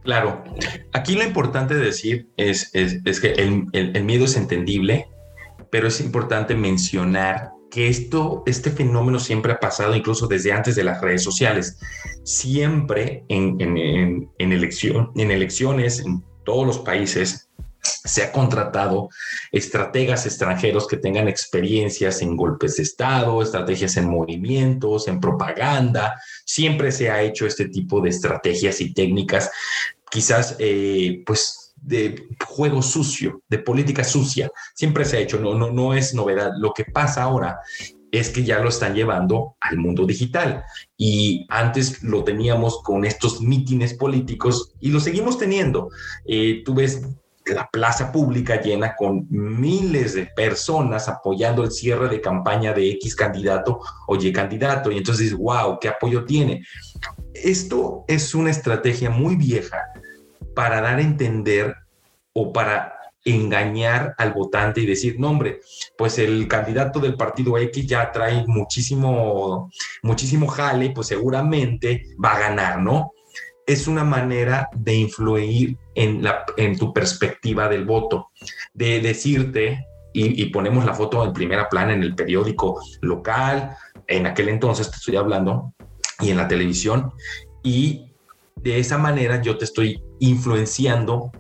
Claro, 0.04 0.44
aquí 0.92 1.16
lo 1.16 1.24
importante 1.24 1.76
de 1.76 1.86
decir 1.86 2.30
es, 2.36 2.70
es, 2.74 3.20
que 3.20 3.32
el, 3.34 4.04
miedo 4.04 4.26
es 4.26 4.36
entendible, 4.36 5.08
pero 5.72 5.88
es 5.88 6.02
importante 6.02 6.56
mencionar 6.56 7.52
que 7.72 7.88
esto, 7.88 8.44
este 8.46 8.70
fenómeno 8.70 9.20
siempre 9.20 9.54
ha 9.54 9.60
pasado 9.60 9.96
incluso 9.96 10.28
desde 10.28 10.52
antes 10.52 10.76
de 10.76 10.84
las 10.84 11.02
redes 11.02 11.24
sociales. 11.24 11.80
Siempre 12.24 13.24
en, 13.30 13.60
en, 13.60 14.30
en, 14.38 14.52
elección, 14.52 15.12
en 15.16 15.32
elecciones 15.32 16.00
en 16.00 16.24
todos 16.44 16.68
los 16.68 16.80
países 16.80 17.50
se 17.84 18.24
ha 18.24 18.32
contratado 18.32 19.10
estrategas 19.52 20.26
extranjeros 20.26 20.88
que 20.88 20.98
tengan 20.98 21.28
experiencias 21.28 22.22
en 22.22 22.36
golpes 22.36 22.78
de 22.78 22.84
Estado, 22.84 23.42
estrategias 23.42 23.98
en 23.98 24.10
movimientos, 24.10 25.08
en 25.08 25.20
propaganda. 25.20 26.20
Siempre 26.46 26.92
se 26.92 27.10
ha 27.10 27.22
hecho 27.22 27.46
este 27.46 27.68
tipo 27.70 28.02
de 28.02 28.10
estrategias 28.10 28.82
y 28.82 28.94
técnicas, 28.94 29.52
quizás 30.10 30.56
eh, 30.60 31.24
pues 31.26 31.74
de 31.76 32.28
juego 32.46 32.82
sucio, 32.82 33.42
de 33.50 33.60
política 33.60 34.04
sucia. 34.04 34.50
Siempre 34.74 35.04
se 35.06 35.18
ha 35.18 35.20
hecho, 35.20 35.40
no, 35.40 35.54
no, 35.54 35.72
no 35.72 35.94
es 35.94 36.14
novedad. 36.14 36.52
Lo 36.58 36.72
que 36.74 36.86
pasa 36.86 37.24
ahora 37.24 37.60
es 38.14 38.30
que 38.30 38.44
ya 38.44 38.60
lo 38.60 38.70
están 38.70 38.94
llevando 38.94 39.58
al 39.60 39.78
mundo 39.78 40.06
digital. 40.06 40.64
Y 40.96 41.46
antes 41.50 42.04
lo 42.04 42.24
teníamos 42.24 42.82
con 42.84 43.06
estos 43.06 43.42
mítines 43.42 43.96
políticos 43.96 44.72
y 44.80 44.92
lo 44.92 45.00
seguimos 45.00 45.38
teniendo. 45.40 45.90
Eh, 46.26 46.62
tú 46.64 46.76
ves 46.76 47.02
la 47.46 47.68
plaza 47.70 48.12
pública 48.12 48.62
llena 48.62 48.96
con 48.96 49.26
miles 49.30 50.14
de 50.14 50.28
personas 50.28 51.10
apoyando 51.10 51.64
el 51.64 51.72
cierre 51.72 52.10
de 52.10 52.22
campaña 52.22 52.74
de 52.74 52.90
X 52.92 53.16
candidato 53.16 53.80
o 54.08 54.16
Y 54.16 54.32
candidato. 54.32 54.92
Y 54.92 54.98
entonces 54.98 55.26
dices, 55.26 55.38
wow, 55.38 55.78
¿qué 55.80 55.90
apoyo 55.90 56.26
tiene? 56.26 56.64
Esto 57.34 58.06
es 58.08 58.34
una 58.36 58.52
estrategia 58.52 59.10
muy 59.10 59.36
vieja 59.36 59.84
para 60.56 60.82
dar 60.82 61.00
a 61.00 61.02
entender 61.02 61.76
o 62.34 62.54
para 62.54 62.94
engañar 63.26 64.16
al 64.18 64.34
votante 64.34 64.82
y 64.82 64.86
decir, 64.86 65.18
no 65.18 65.30
hombre, 65.30 65.62
pues 65.98 66.20
el 66.20 66.48
candidato 66.48 67.00
del 67.00 67.16
partido 67.16 67.58
X 67.58 67.88
ya 67.88 68.12
trae 68.12 68.44
muchísimo, 68.48 69.72
muchísimo 70.02 70.48
jale, 70.48 70.92
pues 70.92 71.08
seguramente 71.08 72.04
va 72.24 72.34
a 72.34 72.40
ganar, 72.40 72.82
¿no? 72.82 73.14
es 73.66 73.88
una 73.88 74.04
manera 74.04 74.70
de 74.76 74.96
influir 74.96 75.78
en, 75.96 76.24
la, 76.24 76.46
en 76.58 76.78
tu 76.78 76.94
perspectiva 76.94 77.68
del 77.68 77.86
voto, 77.86 78.30
de 78.74 79.00
decirte, 79.02 79.88
y, 80.16 80.46
ponemos 80.46 80.86
la 80.86 80.94
foto 80.94 81.24
en 81.26 81.34
primera 81.34 81.68
plana 81.70 81.94
en 81.94 82.04
el 82.04 82.14
periódico 82.14 82.80
local, 83.02 83.76
en 84.06 84.28
aquel 84.28 84.50
entonces 84.50 84.92
te 84.92 84.98
estoy 84.98 85.16
hablando, 85.16 85.74
y 86.20 86.30
en 86.30 86.38
la 86.38 86.48
televisión, 86.48 87.12
y 87.64 88.12
de 88.56 88.80
esa 88.80 88.98
manera 88.98 89.42
yo 89.42 89.58
te 89.58 89.66
estoy 89.66 90.04
influenciando 90.20 91.32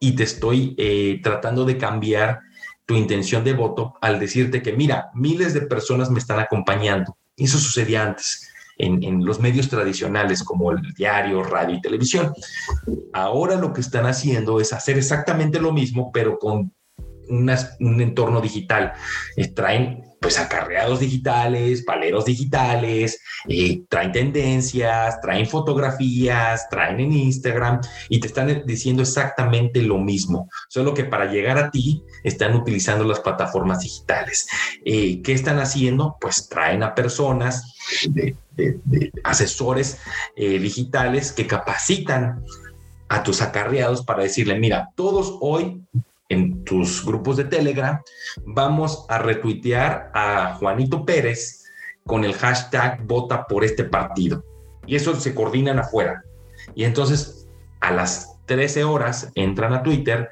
y 0.00 0.12
te 0.16 0.22
estoy 0.22 0.74
eh, 0.78 1.20
tratando 1.22 1.64
de 1.64 1.76
cambiar 1.76 2.40
tu 2.86 2.94
intención 2.94 3.44
de 3.44 3.52
voto 3.52 3.94
al 4.00 4.18
decirte 4.18 4.62
que, 4.62 4.72
mira, 4.72 5.10
miles 5.14 5.52
de 5.52 5.62
personas 5.62 6.10
me 6.10 6.18
están 6.18 6.40
acompañando. 6.40 7.16
Eso 7.36 7.58
sucedía 7.58 8.02
antes 8.02 8.53
en, 8.78 9.24
los 9.24 9.40
medios 9.40 9.68
tradicionales 9.68 10.42
como 10.42 10.72
el 10.72 10.80
diario, 10.94 11.42
radio 11.42 11.76
y 11.76 11.80
televisión. 11.80 12.32
Ahora 13.12 13.56
lo 13.56 13.72
que 13.72 13.80
están 13.80 14.06
haciendo 14.06 14.60
es 14.60 14.72
hacer 14.72 14.98
exactamente 14.98 15.60
lo 15.60 15.72
mismo, 15.72 16.10
pero 16.12 16.38
con 16.38 16.72
un 17.28 18.00
entorno 18.00 18.40
digital. 18.40 18.92
Eh, 19.36 19.48
traen 19.48 20.04
pues 20.24 20.38
acarreados 20.38 21.00
digitales, 21.00 21.82
paleros 21.82 22.24
digitales, 22.24 23.20
eh, 23.46 23.82
traen 23.90 24.10
tendencias, 24.10 25.20
traen 25.20 25.46
fotografías, 25.46 26.66
traen 26.70 26.98
en 27.00 27.12
Instagram 27.12 27.82
y 28.08 28.20
te 28.20 28.28
están 28.28 28.62
diciendo 28.64 29.02
exactamente 29.02 29.82
lo 29.82 29.98
mismo, 29.98 30.48
solo 30.70 30.94
que 30.94 31.04
para 31.04 31.26
llegar 31.26 31.58
a 31.58 31.70
ti 31.70 32.02
están 32.22 32.54
utilizando 32.54 33.04
las 33.04 33.20
plataformas 33.20 33.80
digitales. 33.80 34.46
Eh, 34.86 35.20
¿Qué 35.20 35.34
están 35.34 35.58
haciendo? 35.58 36.16
Pues 36.18 36.48
traen 36.48 36.82
a 36.82 36.94
personas 36.94 37.74
de, 38.08 38.34
asesores 39.22 39.98
digitales 40.36 41.32
que 41.32 41.46
capacitan 41.46 42.44
a 43.08 43.22
tus 43.22 43.42
acarreados 43.42 44.04
para 44.04 44.22
decirle, 44.22 44.58
mira, 44.58 44.90
todos 44.96 45.36
hoy 45.40 45.82
en 46.28 46.64
tus 46.64 47.04
grupos 47.04 47.36
de 47.36 47.44
Telegram, 47.44 48.00
vamos 48.44 49.06
a 49.08 49.18
retuitear 49.18 50.10
a 50.14 50.54
Juanito 50.54 51.04
Pérez 51.04 51.64
con 52.04 52.24
el 52.24 52.34
hashtag 52.34 53.04
vota 53.04 53.46
por 53.46 53.64
este 53.64 53.84
partido. 53.84 54.44
Y 54.86 54.96
eso 54.96 55.18
se 55.18 55.34
coordinan 55.34 55.78
afuera. 55.78 56.22
Y 56.74 56.84
entonces 56.84 57.48
a 57.80 57.90
las 57.90 58.36
13 58.46 58.84
horas 58.84 59.30
entran 59.34 59.72
a 59.72 59.82
Twitter 59.82 60.30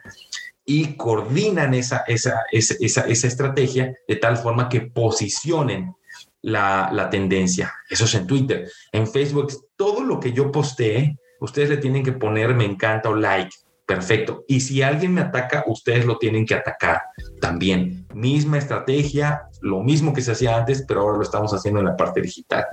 y 0.65 0.97
coordinan 0.97 1.75
esa, 1.75 2.05
esa, 2.07 2.43
esa, 2.51 3.03
esa 3.03 3.27
estrategia 3.27 3.95
de 4.07 4.17
tal 4.17 4.37
forma 4.37 4.69
que 4.69 4.83
posicionen 4.83 5.95
la, 6.43 7.09
tendencia. 7.11 7.73
Eso 7.89 8.05
es 8.05 8.15
en 8.15 8.27
Twitter. 8.27 8.71
En 8.93 9.07
Facebook, 9.07 9.53
todo 9.77 10.03
lo 10.03 10.21
que 10.21 10.33
yo 10.33 10.51
postee, 10.51 11.17
ustedes 11.41 11.71
le 11.71 11.77
tienen 11.79 12.03
que 12.03 12.13
poner 12.13 12.55
me 12.55 12.65
encanta 12.65 13.09
o 13.09 13.15
like 13.15 13.55
perfecto. 13.87 14.45
Y 14.49 14.61
si 14.61 14.83
alguien 14.83 15.15
me 15.15 15.21
ataca, 15.23 15.65
ustedes 15.67 16.07
lo 16.07 16.17
tienen 16.17 16.47
que 16.47 16.55
atacar 16.55 17.03
también. 17.41 18.07
Misma 18.15 18.59
estrategia, 18.59 19.43
lo 19.61 19.83
mismo 19.83 20.13
que 20.13 20.23
se 20.23 20.33
hacía 20.33 20.57
antes, 20.57 20.85
pero 20.87 21.01
ahora 21.01 21.19
lo 21.19 21.23
estamos 21.23 21.53
haciendo 21.53 21.81
en 21.81 21.87
la 21.87 21.97
parte 21.97 22.21
digital. 22.21 22.67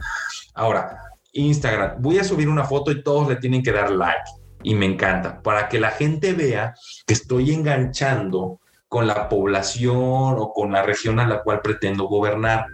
Ahora, 0.53 0.97
Instagram, 1.33 2.01
voy 2.01 2.19
a 2.19 2.23
subir 2.23 2.47
una 2.47 2.63
foto 2.63 2.91
y 2.91 3.03
todos 3.03 3.27
le 3.27 3.35
tienen 3.35 3.63
que 3.63 3.71
dar 3.71 3.91
like. 3.91 4.23
Y 4.63 4.75
me 4.75 4.85
encanta, 4.85 5.41
para 5.41 5.69
que 5.69 5.79
la 5.79 5.91
gente 5.91 6.33
vea 6.33 6.73
que 7.05 7.13
estoy 7.13 7.53
enganchando 7.53 8.59
con 8.89 9.05
la 9.05 9.29
población 9.29 10.35
o 10.37 10.51
con 10.53 10.71
la 10.71 10.83
región 10.83 11.19
a 11.19 11.27
la 11.27 11.43
cual 11.43 11.61
pretendo 11.61 12.05
gobernar. 12.05 12.65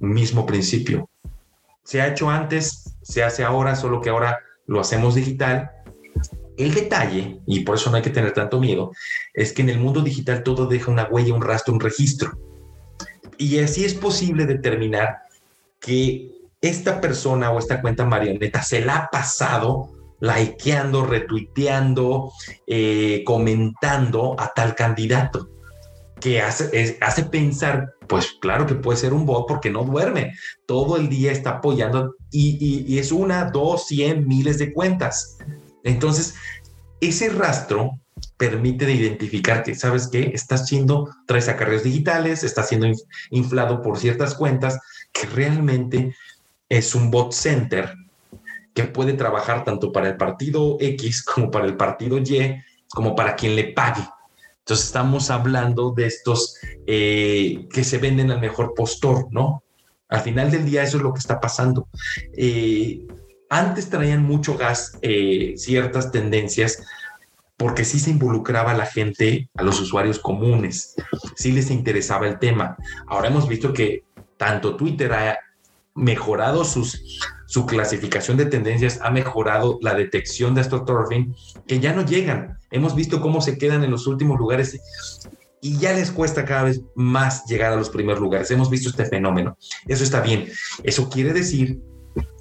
Mismo 0.00 0.46
principio. 0.46 1.08
Se 1.84 2.00
ha 2.00 2.08
hecho 2.08 2.30
antes, 2.30 2.96
se 3.02 3.22
hace 3.22 3.44
ahora, 3.44 3.76
solo 3.76 4.00
que 4.00 4.10
ahora 4.10 4.40
lo 4.66 4.80
hacemos 4.80 5.14
digital 5.14 5.70
el 6.58 6.74
detalle, 6.74 7.38
y 7.46 7.60
por 7.60 7.76
eso 7.76 7.88
no 7.88 7.96
hay 7.96 8.02
que 8.02 8.10
tener 8.10 8.32
tanto 8.32 8.58
miedo, 8.58 8.90
es 9.32 9.52
que 9.52 9.62
en 9.62 9.68
el 9.68 9.78
mundo 9.78 10.02
digital 10.02 10.42
todo 10.42 10.66
deja 10.66 10.90
una 10.90 11.04
huella, 11.04 11.32
un 11.32 11.40
rastro, 11.40 11.72
un 11.72 11.80
registro. 11.80 12.36
Y 13.38 13.60
así 13.60 13.84
es 13.84 13.94
posible 13.94 14.44
determinar 14.44 15.18
que 15.78 16.32
esta 16.60 17.00
persona 17.00 17.52
o 17.52 17.60
esta 17.60 17.80
cuenta 17.80 18.04
marioneta 18.04 18.60
se 18.62 18.84
la 18.84 18.96
ha 18.96 19.10
pasado 19.10 19.92
likeando, 20.18 21.06
retuiteando, 21.06 22.32
eh, 22.66 23.22
comentando 23.24 24.34
a 24.36 24.52
tal 24.52 24.74
candidato 24.74 25.48
que 26.20 26.42
hace, 26.42 26.98
hace 27.00 27.22
pensar, 27.22 27.94
pues 28.08 28.36
claro 28.40 28.66
que 28.66 28.74
puede 28.74 28.98
ser 28.98 29.12
un 29.12 29.26
bot 29.26 29.46
porque 29.46 29.70
no 29.70 29.84
duerme, 29.84 30.32
todo 30.66 30.96
el 30.96 31.08
día 31.08 31.30
está 31.30 31.50
apoyando 31.50 32.14
y, 32.30 32.98
es 32.98 33.12
una, 33.12 33.44
dos, 33.50 33.86
cien, 33.86 34.26
miles 34.26 34.58
de 34.58 34.72
cuentas. 34.72 35.38
Entonces, 35.84 36.34
ese 37.00 37.28
rastro 37.28 38.00
permite 38.36 38.90
identificar 38.90 39.62
que, 39.62 39.74
¿sabes 39.74 40.08
qué? 40.08 40.30
Está 40.34 40.56
siendo, 40.56 41.14
traes 41.26 41.48
acarreos 41.48 41.82
digitales, 41.82 42.42
está 42.44 42.62
siendo 42.62 42.88
inflado 43.30 43.82
por 43.82 43.98
ciertas 43.98 44.34
cuentas 44.34 44.80
que 45.12 45.26
realmente 45.26 46.14
es 46.68 46.94
un 46.94 47.10
bot 47.10 47.32
center 47.32 47.94
que 48.74 48.84
puede 48.84 49.14
trabajar 49.14 49.64
tanto 49.64 49.92
para 49.92 50.08
el 50.08 50.16
partido 50.16 50.76
X 50.80 51.22
como 51.24 51.50
para 51.50 51.66
el 51.66 51.76
partido 51.76 52.18
Y, 52.18 52.56
como 52.88 53.14
para 53.14 53.34
quien 53.36 53.56
le 53.56 53.72
pague. 53.72 54.02
Entonces 54.68 54.88
estamos 54.88 55.30
hablando 55.30 55.92
de 55.92 56.06
estos 56.06 56.58
eh, 56.86 57.66
que 57.72 57.84
se 57.84 57.96
venden 57.96 58.30
al 58.30 58.38
mejor 58.38 58.74
postor, 58.76 59.26
¿no? 59.30 59.64
Al 60.10 60.20
final 60.20 60.50
del 60.50 60.66
día 60.66 60.82
eso 60.82 60.98
es 60.98 61.02
lo 61.02 61.14
que 61.14 61.20
está 61.20 61.40
pasando. 61.40 61.88
Eh, 62.36 63.06
antes 63.48 63.88
traían 63.88 64.24
mucho 64.24 64.58
gas 64.58 64.98
eh, 65.00 65.54
ciertas 65.56 66.12
tendencias 66.12 66.82
porque 67.56 67.86
sí 67.86 67.98
se 67.98 68.10
involucraba 68.10 68.72
a 68.72 68.76
la 68.76 68.84
gente, 68.84 69.48
a 69.54 69.62
los 69.62 69.80
usuarios 69.80 70.18
comunes, 70.18 70.96
sí 71.34 71.52
les 71.52 71.70
interesaba 71.70 72.28
el 72.28 72.38
tema. 72.38 72.76
Ahora 73.06 73.28
hemos 73.28 73.48
visto 73.48 73.72
que 73.72 74.04
tanto 74.36 74.76
Twitter 74.76 75.14
ha 75.14 75.38
mejorado 75.94 76.62
sus, 76.66 77.00
su 77.48 77.64
clasificación 77.64 78.36
de 78.36 78.44
tendencias, 78.44 79.00
ha 79.02 79.10
mejorado 79.10 79.78
la 79.80 79.94
detección 79.94 80.54
de 80.54 80.60
astroturfing, 80.60 81.34
que 81.66 81.80
ya 81.80 81.94
no 81.94 82.04
llegan. 82.04 82.58
Hemos 82.70 82.94
visto 82.94 83.22
cómo 83.22 83.40
se 83.40 83.56
quedan 83.56 83.82
en 83.82 83.90
los 83.90 84.06
últimos 84.06 84.38
lugares 84.38 84.78
y 85.62 85.78
ya 85.78 85.94
les 85.94 86.10
cuesta 86.10 86.44
cada 86.44 86.64
vez 86.64 86.82
más 86.94 87.46
llegar 87.46 87.72
a 87.72 87.76
los 87.76 87.88
primeros 87.88 88.20
lugares. 88.20 88.50
Hemos 88.50 88.68
visto 88.68 88.90
este 88.90 89.06
fenómeno. 89.06 89.56
Eso 89.86 90.04
está 90.04 90.20
bien. 90.20 90.50
Eso 90.84 91.08
quiere 91.08 91.32
decir 91.32 91.80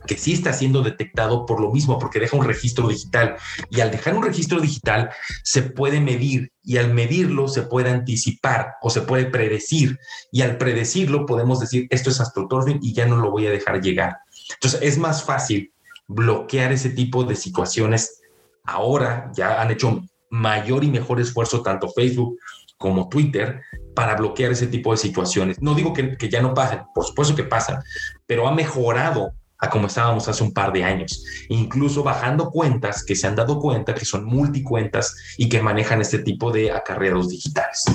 que 0.05 0.17
sí 0.17 0.33
está 0.33 0.51
siendo 0.51 0.81
detectado 0.81 1.45
por 1.45 1.61
lo 1.61 1.71
mismo, 1.71 1.99
porque 1.99 2.19
deja 2.19 2.35
un 2.35 2.45
registro 2.45 2.89
digital. 2.89 3.37
Y 3.69 3.79
al 3.79 3.91
dejar 3.91 4.13
un 4.13 4.23
registro 4.23 4.59
digital 4.59 5.09
se 5.43 5.61
puede 5.61 6.01
medir 6.01 6.51
y 6.63 6.77
al 6.77 6.93
medirlo 6.93 7.47
se 7.47 7.61
puede 7.61 7.91
anticipar 7.91 8.73
o 8.81 8.89
se 8.89 9.01
puede 9.01 9.25
predecir. 9.25 9.99
Y 10.33 10.41
al 10.41 10.57
predecirlo 10.57 11.25
podemos 11.25 11.61
decir, 11.61 11.87
esto 11.91 12.09
es 12.09 12.19
astroturfing 12.19 12.79
y 12.81 12.93
ya 12.93 13.05
no 13.05 13.15
lo 13.15 13.31
voy 13.31 13.47
a 13.47 13.51
dejar 13.51 13.81
llegar. 13.81 14.17
Entonces 14.53 14.81
es 14.81 14.97
más 14.97 15.23
fácil 15.23 15.71
bloquear 16.07 16.71
ese 16.71 16.89
tipo 16.89 17.23
de 17.23 17.35
situaciones. 17.35 18.21
Ahora 18.63 19.31
ya 19.35 19.61
han 19.61 19.71
hecho 19.71 20.03
mayor 20.29 20.83
y 20.83 20.91
mejor 20.91 21.19
esfuerzo 21.19 21.61
tanto 21.61 21.89
Facebook 21.89 22.37
como 22.77 23.09
Twitter 23.09 23.61
para 23.95 24.15
bloquear 24.15 24.51
ese 24.51 24.67
tipo 24.67 24.91
de 24.91 24.97
situaciones. 24.97 25.61
No 25.61 25.73
digo 25.73 25.93
que, 25.93 26.17
que 26.17 26.29
ya 26.29 26.41
no 26.41 26.53
pasen, 26.53 26.81
por 26.93 27.05
supuesto 27.05 27.35
que 27.35 27.43
pasan, 27.43 27.81
pero 28.25 28.47
ha 28.47 28.53
mejorado 28.53 29.33
a 29.59 29.69
como 29.69 29.87
estábamos 29.87 30.27
hace 30.27 30.43
un 30.43 30.53
par 30.53 30.71
de 30.71 30.83
años, 30.83 31.25
incluso 31.49 32.03
bajando 32.03 32.51
cuentas 32.51 33.03
que 33.03 33.15
se 33.15 33.25
han 33.25 33.35
dado 33.35 33.59
cuenta 33.59 33.95
que 33.95 34.05
son 34.05 34.25
multicuentas 34.25 35.15
y 35.37 35.49
que 35.49 35.61
manejan 35.61 36.01
este 36.01 36.19
tipo 36.19 36.51
de 36.51 36.71
acarreados 36.71 37.29
digitales. 37.29 37.85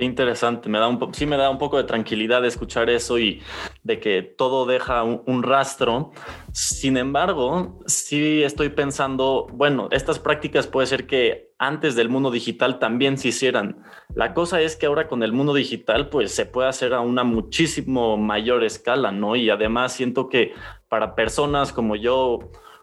Qué 0.00 0.06
interesante, 0.06 0.70
me 0.70 0.78
da 0.78 0.88
un 0.88 1.12
sí 1.12 1.26
me 1.26 1.36
da 1.36 1.50
un 1.50 1.58
poco 1.58 1.76
de 1.76 1.84
tranquilidad 1.84 2.42
escuchar 2.46 2.88
eso 2.88 3.18
y 3.18 3.42
de 3.82 4.00
que 4.00 4.22
todo 4.22 4.64
deja 4.64 5.02
un, 5.02 5.42
rastro. 5.42 6.12
Sin 6.52 6.96
embargo, 6.96 7.78
sí 7.84 8.42
estoy 8.42 8.70
pensando, 8.70 9.46
bueno, 9.52 9.88
estas 9.90 10.18
prácticas 10.18 10.66
puede 10.66 10.86
ser 10.86 11.06
que 11.06 11.52
antes 11.58 11.96
del 11.96 12.08
mundo 12.08 12.30
digital 12.30 12.78
también 12.78 13.18
se 13.18 13.28
hicieran. 13.28 13.82
La 14.14 14.32
cosa 14.32 14.62
es 14.62 14.74
que 14.74 14.86
ahora 14.86 15.06
con 15.06 15.22
el 15.22 15.34
mundo 15.34 15.52
digital, 15.52 16.08
pues 16.08 16.34
se 16.34 16.46
puede 16.46 16.70
hacer 16.70 16.94
a 16.94 17.00
una 17.00 17.22
muchísimo 17.22 18.16
mayor 18.16 18.64
escala, 18.64 19.12
¿no? 19.12 19.36
Y 19.36 19.50
además 19.50 19.92
siento 19.92 20.30
que 20.30 20.54
para 20.88 21.14
personas 21.14 21.74
como 21.74 21.94
yo 21.94 22.38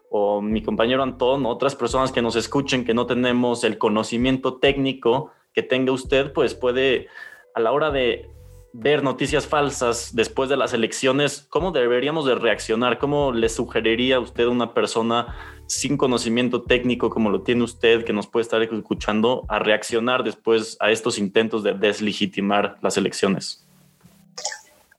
o 0.08 0.40
mi 0.40 0.62
compañero 0.62 1.02
Antón, 1.02 1.46
otras 1.46 1.74
personas 1.74 2.12
que 2.12 2.22
nos 2.22 2.36
escuchen 2.36 2.84
que 2.84 2.94
no 2.94 3.06
tenemos 3.06 3.64
el 3.64 3.76
conocimiento 3.76 4.58
técnico, 4.58 5.32
que 5.52 5.62
tenga 5.62 5.92
usted, 5.92 6.32
pues 6.32 6.54
puede, 6.54 7.08
a 7.54 7.60
la 7.60 7.72
hora 7.72 7.90
de 7.90 8.30
ver 8.72 9.02
noticias 9.02 9.46
falsas 9.46 10.14
después 10.14 10.48
de 10.48 10.56
las 10.56 10.72
elecciones, 10.72 11.46
¿cómo 11.48 11.72
deberíamos 11.72 12.26
de 12.26 12.34
reaccionar? 12.34 12.98
¿Cómo 12.98 13.32
le 13.32 13.48
sugeriría 13.48 14.16
a 14.16 14.20
usted 14.20 14.44
a 14.44 14.50
una 14.50 14.74
persona 14.74 15.34
sin 15.66 15.96
conocimiento 15.96 16.62
técnico 16.62 17.10
como 17.10 17.30
lo 17.30 17.42
tiene 17.42 17.64
usted, 17.64 18.04
que 18.04 18.12
nos 18.12 18.26
puede 18.26 18.42
estar 18.42 18.62
escuchando, 18.62 19.44
a 19.48 19.58
reaccionar 19.58 20.22
después 20.22 20.76
a 20.80 20.90
estos 20.90 21.18
intentos 21.18 21.62
de 21.62 21.74
deslegitimar 21.74 22.78
las 22.82 22.96
elecciones? 22.96 23.66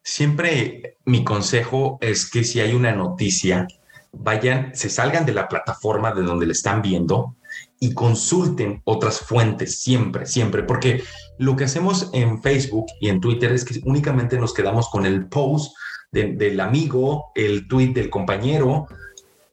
Siempre 0.03 0.97
mi 1.05 1.23
consejo 1.23 1.99
es 2.01 2.29
que 2.29 2.43
si 2.43 2.59
hay 2.59 2.73
una 2.73 2.93
noticia, 2.93 3.67
vayan, 4.11 4.71
se 4.75 4.89
salgan 4.89 5.25
de 5.25 5.33
la 5.33 5.47
plataforma 5.47 6.13
de 6.13 6.23
donde 6.23 6.45
le 6.45 6.53
están 6.53 6.81
viendo 6.81 7.35
y 7.79 7.93
consulten 7.93 8.81
otras 8.83 9.19
fuentes 9.19 9.81
siempre, 9.81 10.25
siempre, 10.25 10.63
porque 10.63 11.03
lo 11.37 11.55
que 11.55 11.63
hacemos 11.63 12.09
en 12.13 12.41
Facebook 12.41 12.87
y 12.99 13.09
en 13.09 13.21
Twitter 13.21 13.51
es 13.51 13.63
que 13.63 13.79
únicamente 13.85 14.37
nos 14.37 14.53
quedamos 14.53 14.89
con 14.89 15.05
el 15.05 15.27
post 15.27 15.75
del 16.11 16.59
amigo, 16.59 17.31
el 17.35 17.67
tweet 17.67 17.93
del 17.93 18.09
compañero, 18.09 18.87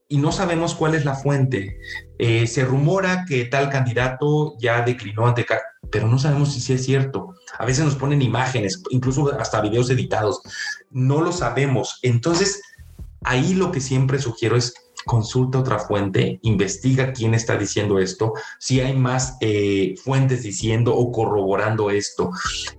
y 0.08 0.18
no 0.18 0.32
sabemos 0.32 0.74
cuál 0.74 0.94
es 0.94 1.04
la 1.04 1.14
fuente. 1.14 1.78
Eh, 2.18 2.46
se 2.46 2.64
rumora 2.64 3.24
que 3.28 3.44
tal 3.46 3.70
candidato 3.70 4.54
ya 4.58 4.82
declinó 4.82 5.26
ante, 5.26 5.44
pero 5.90 6.06
no 6.06 6.18
sabemos 6.18 6.54
si 6.54 6.72
es 6.72 6.84
cierto. 6.84 7.34
A 7.58 7.64
veces 7.66 7.84
nos 7.84 7.96
ponen 7.96 8.22
imágenes, 8.22 8.82
incluso 8.90 9.32
hasta 9.38 9.60
videos 9.60 9.90
editados. 9.90 10.40
No 10.90 11.20
lo 11.20 11.32
sabemos. 11.32 11.98
Entonces, 12.02 12.62
ahí 13.26 13.54
lo 13.54 13.72
que 13.72 13.80
siempre 13.80 14.18
sugiero 14.18 14.56
es 14.56 14.74
consulta 15.04 15.60
otra 15.60 15.78
fuente, 15.78 16.40
investiga 16.42 17.12
quién 17.12 17.32
está 17.34 17.56
diciendo 17.56 17.98
esto, 17.98 18.32
si 18.58 18.80
hay 18.80 18.96
más 18.96 19.36
eh, 19.40 19.94
fuentes 20.02 20.42
diciendo 20.42 20.96
o 20.96 21.12
corroborando 21.12 21.90
esto. 21.90 22.30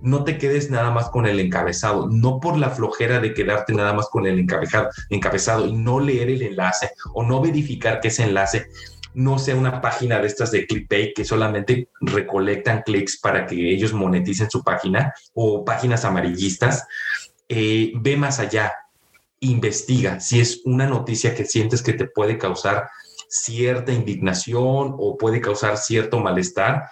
No 0.02 0.24
te 0.24 0.36
quedes 0.36 0.70
nada 0.70 0.90
más 0.90 1.08
con 1.08 1.26
el 1.26 1.40
encabezado, 1.40 2.08
no 2.08 2.38
por 2.38 2.58
la 2.58 2.70
flojera 2.70 3.18
de 3.20 3.32
quedarte 3.32 3.72
nada 3.72 3.94
más 3.94 4.08
con 4.10 4.26
el 4.26 4.38
encabezado, 4.38 5.66
y 5.66 5.72
no 5.72 6.00
leer 6.00 6.28
el 6.28 6.42
enlace 6.42 6.90
o 7.14 7.22
no 7.22 7.40
verificar 7.40 8.00
que 8.00 8.08
ese 8.08 8.24
enlace 8.24 8.66
no 9.14 9.38
sea 9.38 9.56
una 9.56 9.80
página 9.80 10.20
de 10.20 10.26
estas 10.26 10.50
de 10.50 10.66
clickbait 10.66 11.16
que 11.16 11.24
solamente 11.24 11.88
recolectan 12.00 12.82
clics 12.82 13.18
para 13.18 13.46
que 13.46 13.72
ellos 13.72 13.92
moneticen 13.92 14.50
su 14.50 14.62
página 14.62 15.14
o 15.32 15.64
páginas 15.64 16.04
amarillistas. 16.04 16.86
Eh, 17.48 17.92
ve 17.96 18.16
más 18.18 18.38
allá, 18.38 18.74
investiga 19.40 20.20
si 20.20 20.40
es 20.40 20.62
una 20.64 20.86
noticia 20.86 21.34
que 21.34 21.44
sientes 21.44 21.82
que 21.82 21.92
te 21.92 22.06
puede 22.06 22.38
causar 22.38 22.88
cierta 23.28 23.92
indignación 23.92 24.94
o 24.98 25.16
puede 25.18 25.40
causar 25.40 25.76
cierto 25.76 26.18
malestar, 26.18 26.88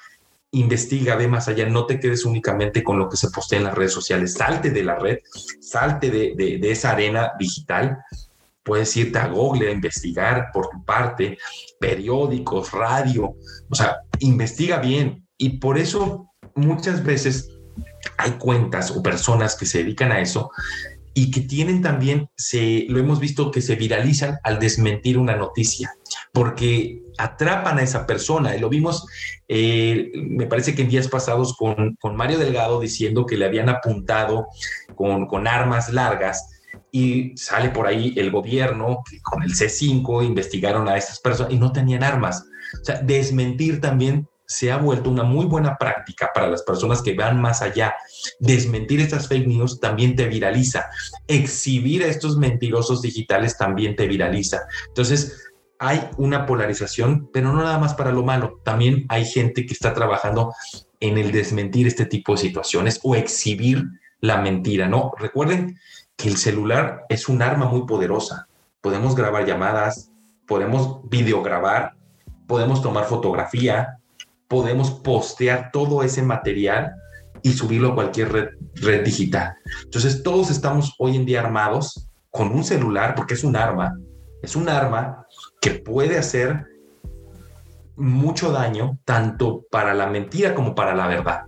investiga, 0.53 1.17
ve 1.17 1.29
más 1.29 1.49
allá, 1.49 1.69
no 1.69 1.87
te 1.87 1.99
quedes 1.99 2.25
únicamente 2.25 2.83
con 2.83 2.99
lo 2.99 3.09
que 3.09 3.17
se 3.17 3.31
postea 3.31 3.59
en 3.59 3.65
las 3.65 3.75
redes 3.75 3.93
sociales, 3.93 4.35
salte 4.35 4.71
de 4.71 4.85
la 4.85 4.99
red, 4.99 5.19
salte 5.61 6.11
de, 6.11 6.59
esa 6.71 6.93
arena 6.93 7.33
digital, 7.39 7.99
puedes 8.63 8.97
irte 8.97 9.19
a 9.19 9.29
Google 9.29 9.69
a 9.69 9.73
investigar 9.73 10.51
por 10.53 10.69
tu 10.69 10.85
parte, 10.85 11.39
periódicos, 11.79 12.73
radio, 12.73 13.35
o 13.69 13.75
sea, 13.75 13.99
investiga 14.21 14.79
bien. 14.79 15.27
Y 15.39 15.59
por 15.59 15.79
eso 15.79 16.31
muchas 16.55 17.05
veces 17.05 17.51
hay 18.17 18.33
cuentas 18.33 18.91
o 18.91 19.03
personas 19.03 19.57
que 19.57 19.67
se 19.67 19.79
dedican 19.79 20.11
a 20.11 20.21
eso 20.21 20.51
y 21.19 21.31
que 21.31 21.41
tienen 21.41 21.81
también, 21.81 22.29
se, 22.37 22.85
lo 22.91 23.01
hemos 23.01 23.21
visto, 23.21 23.51
que 23.51 23.63
se 23.63 23.75
viralizan 23.75 24.37
al 24.45 24.59
desmentir 24.59 25.17
una 25.17 25.35
noticia, 25.35 25.95
porque 26.31 27.01
atrapan 27.17 27.79
a 27.79 27.83
esa 27.83 28.07
persona. 28.07 28.55
Y 28.55 28.61
lo 28.61 28.69
vimos, 28.69 29.07
eh, 29.49 30.13
me 30.15 30.45
parece 30.45 30.75
que 30.75 30.83
en 30.83 30.91
días 30.91 31.09
pasados 31.09 31.57
con, 31.57 31.97
con, 31.99 32.17
Mario 32.17 32.39
Delgado 32.39 32.81
diciendo 32.81 33.25
que 33.25 33.39
le 33.39 33.47
habían 33.47 33.71
apuntado 33.71 34.49
con, 34.95 35.27
con 35.27 35.49
armas 35.49 35.91
largas 35.91 36.51
y 36.93 37.35
sale 37.35 37.71
por 37.71 37.87
ahí 37.87 38.13
el 38.19 38.31
gobierno 38.31 39.03
con 39.23 39.43
el 39.43 39.55
C5 39.55 40.23
investigaron 40.23 40.87
a 40.87 40.99
estas 40.99 41.19
personas 41.21 41.51
y 41.51 41.57
no 41.57 41.73
tenían 41.73 42.05
armas. 42.05 42.45
O 42.83 42.85
sea, 42.85 43.01
desmentir 43.01 43.81
también 43.81 44.29
se 44.47 44.71
ha 44.71 44.79
vuelto 44.79 45.11
una 45.11 45.25
muy 45.25 45.47
buena 45.47 45.77
práctica 45.77 46.31
para 46.33 46.49
las 46.49 46.63
personas 46.63 47.03
que 47.03 47.15
van 47.15 47.41
más 47.41 47.63
allá. 47.63 47.95
Desmentir 48.39 49.01
estas 49.01 49.29
fake 49.29 49.47
news 49.47 49.81
también 49.81 50.17
te 50.17 50.27
viraliza. 50.27 50.87
Exhibir 51.27 52.05
a 52.05 52.07
estos 52.07 52.37
mentirosos 52.37 53.03
digitales 53.03 53.59
también 53.59 53.97
te 53.97 54.07
viraliza. 54.07 54.63
Entonces, 54.89 55.51
hay 55.79 56.09
una 56.17 56.47
polarización, 56.47 57.29
pero 57.33 57.53
no 57.53 57.63
nada 57.63 57.79
más 57.79 57.95
para 57.95 58.13
lo 58.13 58.23
malo. 58.23 58.61
También 58.65 59.05
hay 59.09 59.25
gente 59.25 59.67
que 59.67 59.75
está 59.75 59.93
trabajando 59.93 60.55
en 61.01 61.19
el 61.19 61.33
desmentir 61.33 61.87
este 61.87 62.07
tipo 62.07 62.33
de 62.33 62.39
situaciones 62.39 63.01
o 63.03 63.15
exhibir 63.15 63.85
la 64.21 64.39
mentira, 64.39 64.89
¿no? 64.89 65.13
Recuerden 65.19 65.79
que 66.17 66.29
el 66.29 66.37
celular 66.37 67.05
es 67.09 67.29
un 67.29 67.43
arma 67.43 67.67
muy 67.67 67.87
poderosa. 67.87 68.49
Podemos 68.81 69.15
grabar 69.15 69.45
llamadas, 69.45 70.11
podemos 70.47 71.01
videograbar, 71.11 71.95
podemos 72.47 72.81
tomar 72.81 73.05
fotografía, 73.05 73.99
podemos 74.49 74.91
postear 74.91 75.71
todo 75.73 76.03
ese 76.03 76.23
material 76.23 76.93
y 77.43 77.53
subirlo 77.53 77.93
a 77.93 77.95
cualquier 77.95 78.33
red, 78.33 78.49
red 78.75 79.05
digital. 79.05 79.55
Entonces, 79.85 80.23
todos 80.23 80.51
estamos 80.51 80.95
hoy 80.99 81.17
en 81.17 81.27
día 81.27 81.41
armados 81.41 82.09
con 82.31 82.49
un 82.49 82.65
celular, 82.65 83.15
porque 83.15 83.35
es 83.35 83.45
un 83.45 83.57
arma, 83.57 83.99
es 84.43 84.57
un 84.57 84.69
arma 84.69 85.27
que 85.61 85.71
puede 85.71 86.19
hacer 86.19 86.67
mucho 87.97 88.53
daño, 88.53 88.99
tanto 89.05 89.65
para 89.71 89.95
la 89.95 90.07
mentira 90.07 90.55
como 90.55 90.75
para 90.75 90.95
la 90.95 91.07
verdad. 91.07 91.43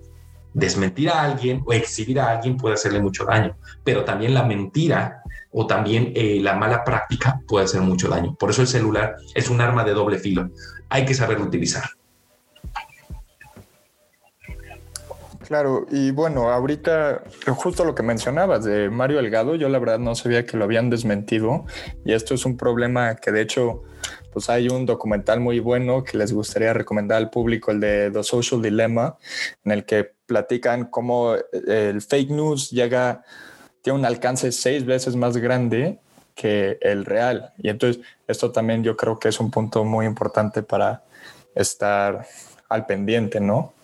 desmentir 0.55 1.11
a 1.11 1.23
alguien 1.23 1.63
o 1.67 1.73
exhibir 1.73 2.19
a 2.19 2.31
alguien 2.31 2.57
puede 2.57 2.75
hacerle 2.75 3.01
mucho 3.01 3.25
daño, 3.25 3.57
pero 3.85 4.05
también 4.05 4.35
la 4.35 4.43
mentira 4.43 5.23
o 5.53 5.67
también 5.67 6.13
eh, 6.17 6.41
la 6.41 6.55
mala 6.55 6.83
práctica 6.85 7.41
puede 7.47 7.67
hacer 7.67 7.81
mucho 7.81 8.09
daño. 8.09 8.35
Por 8.35 8.51
eso 8.51 8.63
el 8.63 8.69
celular 8.69 9.17
es 9.35 9.51
un 9.51 9.61
arma 9.61 9.85
de 9.85 9.93
doble 9.93 10.19
filo. 10.19 10.51
Hay 10.89 11.05
que 11.05 11.15
saberlo 11.15 11.45
utilizar. 11.45 11.98
Claro, 15.49 15.87
y 15.91 16.11
bueno, 16.11 16.51
ahorita 16.51 17.23
justo 17.57 17.87
lo 17.87 17.95
que 17.95 18.03
mencionabas 18.03 18.65
de 18.65 18.91
Mario 18.91 19.17
Delgado, 19.17 19.55
yo 19.55 19.71
la 19.71 19.79
verdad 19.79 19.99
no 19.99 20.15
sabía 20.15 20.45
que 20.45 20.59
lo 20.59 20.65
habían 20.65 20.91
desmentido 20.91 21.65
y 22.05 22.13
esto 22.13 22.35
es 22.35 22.45
un 22.45 22.59
problema 22.59 23.17
que 23.17 23.33
de 23.33 23.41
hecho 23.41 23.83
pues 24.31 24.51
hay 24.51 24.69
un 24.69 24.85
documental 24.85 25.41
muy 25.41 25.59
bueno 25.59 26.05
que 26.05 26.19
les 26.19 26.35
gustaría 26.35 26.75
recomendar 26.75 27.17
al 27.17 27.31
público, 27.31 27.71
el 27.71 27.81
de 27.81 28.11
The 28.11 28.25
Social 28.25 28.61
Dilemma, 28.61 29.17
en 29.65 29.73
el 29.73 29.87
que 29.87 30.13
platican 30.27 30.85
cómo 30.91 31.35
eh, 31.35 31.93
el 31.95 32.03
fake 32.03 32.29
news 32.29 32.71
llega, 32.71 33.25
tiene 33.81 34.01
un 34.01 34.05
alcance 34.05 34.53
seis 34.53 34.85
veces 34.85 35.17
más 35.17 35.39
grande 35.39 35.99
que 36.35 36.77
el 36.83 37.07
real. 37.07 37.55
Y 37.57 37.71
entonces 37.71 38.05
esto 38.27 38.53
también 38.53 38.85
yo 38.85 38.99
creo 38.99 39.19
que 39.19 39.31
es 39.31 39.41
un 39.41 39.51
punto 39.51 39.83
muy 39.83 40.05
importante 40.05 40.63
para 40.63 41.05
estar 41.55 42.27
al 42.69 42.85
pendiente, 42.85 43.41
¿no? 43.41 43.78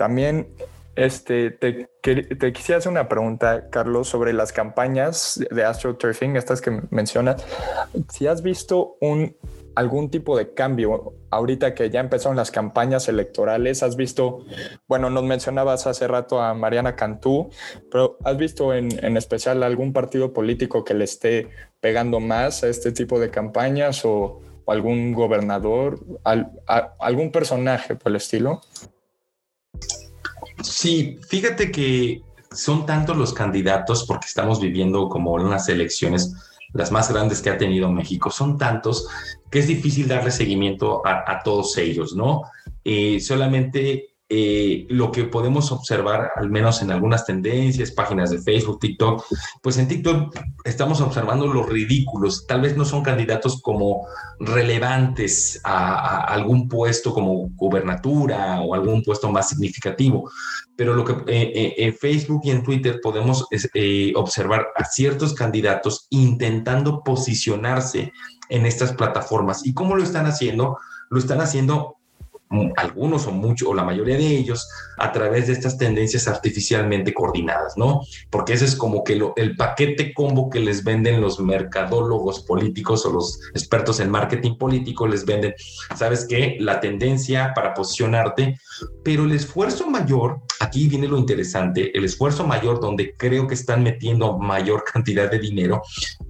También 0.00 0.48
este, 0.96 1.50
te, 1.50 1.90
te, 2.00 2.52
quisiera 2.54 2.78
hacer 2.78 2.90
una 2.90 3.06
pregunta, 3.06 3.68
Carlos, 3.68 4.08
sobre 4.08 4.32
las 4.32 4.50
campañas 4.50 5.38
de 5.50 5.62
AstroTurfing, 5.62 6.36
estas 6.36 6.62
que 6.62 6.80
mencionas. 6.88 7.44
Si 8.08 8.26
has 8.26 8.40
visto 8.42 8.96
un, 9.02 9.36
algún 9.74 10.10
tipo 10.10 10.38
de 10.38 10.54
cambio 10.54 11.12
ahorita 11.28 11.74
que 11.74 11.90
ya 11.90 12.00
empezaron 12.00 12.34
las 12.34 12.50
campañas 12.50 13.08
electorales, 13.10 13.82
has 13.82 13.94
visto, 13.94 14.46
bueno, 14.88 15.10
nos 15.10 15.24
mencionabas 15.24 15.86
hace 15.86 16.08
rato 16.08 16.40
a 16.40 16.54
Mariana 16.54 16.96
Cantú, 16.96 17.50
pero 17.90 18.16
has 18.24 18.38
visto 18.38 18.72
en, 18.72 19.04
en 19.04 19.18
especial 19.18 19.62
algún 19.64 19.92
partido 19.92 20.32
político 20.32 20.82
que 20.82 20.94
le 20.94 21.04
esté 21.04 21.50
pegando 21.80 22.20
más 22.20 22.64
a 22.64 22.68
este 22.68 22.90
tipo 22.90 23.20
de 23.20 23.30
campañas 23.30 24.02
o, 24.06 24.40
algún 24.70 25.12
gobernador, 25.12 25.98
algún 26.98 27.32
personaje 27.32 27.96
por 27.96 28.10
el 28.10 28.16
estilo? 28.16 28.60
Sí, 30.62 31.18
fíjate 31.28 31.70
que 31.70 32.22
son 32.52 32.84
tantos 32.86 33.16
los 33.16 33.32
candidatos 33.32 34.04
porque 34.06 34.26
estamos 34.26 34.60
viviendo 34.60 35.08
como 35.08 35.32
unas 35.32 35.68
elecciones 35.68 36.34
las 36.72 36.92
más 36.92 37.10
grandes 37.12 37.42
que 37.42 37.50
ha 37.50 37.58
tenido 37.58 37.90
México. 37.90 38.30
Son 38.30 38.58
tantos 38.58 39.08
que 39.50 39.58
es 39.58 39.66
difícil 39.66 40.06
darle 40.06 40.30
seguimiento 40.30 41.02
a, 41.04 41.40
todos 41.42 41.76
ellos, 41.78 42.14
¿no? 42.14 42.42
Eh, 42.84 43.20
solamente 43.20 44.09
eh, 44.32 44.86
lo 44.88 45.10
que 45.10 45.24
podemos 45.24 45.72
observar, 45.72 46.30
al 46.36 46.50
menos 46.50 46.82
en 46.82 46.92
algunas 46.92 47.26
tendencias, 47.26 47.90
páginas 47.90 48.30
de 48.30 48.38
Facebook, 48.38 48.78
TikTok, 48.78 49.24
pues 49.60 49.76
en 49.76 49.88
TikTok 49.88 50.32
estamos 50.64 51.00
observando 51.00 51.48
los 51.48 51.68
ridículos. 51.68 52.46
Tal 52.46 52.60
vez 52.60 52.76
no 52.76 52.84
son 52.84 53.02
candidatos 53.02 53.60
como 53.60 54.06
relevantes 54.38 55.60
a, 55.64 56.24
algún 56.26 56.68
puesto 56.68 57.12
como 57.12 57.48
gubernatura 57.56 58.60
o 58.60 58.74
algún 58.74 59.02
puesto 59.02 59.32
más 59.32 59.48
significativo, 59.48 60.30
pero 60.76 60.94
lo 60.94 61.04
que 61.04 61.12
eh, 61.26 61.52
eh, 61.52 61.74
en 61.78 61.94
Facebook 61.94 62.42
y 62.44 62.50
en 62.50 62.62
Twitter 62.62 63.00
podemos 63.02 63.48
observar 64.14 64.68
a 64.76 64.84
ciertos 64.84 65.34
candidatos 65.34 66.06
intentando 66.08 67.02
posicionarse 67.02 68.12
en 68.48 68.64
estas 68.64 68.92
plataformas. 68.92 69.66
¿Y 69.66 69.74
cómo 69.74 69.96
lo 69.96 70.04
están 70.04 70.26
haciendo? 70.26 70.78
Lo 71.08 71.18
están 71.18 71.40
haciendo 71.40 71.99
algunos 72.76 73.28
o 73.28 73.30
muchos 73.30 73.68
o 73.68 73.74
la 73.74 73.84
mayoría 73.84 74.16
de 74.16 74.26
ellos 74.26 74.68
a 74.98 75.12
través 75.12 75.46
de 75.46 75.52
estas 75.52 75.78
tendencias 75.78 76.26
artificialmente 76.26 77.14
coordinadas, 77.14 77.76
¿no? 77.76 78.00
Porque 78.28 78.54
ese 78.54 78.64
es 78.64 78.74
como 78.74 79.04
que 79.04 79.20
el 79.36 79.56
paquete 79.56 80.12
combo 80.12 80.50
que 80.50 80.58
les 80.58 80.82
venden 80.82 81.20
los 81.20 81.38
mercadólogos 81.38 82.40
políticos 82.40 83.06
o 83.06 83.12
los 83.12 83.38
expertos 83.54 84.00
en 84.00 84.10
marketing 84.10 84.56
político 84.56 85.06
les 85.06 85.24
venden, 85.24 85.54
¿sabes 85.94 86.26
qué? 86.28 86.56
La 86.58 86.80
tendencia 86.80 87.52
para 87.54 87.72
posicionarte, 87.72 88.58
pero 89.04 89.24
el 89.24 89.32
esfuerzo 89.32 89.88
mayor, 89.88 90.40
aquí 90.58 90.88
viene 90.88 91.06
lo 91.06 91.18
interesante, 91.18 91.96
el 91.96 92.04
esfuerzo 92.04 92.44
mayor 92.46 92.80
donde 92.80 93.14
creo 93.16 93.46
que 93.46 93.54
están 93.54 93.84
metiendo 93.84 94.38
mayor 94.38 94.82
cantidad 94.84 95.30
de 95.30 95.38
dinero 95.38 95.82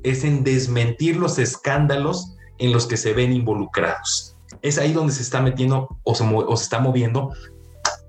es 0.03 0.25
en 0.25 0.45
desmentir 0.45 1.16
los 1.16 1.39
escándalos 1.39 2.37
en 2.59 2.73
los 2.73 2.87
que 2.87 2.99
se 2.99 3.14
ven 3.14 3.33
involucrados 3.33 4.30
es 4.63 4.79
ahí 4.79 4.93
donde 4.93 5.13
se 5.13 5.23
está 5.23 5.41
metiendo 5.41 6.01
o 6.03 6.15
se, 6.15 6.25
está 6.55 6.81
moviendo 6.81 7.31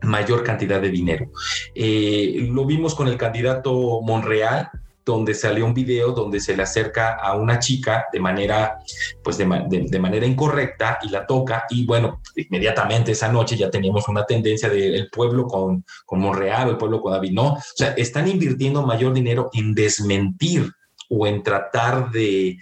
mayor 0.02 0.44
cantidad 0.44 0.82
de 0.82 0.90
dinero. 0.90 1.32
Eh, 1.76 2.48
lo 2.52 2.66
vimos 2.66 2.96
con 2.96 3.08
el 3.08 3.18
candidato 3.18 4.02
Monreal, 4.02 4.70
donde 5.06 5.34
salió 5.34 5.66
un 5.66 5.74
video 5.74 6.12
donde 6.12 6.40
se 6.40 6.56
le 6.56 6.64
acerca 6.64 7.16
a 7.16 7.36
una 7.36 7.60
chica 7.60 8.06
de 8.14 8.20
manera, 8.20 8.80
pues 9.24 9.38
de, 9.38 9.46
manera 9.46 10.26
incorrecta 10.26 11.00
y 11.02 11.10
la 11.10 11.26
toca 11.26 11.66
y 11.70 11.86
bueno, 11.86 12.22
inmediatamente 12.36 13.12
esa 13.12 13.32
noche 13.32 13.58
ya 13.58 13.72
teníamos 13.72 14.08
una 14.08 14.26
tendencia 14.26 14.70
del 14.70 15.10
pueblo 15.10 15.48
con, 15.48 15.84
con 16.06 16.20
Monreal 16.20 16.68
o 16.68 16.72
el 16.72 16.78
pueblo 16.78 17.02
con 17.02 17.14
David, 17.14 17.32
no, 17.32 17.54
o 17.54 17.62
sea, 17.76 17.94
están 17.94 18.28
invirtiendo 18.28 18.86
mayor 18.86 19.14
dinero 19.14 19.50
en 19.54 19.74
desmentir 19.74 20.72
o 21.12 21.28
en 21.28 21.44
tratar 21.44 22.10
de, 22.10 22.58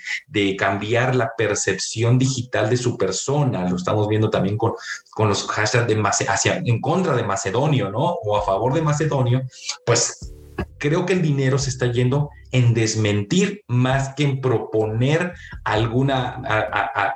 cambiar 0.58 1.16
la 1.16 1.32
percepción 1.38 2.18
digital 2.18 2.70
de 2.70 2.78
su 2.78 2.98
persona. 2.98 3.70
Lo 3.70 3.76
estamos 3.76 4.08
viendo 4.08 4.30
también 4.30 4.58
con, 4.58 4.74
con 5.12 5.30
los 5.30 5.48
hashtags 5.48 5.88
de 5.88 6.02
hacia, 6.28 6.58
en 6.66 6.82
contra 6.82 7.16
de 7.16 7.24
Macedonio, 7.24 7.92
¿no? 7.92 8.18
O 8.24 8.36
a 8.36 8.44
favor 8.44 8.74
de 8.74 8.82
Macedonio, 8.82 9.44
pues 9.86 10.34
creo 10.80 11.06
que 11.06 11.14
el 11.14 11.22
dinero 11.22 11.60
se 11.60 11.70
está 11.70 11.92
yendo 11.92 12.30
en 12.52 12.74
desmentir 12.74 13.62
más 13.68 14.16
que 14.16 14.24
en 14.24 14.42
proponer 14.42 15.34
alguna, 15.64 16.42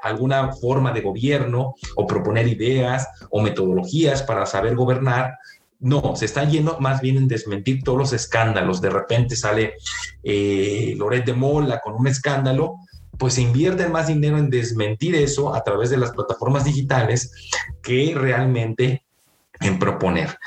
alguna 0.04 0.54
forma 0.54 0.92
de 0.92 1.02
gobierno 1.02 1.74
o 1.96 2.06
proponer 2.06 2.48
ideas 2.48 3.08
o 3.32 3.42
metodologías 3.42 4.22
para 4.22 4.46
saber 4.46 4.76
gobernar, 4.76 5.38
no, 5.84 6.16
se 6.16 6.26
está 6.26 6.46
yendo 6.46 6.80
más 6.80 7.02
bien 7.02 7.18
en 7.18 7.28
desmentir 7.28 7.84
todos 7.84 7.98
los 7.98 8.14
escándalos. 8.14 8.82
De 8.82 8.90
repente 8.90 9.36
sale 9.36 9.74
eh, 10.24 10.96
Loret 10.98 11.26
de 11.26 11.34
Mola 11.34 11.82
con 11.84 11.94
un 11.96 12.08
escándalo, 12.08 12.78
pues 13.18 13.36
se 13.36 13.42
invierte 13.42 13.88
más 13.90 14.08
dinero 14.08 14.38
en 14.38 14.50
desmentir 14.50 15.14
eso 15.14 15.54
a 15.54 15.64
través 15.64 15.90
de 15.90 15.98
las 15.98 16.12
plataformas 16.12 16.64
digitales 16.64 17.32
que 17.82 18.14
realmente 18.16 19.04
en 19.60 19.78
proponer. 19.78 20.38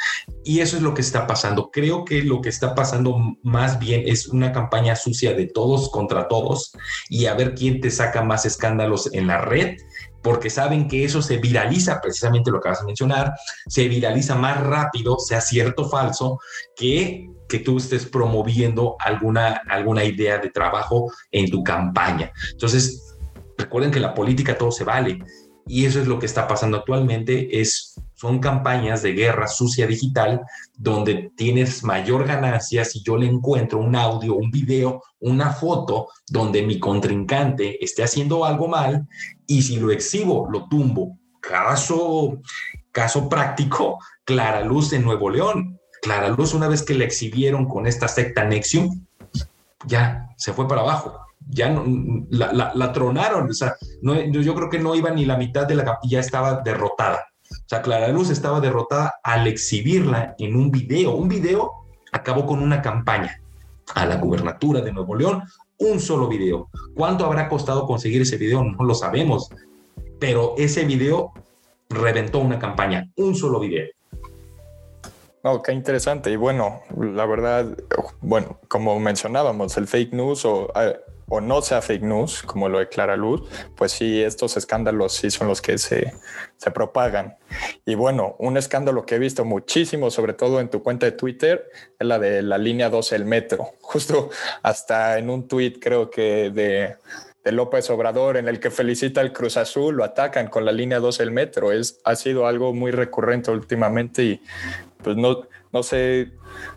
Y 0.43 0.61
eso 0.61 0.77
es 0.77 0.83
lo 0.83 0.95
que 0.95 1.03
está 1.03 1.27
pasando. 1.27 1.71
Creo 1.71 2.05
que 2.05 2.23
lo 2.23 2.41
que 2.41 2.49
está 2.49 2.75
pasando 2.75 3.19
más 3.43 3.79
bien 3.79 4.03
es 4.07 4.29
una 4.29 4.53
campaña 4.53 4.97
sucia 4.97 5.35
de 5.35 5.47
todos 5.47 5.91
contra 5.91 6.29
todos 6.29 6.73
y 7.09 7.27
a 7.27 7.35
ver 7.35 7.55
quién 7.55 7.81
te 7.81 7.91
saca 7.91 8.23
más 8.23 8.47
escándalos 8.47 9.13
en 9.13 9.27
la 9.27 9.39
red 9.43 9.77
porque 10.27 10.51
saben 10.51 10.89
que 10.89 11.05
eso 11.05 11.23
se 11.23 11.37
viraliza, 11.37 12.01
precisamente 12.01 12.51
lo 12.51 12.61
que 12.61 12.69
vas 12.69 12.81
a 12.81 12.85
mencionar, 12.85 13.33
se 13.69 13.87
viraliza 13.87 14.35
más 14.35 14.61
rápido, 14.61 15.21
sea 15.21 15.41
cierto 15.41 15.83
o 15.83 15.89
falso, 15.89 16.41
que 16.75 17.29
que 17.49 17.61
tú 17.61 17.77
estés 17.77 18.05
promoviendo 18.07 18.97
alguna, 18.99 19.63
alguna 19.69 20.03
idea 20.03 20.39
de 20.39 20.51
trabajo 20.51 21.13
en 21.31 21.49
tu 21.49 21.63
campaña. 21.63 22.33
Entonces, 22.51 23.15
recuerden 23.57 23.93
que 23.93 24.01
la 24.01 24.15
política 24.15 24.59
todo 24.59 24.73
se 24.73 24.83
vale 24.83 25.21
y 25.65 25.85
eso 25.85 26.01
es 26.01 26.09
lo 26.09 26.19
que 26.19 26.27
está 26.27 26.49
pasando 26.49 26.79
actualmente, 26.79 27.61
es, 27.61 27.95
son 28.15 28.41
campañas 28.41 29.03
de 29.03 29.13
guerra 29.13 29.47
sucia 29.47 29.87
digital 29.87 30.43
donde 30.75 31.31
tienes 31.37 31.85
mayor 31.85 32.27
ganancia 32.27 32.85
si 32.85 33.01
yo 33.05 33.17
le 33.17 33.27
encuentro 33.27 33.79
un 33.79 33.95
audio, 33.95 34.35
un 34.35 34.51
video, 34.51 35.03
una 35.21 35.51
foto 35.51 36.09
donde 36.29 36.63
mi 36.63 36.81
contrincante 36.81 37.85
esté 37.85 38.03
haciendo 38.03 38.45
algo 38.45 38.67
mal 38.67 39.07
y 39.47 39.63
si 39.63 39.77
lo 39.77 39.91
exhibo, 39.91 40.49
lo 40.51 40.69
tumbo. 40.69 41.19
Caso, 41.41 42.41
caso 42.93 43.29
práctico, 43.29 43.99
Clara 44.25 44.63
Luz 44.65 44.93
en 44.93 45.05
Nuevo 45.05 45.31
León. 45.31 45.79
Clara 46.03 46.29
Luz, 46.29 46.55
una 46.55 46.69
vez 46.69 46.83
que 46.83 46.95
la 46.95 47.05
exhibieron 47.05 47.67
con 47.67 47.87
esta 47.87 48.09
secta 48.09 48.45
Nexium, 48.45 49.07
ya 49.87 50.29
se 50.37 50.53
fue 50.53 50.67
para 50.69 50.83
abajo 50.83 51.27
ya 51.49 51.71
no, 51.71 51.85
la, 52.31 52.93
tronaron, 52.93 53.51
o 53.51 53.55
sea, 53.55 53.77
no, 54.03 54.15
yo 54.21 54.55
creo 54.55 54.69
que 54.69 54.79
no 54.79 54.95
iba 54.95 55.11
ni 55.11 55.25
la 55.25 55.37
mitad 55.37 55.67
de 55.67 55.75
la 55.75 55.85
capilla, 55.85 56.21
estaba 56.21 56.61
derrotada. 56.63 57.27
O 57.51 57.69
sea, 57.69 57.83
Clara 57.83 58.09
Luz 58.09 58.31
estaba 58.31 58.61
derrotada 58.61 59.15
al 59.23 59.47
exhibirla 59.47 60.35
en 60.39 60.57
un 60.57 60.71
video. 60.71 61.13
Un 61.13 61.29
video 61.29 61.73
acabó 62.13 62.47
con 62.47 62.61
una 62.61 62.83
campaña 62.83 63.41
a 63.95 64.05
la 64.07 64.17
gubernatura 64.17 64.81
de 64.81 64.93
Nuevo 64.93 65.15
León, 65.15 65.45
un 65.79 66.01
solo 66.01 66.29
video. 66.29 66.69
¿Cuánto 66.95 67.25
habrá 67.25 67.49
costado 67.49 67.87
conseguir 67.87 68.23
ese 68.23 68.37
video? 68.37 68.65
No 68.65 68.85
lo 68.85 68.95
sabemos, 68.95 69.51
pero 70.19 70.55
ese 70.57 70.85
video 70.85 71.33
reventó 71.89 72.39
una 72.39 72.59
campaña, 72.59 73.11
un 73.17 73.35
solo 73.35 73.61
video. 73.61 73.87
Oh, 75.43 75.63
qué 75.63 75.73
interesante. 75.73 76.31
Y 76.31 76.37
bueno, 76.37 76.81
la 76.99 77.25
verdad, 77.25 77.77
bueno, 78.21 78.59
como 78.69 78.99
mencionábamos, 78.99 79.77
el 79.77 79.87
fake 79.87 80.13
news 80.13 80.45
o 80.45 80.69
o 81.29 81.41
no 81.41 81.61
sea 81.63 81.83
fake 81.83 82.03
news, 82.03 82.43
como 82.43 82.69
lo 82.69 82.79
declara 82.79 83.17
Luz, 83.17 83.43
pues 83.77 83.93
sí, 83.93 84.23
estos 84.23 84.57
escándalos 84.57 85.13
sí 85.13 85.31
son 85.31 85.49
los 85.49 85.61
que 85.61 85.79
se, 85.79 86.13
se 86.57 86.71
propagan. 86.71 87.37
Y 87.85 87.95
bueno, 87.95 88.37
un 88.39 88.57
escándalo 88.57 89.05
que 89.05 89.17
he 89.17 89.19
visto 89.19 89.45
muchísimo, 89.45 90.11
sobre 90.11 90.35
todo 90.35 90.61
en 90.61 90.69
tu 90.69 90.83
cuenta 90.83 91.07
de 91.07 91.13
Twitter, 91.13 91.69
es 91.99 92.07
la 92.07 92.19
de 92.19 92.43
la 92.43 92.59
línea 92.59 92.91
12 92.91 93.17
del 93.17 93.25
metro. 93.25 93.71
Justo 93.81 94.31
hasta 94.63 95.19
en 95.19 95.31
un 95.31 95.49
tweet 95.49 95.75
creo 95.81 96.11
que 96.11 96.51
de, 96.51 96.97
de 97.45 97.53
López 97.53 97.91
Obrador 97.91 98.37
en 98.37 98.49
el 98.49 98.61
que 98.61 98.71
felicita 98.71 99.21
al 99.21 99.33
Cruz 99.33 99.57
Azul, 99.57 99.97
lo 99.97 100.05
atacan 100.05 100.49
con 100.49 100.65
la 100.65 100.73
línea 100.73 101.01
12 101.01 101.25
del 101.25 101.33
metro. 101.33 101.73
Es, 101.73 102.01
ha 102.05 102.15
sido 102.15 102.47
algo 102.47 102.73
muy 102.73 102.93
recurrente 102.93 103.51
últimamente 103.51 104.23
y 104.23 104.41
pues 105.03 105.17
no, 105.17 105.43
no 105.73 105.83
sé 105.83 106.33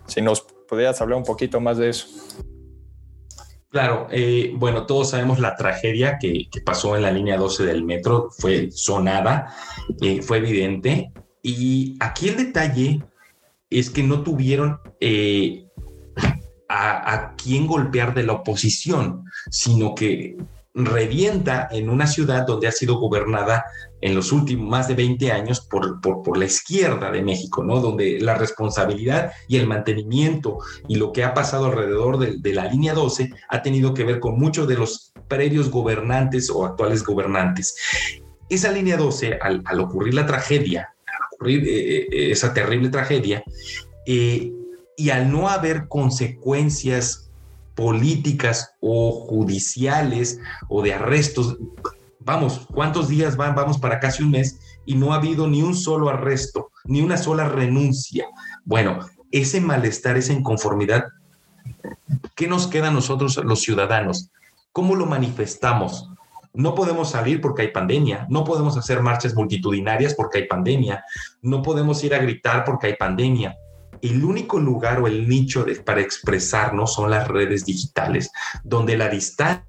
si 0.06 0.22
nos 0.22 0.40
podrías 0.40 1.00
hablar 1.00 1.18
un 1.18 1.24
poquito 1.24 1.60
más 1.60 1.78
de 1.78 1.90
eso. 1.90 2.06
Claro, 3.70 4.08
eh, 4.10 4.52
bueno, 4.56 4.84
todos 4.84 5.10
sabemos 5.10 5.38
la 5.38 5.54
tragedia 5.54 6.18
que, 6.18 6.48
pasó 6.64 6.96
en 6.96 7.02
la 7.02 7.12
línea 7.12 7.36
12 7.36 7.64
del 7.64 7.84
metro, 7.84 8.28
fue 8.36 8.70
sonada, 8.72 9.54
eh, 10.00 10.22
fue 10.22 10.38
evidente. 10.38 11.12
Y 11.40 11.96
aquí 12.00 12.28
el 12.28 12.36
detalle 12.36 13.00
es 13.70 13.90
que 13.90 14.02
no 14.02 14.24
tuvieron 14.24 14.80
eh, 15.00 15.66
a, 16.68 17.14
a 17.14 17.36
quién 17.36 17.68
golpear 17.68 18.12
de 18.12 18.24
la 18.24 18.32
oposición, 18.32 19.24
sino 19.50 19.94
que 19.94 20.36
revienta 20.74 21.68
en 21.70 21.90
una 21.90 22.08
ciudad 22.08 22.46
donde 22.46 22.66
ha 22.66 22.72
sido 22.72 22.98
gobernada 22.98 23.64
en 24.00 24.14
los 24.14 24.32
últimos 24.32 24.68
más 24.68 24.88
de 24.88 24.94
20 24.94 25.32
años 25.32 25.60
por, 25.60 26.00
por, 26.00 26.36
la 26.38 26.46
izquierda 26.46 27.10
de 27.10 27.22
México, 27.22 27.62
¿no? 27.62 27.80
Donde 27.80 28.18
la 28.20 28.34
responsabilidad 28.34 29.32
y 29.48 29.56
el 29.56 29.66
mantenimiento 29.66 30.58
y 30.88 30.96
lo 30.96 31.12
que 31.12 31.24
ha 31.24 31.34
pasado 31.34 31.66
alrededor 31.66 32.18
de, 32.18 32.54
la 32.54 32.66
línea 32.66 32.94
12 32.94 33.30
ha 33.48 33.62
tenido 33.62 33.94
que 33.94 34.04
ver 34.04 34.20
con 34.20 34.38
muchos 34.38 34.66
de 34.66 34.76
los 34.76 35.12
previos 35.28 35.70
gobernantes 35.70 36.50
o 36.50 36.64
actuales 36.64 37.02
gobernantes. 37.04 37.76
Esa 38.48 38.72
línea 38.72 38.96
12, 38.96 39.38
al, 39.40 39.80
ocurrir 39.80 40.14
la 40.14 40.26
tragedia, 40.26 40.94
al 41.06 41.20
ocurrir 41.32 41.64
eh, 41.66 42.08
eh, 42.10 42.30
esa 42.32 42.52
terrible 42.52 42.88
tragedia, 42.88 43.44
eh, 44.06 44.52
y 44.96 45.10
al 45.10 45.30
no 45.30 45.48
haber 45.48 45.88
consecuencias 45.88 47.30
políticas 47.74 48.74
o 48.80 49.12
judiciales 49.12 50.38
o 50.68 50.82
de 50.82 50.92
arrestos. 50.92 51.56
Vamos, 52.20 52.66
¿cuántos 52.72 53.08
días 53.08 53.36
van? 53.36 53.54
Vamos 53.54 53.78
para 53.78 53.98
casi 53.98 54.22
un 54.22 54.30
mes 54.30 54.60
y 54.84 54.94
no 54.94 55.12
ha 55.12 55.16
habido 55.16 55.46
ni 55.46 55.62
un 55.62 55.74
solo 55.74 56.08
arresto, 56.08 56.70
ni 56.84 57.00
una 57.00 57.16
sola 57.16 57.48
renuncia. 57.48 58.26
Bueno, 58.64 59.00
ese 59.30 59.60
malestar, 59.60 60.16
esa 60.16 60.32
inconformidad, 60.32 61.04
¿qué 62.36 62.46
nos 62.46 62.66
queda 62.66 62.88
a 62.88 62.92
nosotros 62.92 63.36
los 63.44 63.60
ciudadanos? 63.60 64.30
¿Cómo 64.72 64.94
lo 64.94 65.06
manifestamos? 65.06 66.10
No 66.52 66.74
podemos 66.74 67.10
salir 67.10 67.40
porque 67.40 67.62
hay 67.62 67.68
pandemia, 67.68 68.26
no 68.28 68.44
podemos 68.44 68.76
hacer 68.76 69.00
marchas 69.00 69.34
multitudinarias 69.34 70.14
porque 70.14 70.38
hay 70.38 70.46
pandemia, 70.46 71.04
no 71.42 71.62
podemos 71.62 72.02
ir 72.04 72.14
a 72.14 72.18
gritar 72.18 72.64
porque 72.64 72.88
hay 72.88 72.96
pandemia 72.96 73.56
el 74.02 74.24
único 74.24 74.58
lugar 74.58 75.00
o 75.00 75.06
el 75.06 75.28
nicho 75.28 75.66
para 75.84 76.00
expresarnos 76.00 76.94
son 76.94 77.10
las 77.10 77.28
redes 77.28 77.64
digitales, 77.64 78.30
donde 78.64 78.96
la 78.96 79.08
distancia... 79.08 79.66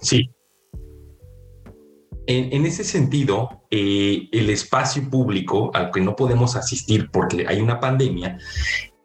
Sí. 0.00 0.34
En, 2.26 2.64
ese 2.64 2.84
sentido, 2.84 3.62
eh, 3.70 4.28
el 4.30 4.50
espacio 4.50 5.08
público 5.10 5.70
al 5.74 5.90
que 5.90 6.00
no 6.00 6.14
podemos 6.14 6.54
asistir 6.54 7.10
porque 7.10 7.46
hay 7.48 7.60
una 7.60 7.80
pandemia, 7.80 8.38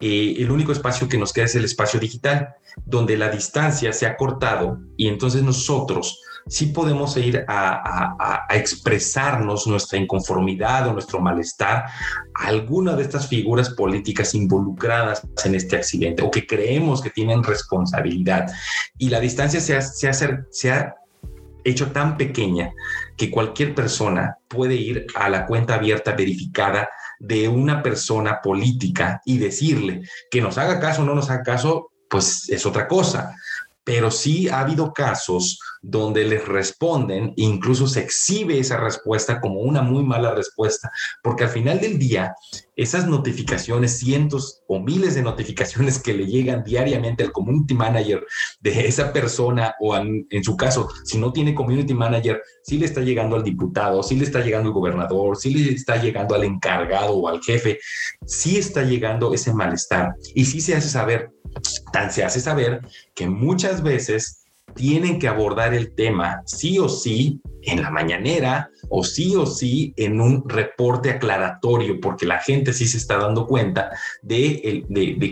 eh, 0.00 0.36
el 0.38 0.50
único 0.50 0.72
espacio 0.72 1.08
que 1.08 1.18
nos 1.18 1.32
queda 1.32 1.46
es 1.46 1.54
el 1.54 1.64
espacio 1.64 1.98
digital, 1.98 2.54
donde 2.84 3.16
la 3.16 3.30
distancia 3.30 3.92
se 3.92 4.06
ha 4.06 4.16
cortado 4.16 4.78
y 4.96 5.08
entonces 5.08 5.42
nosotros 5.42 6.20
sí 6.46 6.66
podemos 6.66 7.16
ir 7.16 7.44
a, 7.48 8.46
expresarnos 8.50 9.66
nuestra 9.66 9.98
inconformidad 9.98 10.86
o 10.86 10.92
nuestro 10.92 11.20
malestar 11.20 11.86
a 12.34 12.46
alguna 12.46 12.94
de 12.94 13.02
estas 13.02 13.26
figuras 13.26 13.70
políticas 13.70 14.34
involucradas 14.34 15.26
en 15.44 15.54
este 15.54 15.76
accidente 15.76 16.22
o 16.22 16.30
que 16.30 16.46
creemos 16.46 17.02
que 17.02 17.10
tienen 17.10 17.42
responsabilidad. 17.42 18.46
Y 18.98 19.08
la 19.08 19.18
distancia 19.18 19.60
se 19.60 19.76
ha, 19.76 19.82
se 19.82 20.70
ha 20.70 20.94
hecho 21.66 21.90
tan 21.92 22.16
pequeña 22.16 22.72
que 23.16 23.30
cualquier 23.30 23.74
persona 23.74 24.38
puede 24.48 24.74
ir 24.74 25.06
a 25.14 25.28
la 25.28 25.46
cuenta 25.46 25.74
abierta 25.74 26.12
verificada 26.12 26.88
de 27.18 27.48
una 27.48 27.82
persona 27.82 28.40
política 28.42 29.20
y 29.24 29.38
decirle 29.38 30.02
que 30.30 30.40
nos 30.40 30.58
haga 30.58 30.78
caso 30.78 31.02
o 31.02 31.04
no 31.04 31.14
nos 31.14 31.30
haga 31.30 31.42
caso, 31.42 31.90
pues 32.08 32.48
es 32.48 32.64
otra 32.66 32.86
cosa. 32.86 33.34
Pero 33.84 34.10
sí 34.10 34.48
ha 34.48 34.60
habido 34.60 34.92
casos 34.92 35.58
donde 35.88 36.24
les 36.24 36.46
responden, 36.46 37.32
incluso 37.36 37.86
se 37.86 38.00
exhibe 38.00 38.58
esa 38.58 38.76
respuesta 38.76 39.40
como 39.40 39.60
una 39.60 39.82
muy 39.82 40.04
mala 40.04 40.34
respuesta, 40.34 40.90
porque 41.22 41.44
al 41.44 41.50
final 41.50 41.80
del 41.80 41.96
día, 41.96 42.34
esas 42.74 43.06
notificaciones, 43.06 43.98
cientos 43.98 44.62
o 44.66 44.80
miles 44.80 45.14
de 45.14 45.22
notificaciones 45.22 46.00
que 46.00 46.12
le 46.12 46.26
llegan 46.26 46.64
diariamente 46.64 47.22
al 47.22 47.30
community 47.30 47.74
manager 47.74 48.26
de 48.60 48.88
esa 48.88 49.12
persona, 49.12 49.74
o 49.78 49.96
en, 49.96 50.26
su 50.42 50.56
caso, 50.56 50.88
si 51.04 51.18
no 51.18 51.32
tiene 51.32 51.54
community 51.54 51.94
manager, 51.94 52.42
sí 52.64 52.78
le 52.78 52.86
está 52.86 53.00
llegando 53.02 53.36
al 53.36 53.44
diputado, 53.44 54.02
sí 54.02 54.16
le 54.16 54.24
está 54.24 54.40
llegando 54.40 54.70
al 54.70 54.74
gobernador, 54.74 55.36
sí 55.36 55.54
le 55.54 55.72
está 55.72 56.02
llegando 56.02 56.34
al 56.34 56.42
encargado 56.42 57.14
o 57.14 57.28
al 57.28 57.40
jefe, 57.40 57.78
sí 58.26 58.58
está 58.58 58.82
llegando 58.82 59.32
ese 59.32 59.54
malestar. 59.54 60.14
Y 60.34 60.44
sí 60.46 60.60
se 60.60 60.74
hace 60.74 60.88
saber 60.88 61.30
Tan 61.92 62.12
se 62.12 62.24
hace 62.24 62.40
saber 62.40 62.82
que 63.14 63.28
muchas 63.28 63.82
veces 63.82 64.45
tienen 64.74 65.18
que 65.18 65.28
abordar 65.28 65.74
el 65.74 65.94
tema 65.94 66.42
sí 66.44 66.78
o 66.78 66.88
sí 66.88 67.40
en 67.62 67.82
la 67.82 67.90
mañanera 67.90 68.70
o 68.88 69.02
sí 69.02 69.34
o 69.34 69.46
sí 69.46 69.92
en 69.96 70.20
un 70.20 70.48
reporte 70.48 71.10
aclaratorio, 71.10 72.00
porque 72.00 72.26
la 72.26 72.38
gente 72.38 72.72
sí 72.72 72.86
se 72.86 72.98
está 72.98 73.18
dando 73.18 73.46
cuenta 73.46 73.90
de, 74.22 74.84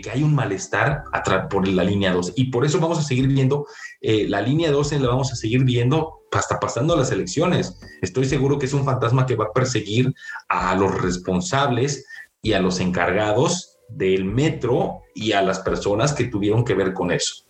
que 0.02 0.10
hay 0.10 0.22
un 0.22 0.34
malestar 0.34 1.04
por 1.48 1.68
la 1.68 1.84
línea 1.84 2.12
2. 2.12 2.32
Y 2.36 2.46
por 2.50 2.64
eso 2.64 2.80
vamos 2.80 2.98
a 2.98 3.02
seguir 3.02 3.28
viendo 3.28 3.66
eh, 4.00 4.26
la 4.28 4.40
línea 4.40 4.72
12, 4.72 4.98
la 4.98 5.08
vamos 5.08 5.32
a 5.32 5.36
seguir 5.36 5.64
viendo 5.64 6.24
hasta 6.32 6.58
pasando 6.58 6.96
las 6.96 7.12
elecciones. 7.12 7.78
Estoy 8.02 8.24
seguro 8.24 8.58
que 8.58 8.66
es 8.66 8.72
un 8.72 8.84
fantasma 8.84 9.26
que 9.26 9.36
va 9.36 9.46
a 9.46 9.52
perseguir 9.52 10.12
a 10.48 10.74
los 10.74 11.00
responsables 11.00 12.04
y 12.42 12.54
a 12.54 12.60
los 12.60 12.80
encargados 12.80 13.78
del 13.88 14.24
metro 14.24 15.02
y 15.14 15.32
a 15.32 15.42
las 15.42 15.60
personas 15.60 16.12
que 16.12 16.24
tuvieron 16.24 16.64
que 16.64 16.74
ver 16.74 16.92
con 16.92 17.12
eso. 17.12 17.44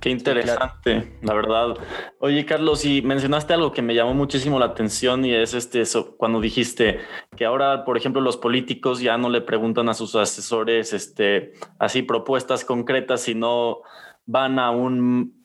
Qué 0.00 0.10
interesante, 0.10 1.18
la 1.22 1.34
verdad. 1.34 1.76
Oye, 2.20 2.44
Carlos, 2.44 2.84
y 2.84 3.02
mencionaste 3.02 3.54
algo 3.54 3.72
que 3.72 3.82
me 3.82 3.94
llamó 3.94 4.14
muchísimo 4.14 4.58
la 4.58 4.66
atención 4.66 5.24
y 5.24 5.34
es 5.34 5.54
este 5.54 5.80
eso, 5.80 6.16
cuando 6.16 6.40
dijiste 6.40 7.00
que 7.36 7.44
ahora, 7.44 7.84
por 7.84 7.96
ejemplo, 7.96 8.20
los 8.20 8.36
políticos 8.36 9.00
ya 9.00 9.18
no 9.18 9.28
le 9.28 9.40
preguntan 9.40 9.88
a 9.88 9.94
sus 9.94 10.14
asesores 10.14 10.92
este 10.92 11.52
así 11.78 12.02
propuestas 12.02 12.64
concretas, 12.64 13.22
sino 13.22 13.78
van 14.26 14.58
a 14.58 14.70
un 14.70 15.37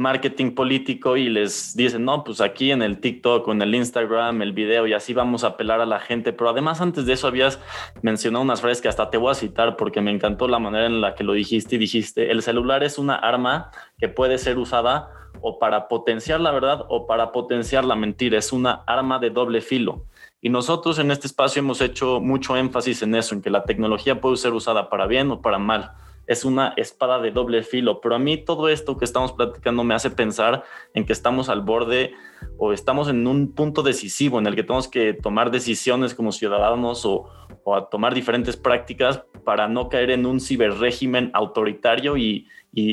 marketing 0.00 0.52
político 0.54 1.18
y 1.18 1.28
les 1.28 1.76
dicen, 1.76 2.06
no, 2.06 2.24
pues 2.24 2.40
aquí 2.40 2.70
en 2.70 2.80
el 2.80 3.00
TikTok 3.00 3.46
en 3.48 3.60
el 3.60 3.74
Instagram, 3.74 4.40
el 4.40 4.54
video 4.54 4.86
y 4.86 4.94
así 4.94 5.12
vamos 5.12 5.44
a 5.44 5.48
apelar 5.48 5.82
a 5.82 5.84
la 5.84 6.00
gente. 6.00 6.32
Pero 6.32 6.48
además 6.48 6.80
antes 6.80 7.04
de 7.04 7.12
eso 7.12 7.26
habías 7.26 7.60
mencionado 8.00 8.42
unas 8.42 8.62
frases 8.62 8.80
que 8.80 8.88
hasta 8.88 9.10
te 9.10 9.18
voy 9.18 9.30
a 9.30 9.34
citar 9.34 9.76
porque 9.76 10.00
me 10.00 10.10
encantó 10.10 10.48
la 10.48 10.58
manera 10.58 10.86
en 10.86 11.02
la 11.02 11.14
que 11.14 11.22
lo 11.22 11.34
dijiste 11.34 11.76
y 11.76 11.78
dijiste, 11.78 12.30
el 12.30 12.40
celular 12.40 12.82
es 12.82 12.96
una 12.96 13.14
arma 13.14 13.72
que 13.98 14.08
puede 14.08 14.38
ser 14.38 14.56
usada 14.56 15.10
o 15.42 15.58
para 15.58 15.86
potenciar 15.86 16.40
la 16.40 16.50
verdad 16.50 16.86
o 16.88 17.06
para 17.06 17.30
potenciar 17.30 17.84
la 17.84 17.94
mentira. 17.94 18.38
Es 18.38 18.54
una 18.54 18.82
arma 18.86 19.18
de 19.18 19.28
doble 19.28 19.60
filo. 19.60 20.06
Y 20.40 20.48
nosotros 20.48 20.98
en 20.98 21.10
este 21.10 21.26
espacio 21.26 21.60
hemos 21.60 21.82
hecho 21.82 22.20
mucho 22.20 22.56
énfasis 22.56 23.02
en 23.02 23.14
eso, 23.14 23.34
en 23.34 23.42
que 23.42 23.50
la 23.50 23.64
tecnología 23.64 24.18
puede 24.22 24.38
ser 24.38 24.54
usada 24.54 24.88
para 24.88 25.06
bien 25.06 25.30
o 25.30 25.42
para 25.42 25.58
mal 25.58 25.92
es 26.30 26.44
una 26.44 26.74
espada 26.76 27.18
de 27.18 27.32
doble 27.32 27.64
filo, 27.64 28.00
pero 28.00 28.14
a 28.14 28.20
mí 28.20 28.36
todo 28.36 28.68
esto 28.68 28.96
que 28.96 29.04
estamos 29.04 29.32
platicando 29.32 29.82
me 29.82 29.96
hace 29.96 30.10
pensar 30.10 30.62
en 30.94 31.04
que 31.04 31.12
estamos 31.12 31.48
al 31.48 31.60
borde 31.60 32.14
o 32.56 32.72
estamos 32.72 33.08
en 33.08 33.26
un 33.26 33.52
punto 33.52 33.82
decisivo 33.82 34.38
en 34.38 34.46
el 34.46 34.54
que 34.54 34.62
tenemos 34.62 34.86
que 34.86 35.12
tomar 35.12 35.50
decisiones 35.50 36.14
como 36.14 36.30
ciudadanos 36.30 37.04
o, 37.04 37.28
a 37.74 37.88
tomar 37.90 38.14
diferentes 38.14 38.56
prácticas 38.56 39.24
para 39.44 39.66
no 39.66 39.88
caer 39.88 40.12
en 40.12 40.24
un 40.24 40.38
ciberrégimen 40.38 41.32
autoritario 41.34 42.16
y, 42.16 42.46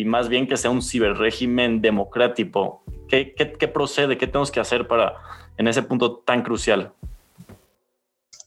más 0.08 0.30
bien 0.30 0.48
que 0.48 0.58
sea 0.58 0.72
un 0.72 0.82
ciberrégimen 0.82 1.80
democrático. 1.80 2.82
¿Qué, 3.08 3.36
qué 3.36 3.68
procede? 3.68 4.18
¿Qué 4.18 4.26
tenemos 4.26 4.50
que 4.50 4.60
hacer 4.60 4.88
para 4.88 5.14
en 5.58 5.68
ese 5.68 5.84
punto 5.84 6.24
tan 6.26 6.42
crucial? 6.42 6.92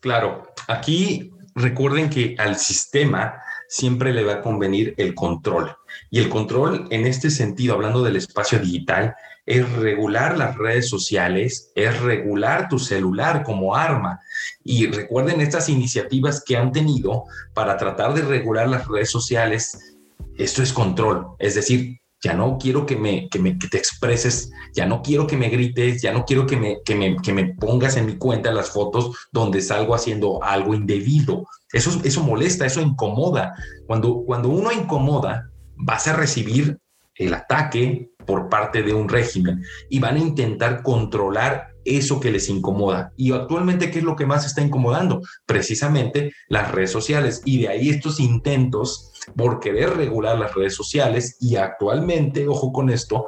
Claro, 0.01 0.49
aquí 0.67 1.31
recuerden 1.55 2.11
que 2.11 2.35
al 2.39 2.57
sistema 2.57 3.41
siempre 3.71 4.13
le 4.13 4.25
va 4.25 4.35
a 4.35 4.43
convenir 4.43 4.95
el 4.99 5.15
control. 5.15 5.77
Y 6.11 6.19
el 6.19 6.29
control 6.29 6.89
en 6.91 7.07
este 7.07 7.31
sentido, 7.31 7.75
hablando 7.75 8.03
del 8.03 8.17
espacio 8.17 8.59
digital, 8.59 9.15
es 9.47 9.71
regular 9.73 10.37
las 10.37 10.57
redes 10.59 10.89
sociales, 10.89 11.71
es 11.77 12.01
regular 12.01 12.69
tu 12.69 12.79
celular 12.81 13.45
como 13.45 13.77
arma. 13.77 14.19
Y 14.65 14.89
recuerden 14.89 15.41
estas 15.41 15.69
iniciativas 15.69 16.43
que 16.45 16.57
han 16.57 16.73
tenido 16.73 17.25
para 17.55 17.77
tratar 17.77 18.13
de 18.13 18.23
regular 18.23 18.69
las 18.69 18.89
redes 18.89 19.11
sociales. 19.11 19.97
Esto 20.37 20.63
es 20.63 20.73
control, 20.73 21.29
es 21.39 21.55
decir, 21.55 22.01
ya 22.23 22.35
no 22.35 22.59
quiero 22.59 22.85
que 22.85 22.97
me, 22.97 23.29
que 23.29 23.39
me 23.39 23.59
que 23.59 23.69
te 23.69 23.79
expreses, 23.79 24.51
ya 24.75 24.85
no 24.85 25.01
quiero 25.01 25.27
que 25.27 25.37
me 25.37 25.49
grites, 25.49 26.03
ya 26.03 26.13
no 26.13 26.25
quiero 26.25 26.47
que 26.47 26.57
me, 26.57 26.79
que 26.85 26.95
me, 26.95 27.17
que 27.17 27.33
me 27.33 27.55
pongas 27.55 27.97
en 27.97 28.07
mi 28.07 28.17
cuenta 28.17 28.53
las 28.53 28.71
fotos 28.71 29.29
donde 29.33 29.63
salgo 29.63 29.95
haciendo 29.95 30.43
algo 30.43 30.75
indebido. 30.75 31.47
Eso, 31.73 32.01
eso 32.05 32.23
molesta, 32.23 32.67
eso 32.67 32.81
incomoda. 32.81 33.55
Cuando, 33.87 34.23
cuando 34.25 34.49
uno 34.49 34.73
incomoda, 34.73 35.51
vas 35.77 36.09
a 36.09 36.15
recibir 36.15 36.79
el 37.15 37.35
ataque 37.35 38.11
por 38.27 38.49
parte 38.49 38.83
de 38.83 38.95
un 38.95 39.09
régimen 39.09 39.63
y 39.89 39.99
van 39.99 40.17
a 40.17 40.21
intentar 40.21 40.83
controlar 40.83 41.69
eso 41.85 42.21
que 42.21 42.31
les 42.31 42.49
incomoda. 42.49 43.13
Y 43.17 43.33
actualmente, 43.33 43.91
¿qué 43.91 43.99
es 43.99 44.05
lo 44.05 44.17
que 44.17 44.27
más 44.27 44.47
está 44.47 44.63
incomodando? 44.63 45.23
Precisamente 45.47 46.33
las 46.49 46.71
redes 46.71 46.91
sociales. 46.91 47.43
Y 47.45 47.63
de 47.63 47.69
ahí 47.69 47.89
estos 47.89 48.21
intentos 48.21 49.13
por 49.37 49.61
querer 49.61 49.97
regular 49.97 50.39
las 50.39 50.55
redes 50.55 50.75
sociales 50.75 51.37
y 51.41 51.57
actualmente, 51.57 52.49
ojo 52.49 52.73
con 52.73 52.91
esto, 52.91 53.27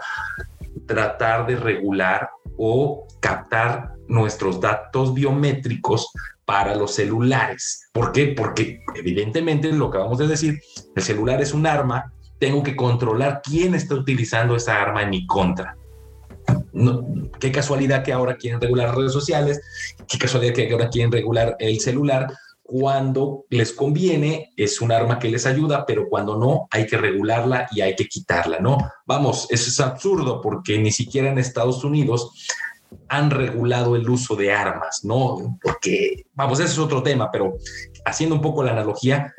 tratar 0.86 1.46
de 1.46 1.56
regular 1.56 2.30
o 2.56 3.06
captar 3.20 3.92
nuestros 4.08 4.60
datos 4.60 5.14
biométricos 5.14 6.10
para 6.44 6.74
los 6.74 6.94
celulares. 6.94 7.88
¿Por 7.92 8.12
qué? 8.12 8.34
Porque 8.36 8.80
evidentemente 8.94 9.72
lo 9.72 9.90
que 9.90 9.98
vamos 9.98 10.20
a 10.20 10.26
decir, 10.26 10.60
el 10.94 11.02
celular 11.02 11.40
es 11.40 11.54
un 11.54 11.66
arma, 11.66 12.12
tengo 12.38 12.62
que 12.62 12.76
controlar 12.76 13.40
quién 13.42 13.74
está 13.74 13.94
utilizando 13.94 14.56
esa 14.56 14.80
arma 14.80 15.02
en 15.02 15.10
mi 15.10 15.26
contra 15.26 15.76
qué 17.38 17.52
casualidad 17.52 18.02
que 18.02 18.12
ahora 18.12 18.36
quieren 18.36 18.60
regular 18.60 18.96
redes 18.96 19.12
sociales, 19.12 19.60
qué 20.08 20.18
casualidad 20.18 20.54
que 20.54 20.70
ahora 20.70 20.88
quieren 20.88 21.12
regular 21.12 21.56
el 21.58 21.80
celular. 21.80 22.32
Cuando 22.62 23.44
les 23.50 23.72
conviene 23.72 24.52
es 24.56 24.80
un 24.80 24.92
arma 24.92 25.18
que 25.18 25.28
les 25.28 25.44
ayuda, 25.44 25.84
pero 25.86 26.08
cuando 26.08 26.38
no 26.38 26.68
hay 26.70 26.86
que 26.86 26.96
regularla 26.96 27.68
y 27.72 27.82
hay 27.82 27.94
que 27.94 28.06
quitarla, 28.06 28.60
¿no? 28.60 28.78
Vamos, 29.04 29.46
eso 29.50 29.68
es 29.68 29.80
absurdo 29.80 30.40
porque 30.40 30.78
ni 30.78 30.90
siquiera 30.90 31.28
en 31.28 31.38
Estados 31.38 31.84
Unidos 31.84 32.48
han 33.08 33.30
regulado 33.30 33.96
el 33.96 34.08
uso 34.08 34.36
de 34.36 34.52
armas, 34.52 35.04
¿no? 35.04 35.58
Porque, 35.62 36.24
vamos, 36.34 36.60
ese 36.60 36.72
es 36.72 36.78
otro 36.78 37.02
tema, 37.02 37.30
pero 37.30 37.54
haciendo 38.04 38.34
un 38.34 38.42
poco 38.42 38.62
la 38.62 38.72
analogía, 38.72 39.34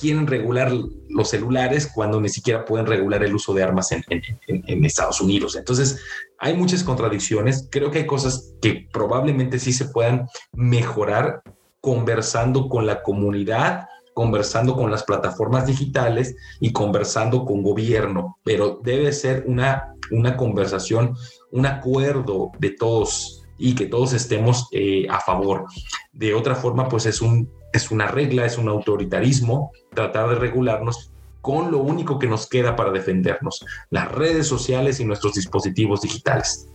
quieren 0.00 0.26
regular 0.26 0.72
los 1.08 1.28
celulares 1.28 1.90
cuando 1.94 2.20
ni 2.20 2.30
siquiera 2.30 2.64
pueden 2.64 2.86
regular 2.86 3.22
el 3.22 3.34
uso 3.34 3.52
de 3.52 3.62
armas 3.62 3.92
en, 3.92 4.84
Estados 4.84 5.20
Unidos. 5.20 5.56
Entonces, 5.56 6.00
hay 6.38 6.54
muchas 6.54 6.82
contradicciones. 6.82 7.68
Creo 7.70 7.90
que 7.90 7.98
hay 7.98 8.06
cosas 8.06 8.54
que 8.62 8.88
probablemente 8.92 9.58
sí 9.58 9.72
se 9.72 9.84
puedan 9.86 10.26
mejorar 10.52 11.42
conversando 11.80 12.68
con 12.68 12.86
la 12.86 13.02
comunidad, 13.02 13.86
conversando 14.14 14.74
con 14.74 14.90
las 14.90 15.04
plataformas 15.04 15.66
digitales 15.66 16.34
y 16.60 16.72
conversando 16.72 17.44
con 17.44 17.62
gobierno, 17.62 18.38
pero 18.42 18.80
debe 18.82 19.12
ser 19.12 19.44
una, 19.46 19.94
una 20.10 20.36
conversación, 20.36 21.14
un 21.52 21.66
acuerdo 21.66 22.52
de 22.58 22.70
todos 22.70 23.44
y 23.58 23.74
que 23.74 23.86
todos 23.86 24.12
estemos 24.12 24.68
eh, 24.72 25.06
a 25.08 25.20
favor. 25.20 25.66
De 26.12 26.34
otra 26.34 26.54
forma, 26.54 26.88
pues 26.88 27.06
es 27.06 27.20
un 27.20 27.50
es 27.72 27.90
una 27.90 28.06
regla, 28.08 28.46
es 28.46 28.58
un 28.58 28.68
autoritarismo, 28.68 29.72
tratar 29.94 30.28
de 30.30 30.34
regularnos 30.36 31.12
con 31.40 31.70
lo 31.70 31.78
único 31.78 32.18
que 32.18 32.26
nos 32.26 32.48
queda 32.48 32.76
para 32.76 32.90
defendernos, 32.90 33.64
las 33.90 34.10
redes 34.10 34.46
sociales 34.46 35.00
y 35.00 35.04
nuestros 35.04 35.34
dispositivos 35.34 36.02
digitales. 36.02 36.68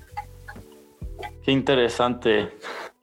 Qué 1.43 1.51
interesante. 1.51 2.49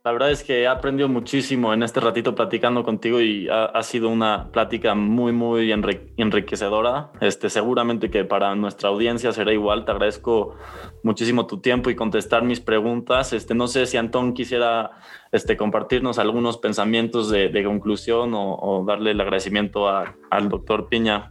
La 0.04 0.10
verdad 0.10 0.32
es 0.32 0.42
que 0.42 0.62
he 0.62 0.66
aprendido 0.66 1.08
muchísimo 1.08 1.72
en 1.72 1.84
este 1.84 2.00
ratito 2.00 2.34
platicando 2.34 2.82
contigo 2.82 3.20
y 3.20 3.46
ha, 3.48 3.80
sido 3.84 4.08
una 4.08 4.50
plática 4.50 4.96
muy, 4.96 5.30
muy 5.30 5.70
enriquecedora. 5.70 7.12
Este, 7.20 7.48
seguramente 7.48 8.10
que 8.10 8.24
para 8.24 8.52
nuestra 8.56 8.88
audiencia 8.88 9.30
será 9.30 9.52
igual. 9.52 9.84
Te 9.84 9.92
agradezco 9.92 10.56
muchísimo 11.04 11.46
tu 11.46 11.60
tiempo 11.60 11.88
y 11.88 11.94
contestar 11.94 12.42
mis 12.42 12.58
preguntas. 12.58 13.32
Este, 13.32 13.54
no 13.54 13.68
sé 13.68 13.86
si 13.86 13.96
Antón 13.96 14.34
quisiera 14.34 14.90
este, 15.30 15.56
compartirnos 15.56 16.18
algunos 16.18 16.58
pensamientos 16.58 17.30
de, 17.30 17.62
conclusión 17.64 18.32
o, 18.34 18.84
darle 18.84 19.12
el 19.12 19.20
agradecimiento 19.20 19.88
al 19.88 20.48
doctor 20.48 20.88
Piña. 20.88 21.30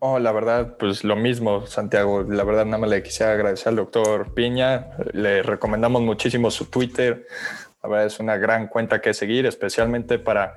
Oh, 0.00 0.18
la 0.18 0.32
verdad, 0.32 0.76
pues 0.78 1.04
lo 1.04 1.16
mismo, 1.16 1.66
Santiago. 1.66 2.22
La 2.22 2.44
verdad, 2.44 2.66
nada 2.66 2.78
más 2.78 2.90
le 2.90 3.02
quisiera 3.02 3.32
agradecer 3.32 3.68
al 3.68 3.76
doctor 3.76 4.34
Piña. 4.34 4.88
Le 5.12 5.42
recomendamos 5.42 6.02
muchísimo 6.02 6.50
su 6.50 6.66
Twitter 6.66 7.26
es 8.04 8.18
una 8.20 8.36
gran 8.36 8.68
cuenta 8.68 9.00
que 9.00 9.14
seguir, 9.14 9.46
especialmente 9.46 10.18
para 10.18 10.54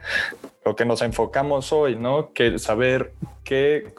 lo 0.65 0.75
que 0.75 0.85
nos 0.85 1.01
enfocamos 1.01 1.71
hoy, 1.73 1.95
¿no? 1.95 2.33
Que 2.33 2.59
saber 2.59 3.13
qué, 3.43 3.93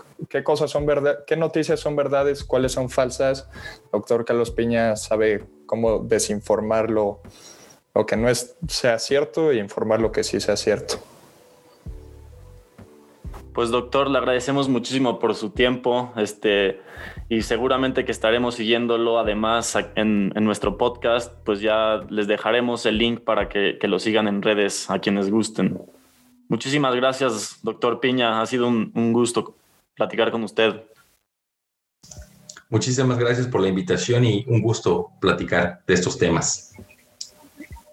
cosas 0.44 0.70
son 0.70 0.86
verdad, 0.86 1.24
qué 1.26 1.36
noticias 1.36 1.80
son 1.80 1.96
verdades, 1.96 2.44
cuáles 2.44 2.72
son 2.72 2.90
falsas. 2.90 3.48
Doctor 3.92 4.24
Carlos 4.24 4.50
Piña 4.50 4.96
sabe 4.96 5.44
cómo 5.66 5.98
desinformar 6.00 6.90
lo, 6.90 7.20
lo 7.94 8.06
que 8.06 8.16
no 8.16 8.28
es, 8.28 8.56
sea 8.68 8.98
cierto 8.98 9.50
e 9.50 9.56
informar 9.56 10.00
lo 10.00 10.12
que 10.12 10.22
sí 10.22 10.40
sea 10.40 10.56
cierto. 10.56 10.96
Pues 13.52 13.70
doctor, 13.70 14.08
le 14.08 14.18
agradecemos 14.18 14.68
muchísimo 14.68 15.18
por 15.18 15.34
su 15.34 15.50
tiempo 15.50 16.12
este, 16.16 16.80
y 17.30 17.42
seguramente 17.42 18.04
que 18.04 18.10
estaremos 18.10 18.56
siguiéndolo 18.56 19.20
además 19.20 19.78
en, 19.94 20.30
nuestro 20.30 20.76
podcast, 20.76 21.32
pues 21.44 21.60
ya 21.60 22.04
les 22.10 22.26
dejaremos 22.26 22.84
el 22.86 22.98
link 22.98 23.20
para 23.20 23.48
que, 23.48 23.78
lo 23.84 24.00
sigan 24.00 24.26
en 24.26 24.42
redes 24.42 24.90
a 24.90 24.98
quienes 24.98 25.30
gusten. 25.30 25.80
Muchísimas 26.48 26.96
gracias, 26.96 27.60
doctor 27.62 28.00
Piña. 28.00 28.42
Ha 28.42 28.46
sido 28.46 28.66
un, 28.66 28.90
un 28.96 29.12
gusto 29.12 29.54
platicar 29.94 30.32
con 30.32 30.42
usted. 30.42 30.82
Muchísimas 32.68 33.16
gracias 33.16 33.46
por 33.46 33.60
la 33.60 33.68
invitación 33.68 34.24
y 34.24 34.44
un 34.48 34.60
gusto 34.60 35.10
platicar 35.20 35.82
de 35.86 35.94
estos 35.94 36.18
temas. 36.18 36.72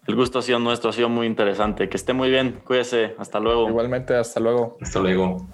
El 0.07 0.15
gusto 0.15 0.39
ha 0.39 0.41
sido 0.41 0.57
nuestro, 0.57 0.89
ha 0.89 0.93
sido 0.93 1.09
muy 1.09 1.27
interesante. 1.27 1.89
Que 1.89 1.97
esté 1.97 2.11
muy 2.11 2.31
bien, 2.31 2.59
cuídese, 2.65 3.13
hasta 3.19 3.39
luego. 3.39 3.69
Igualmente, 3.69 4.15
hasta 4.15 4.39
luego. 4.39 4.79
Hasta 4.81 4.99
luego. 4.99 5.45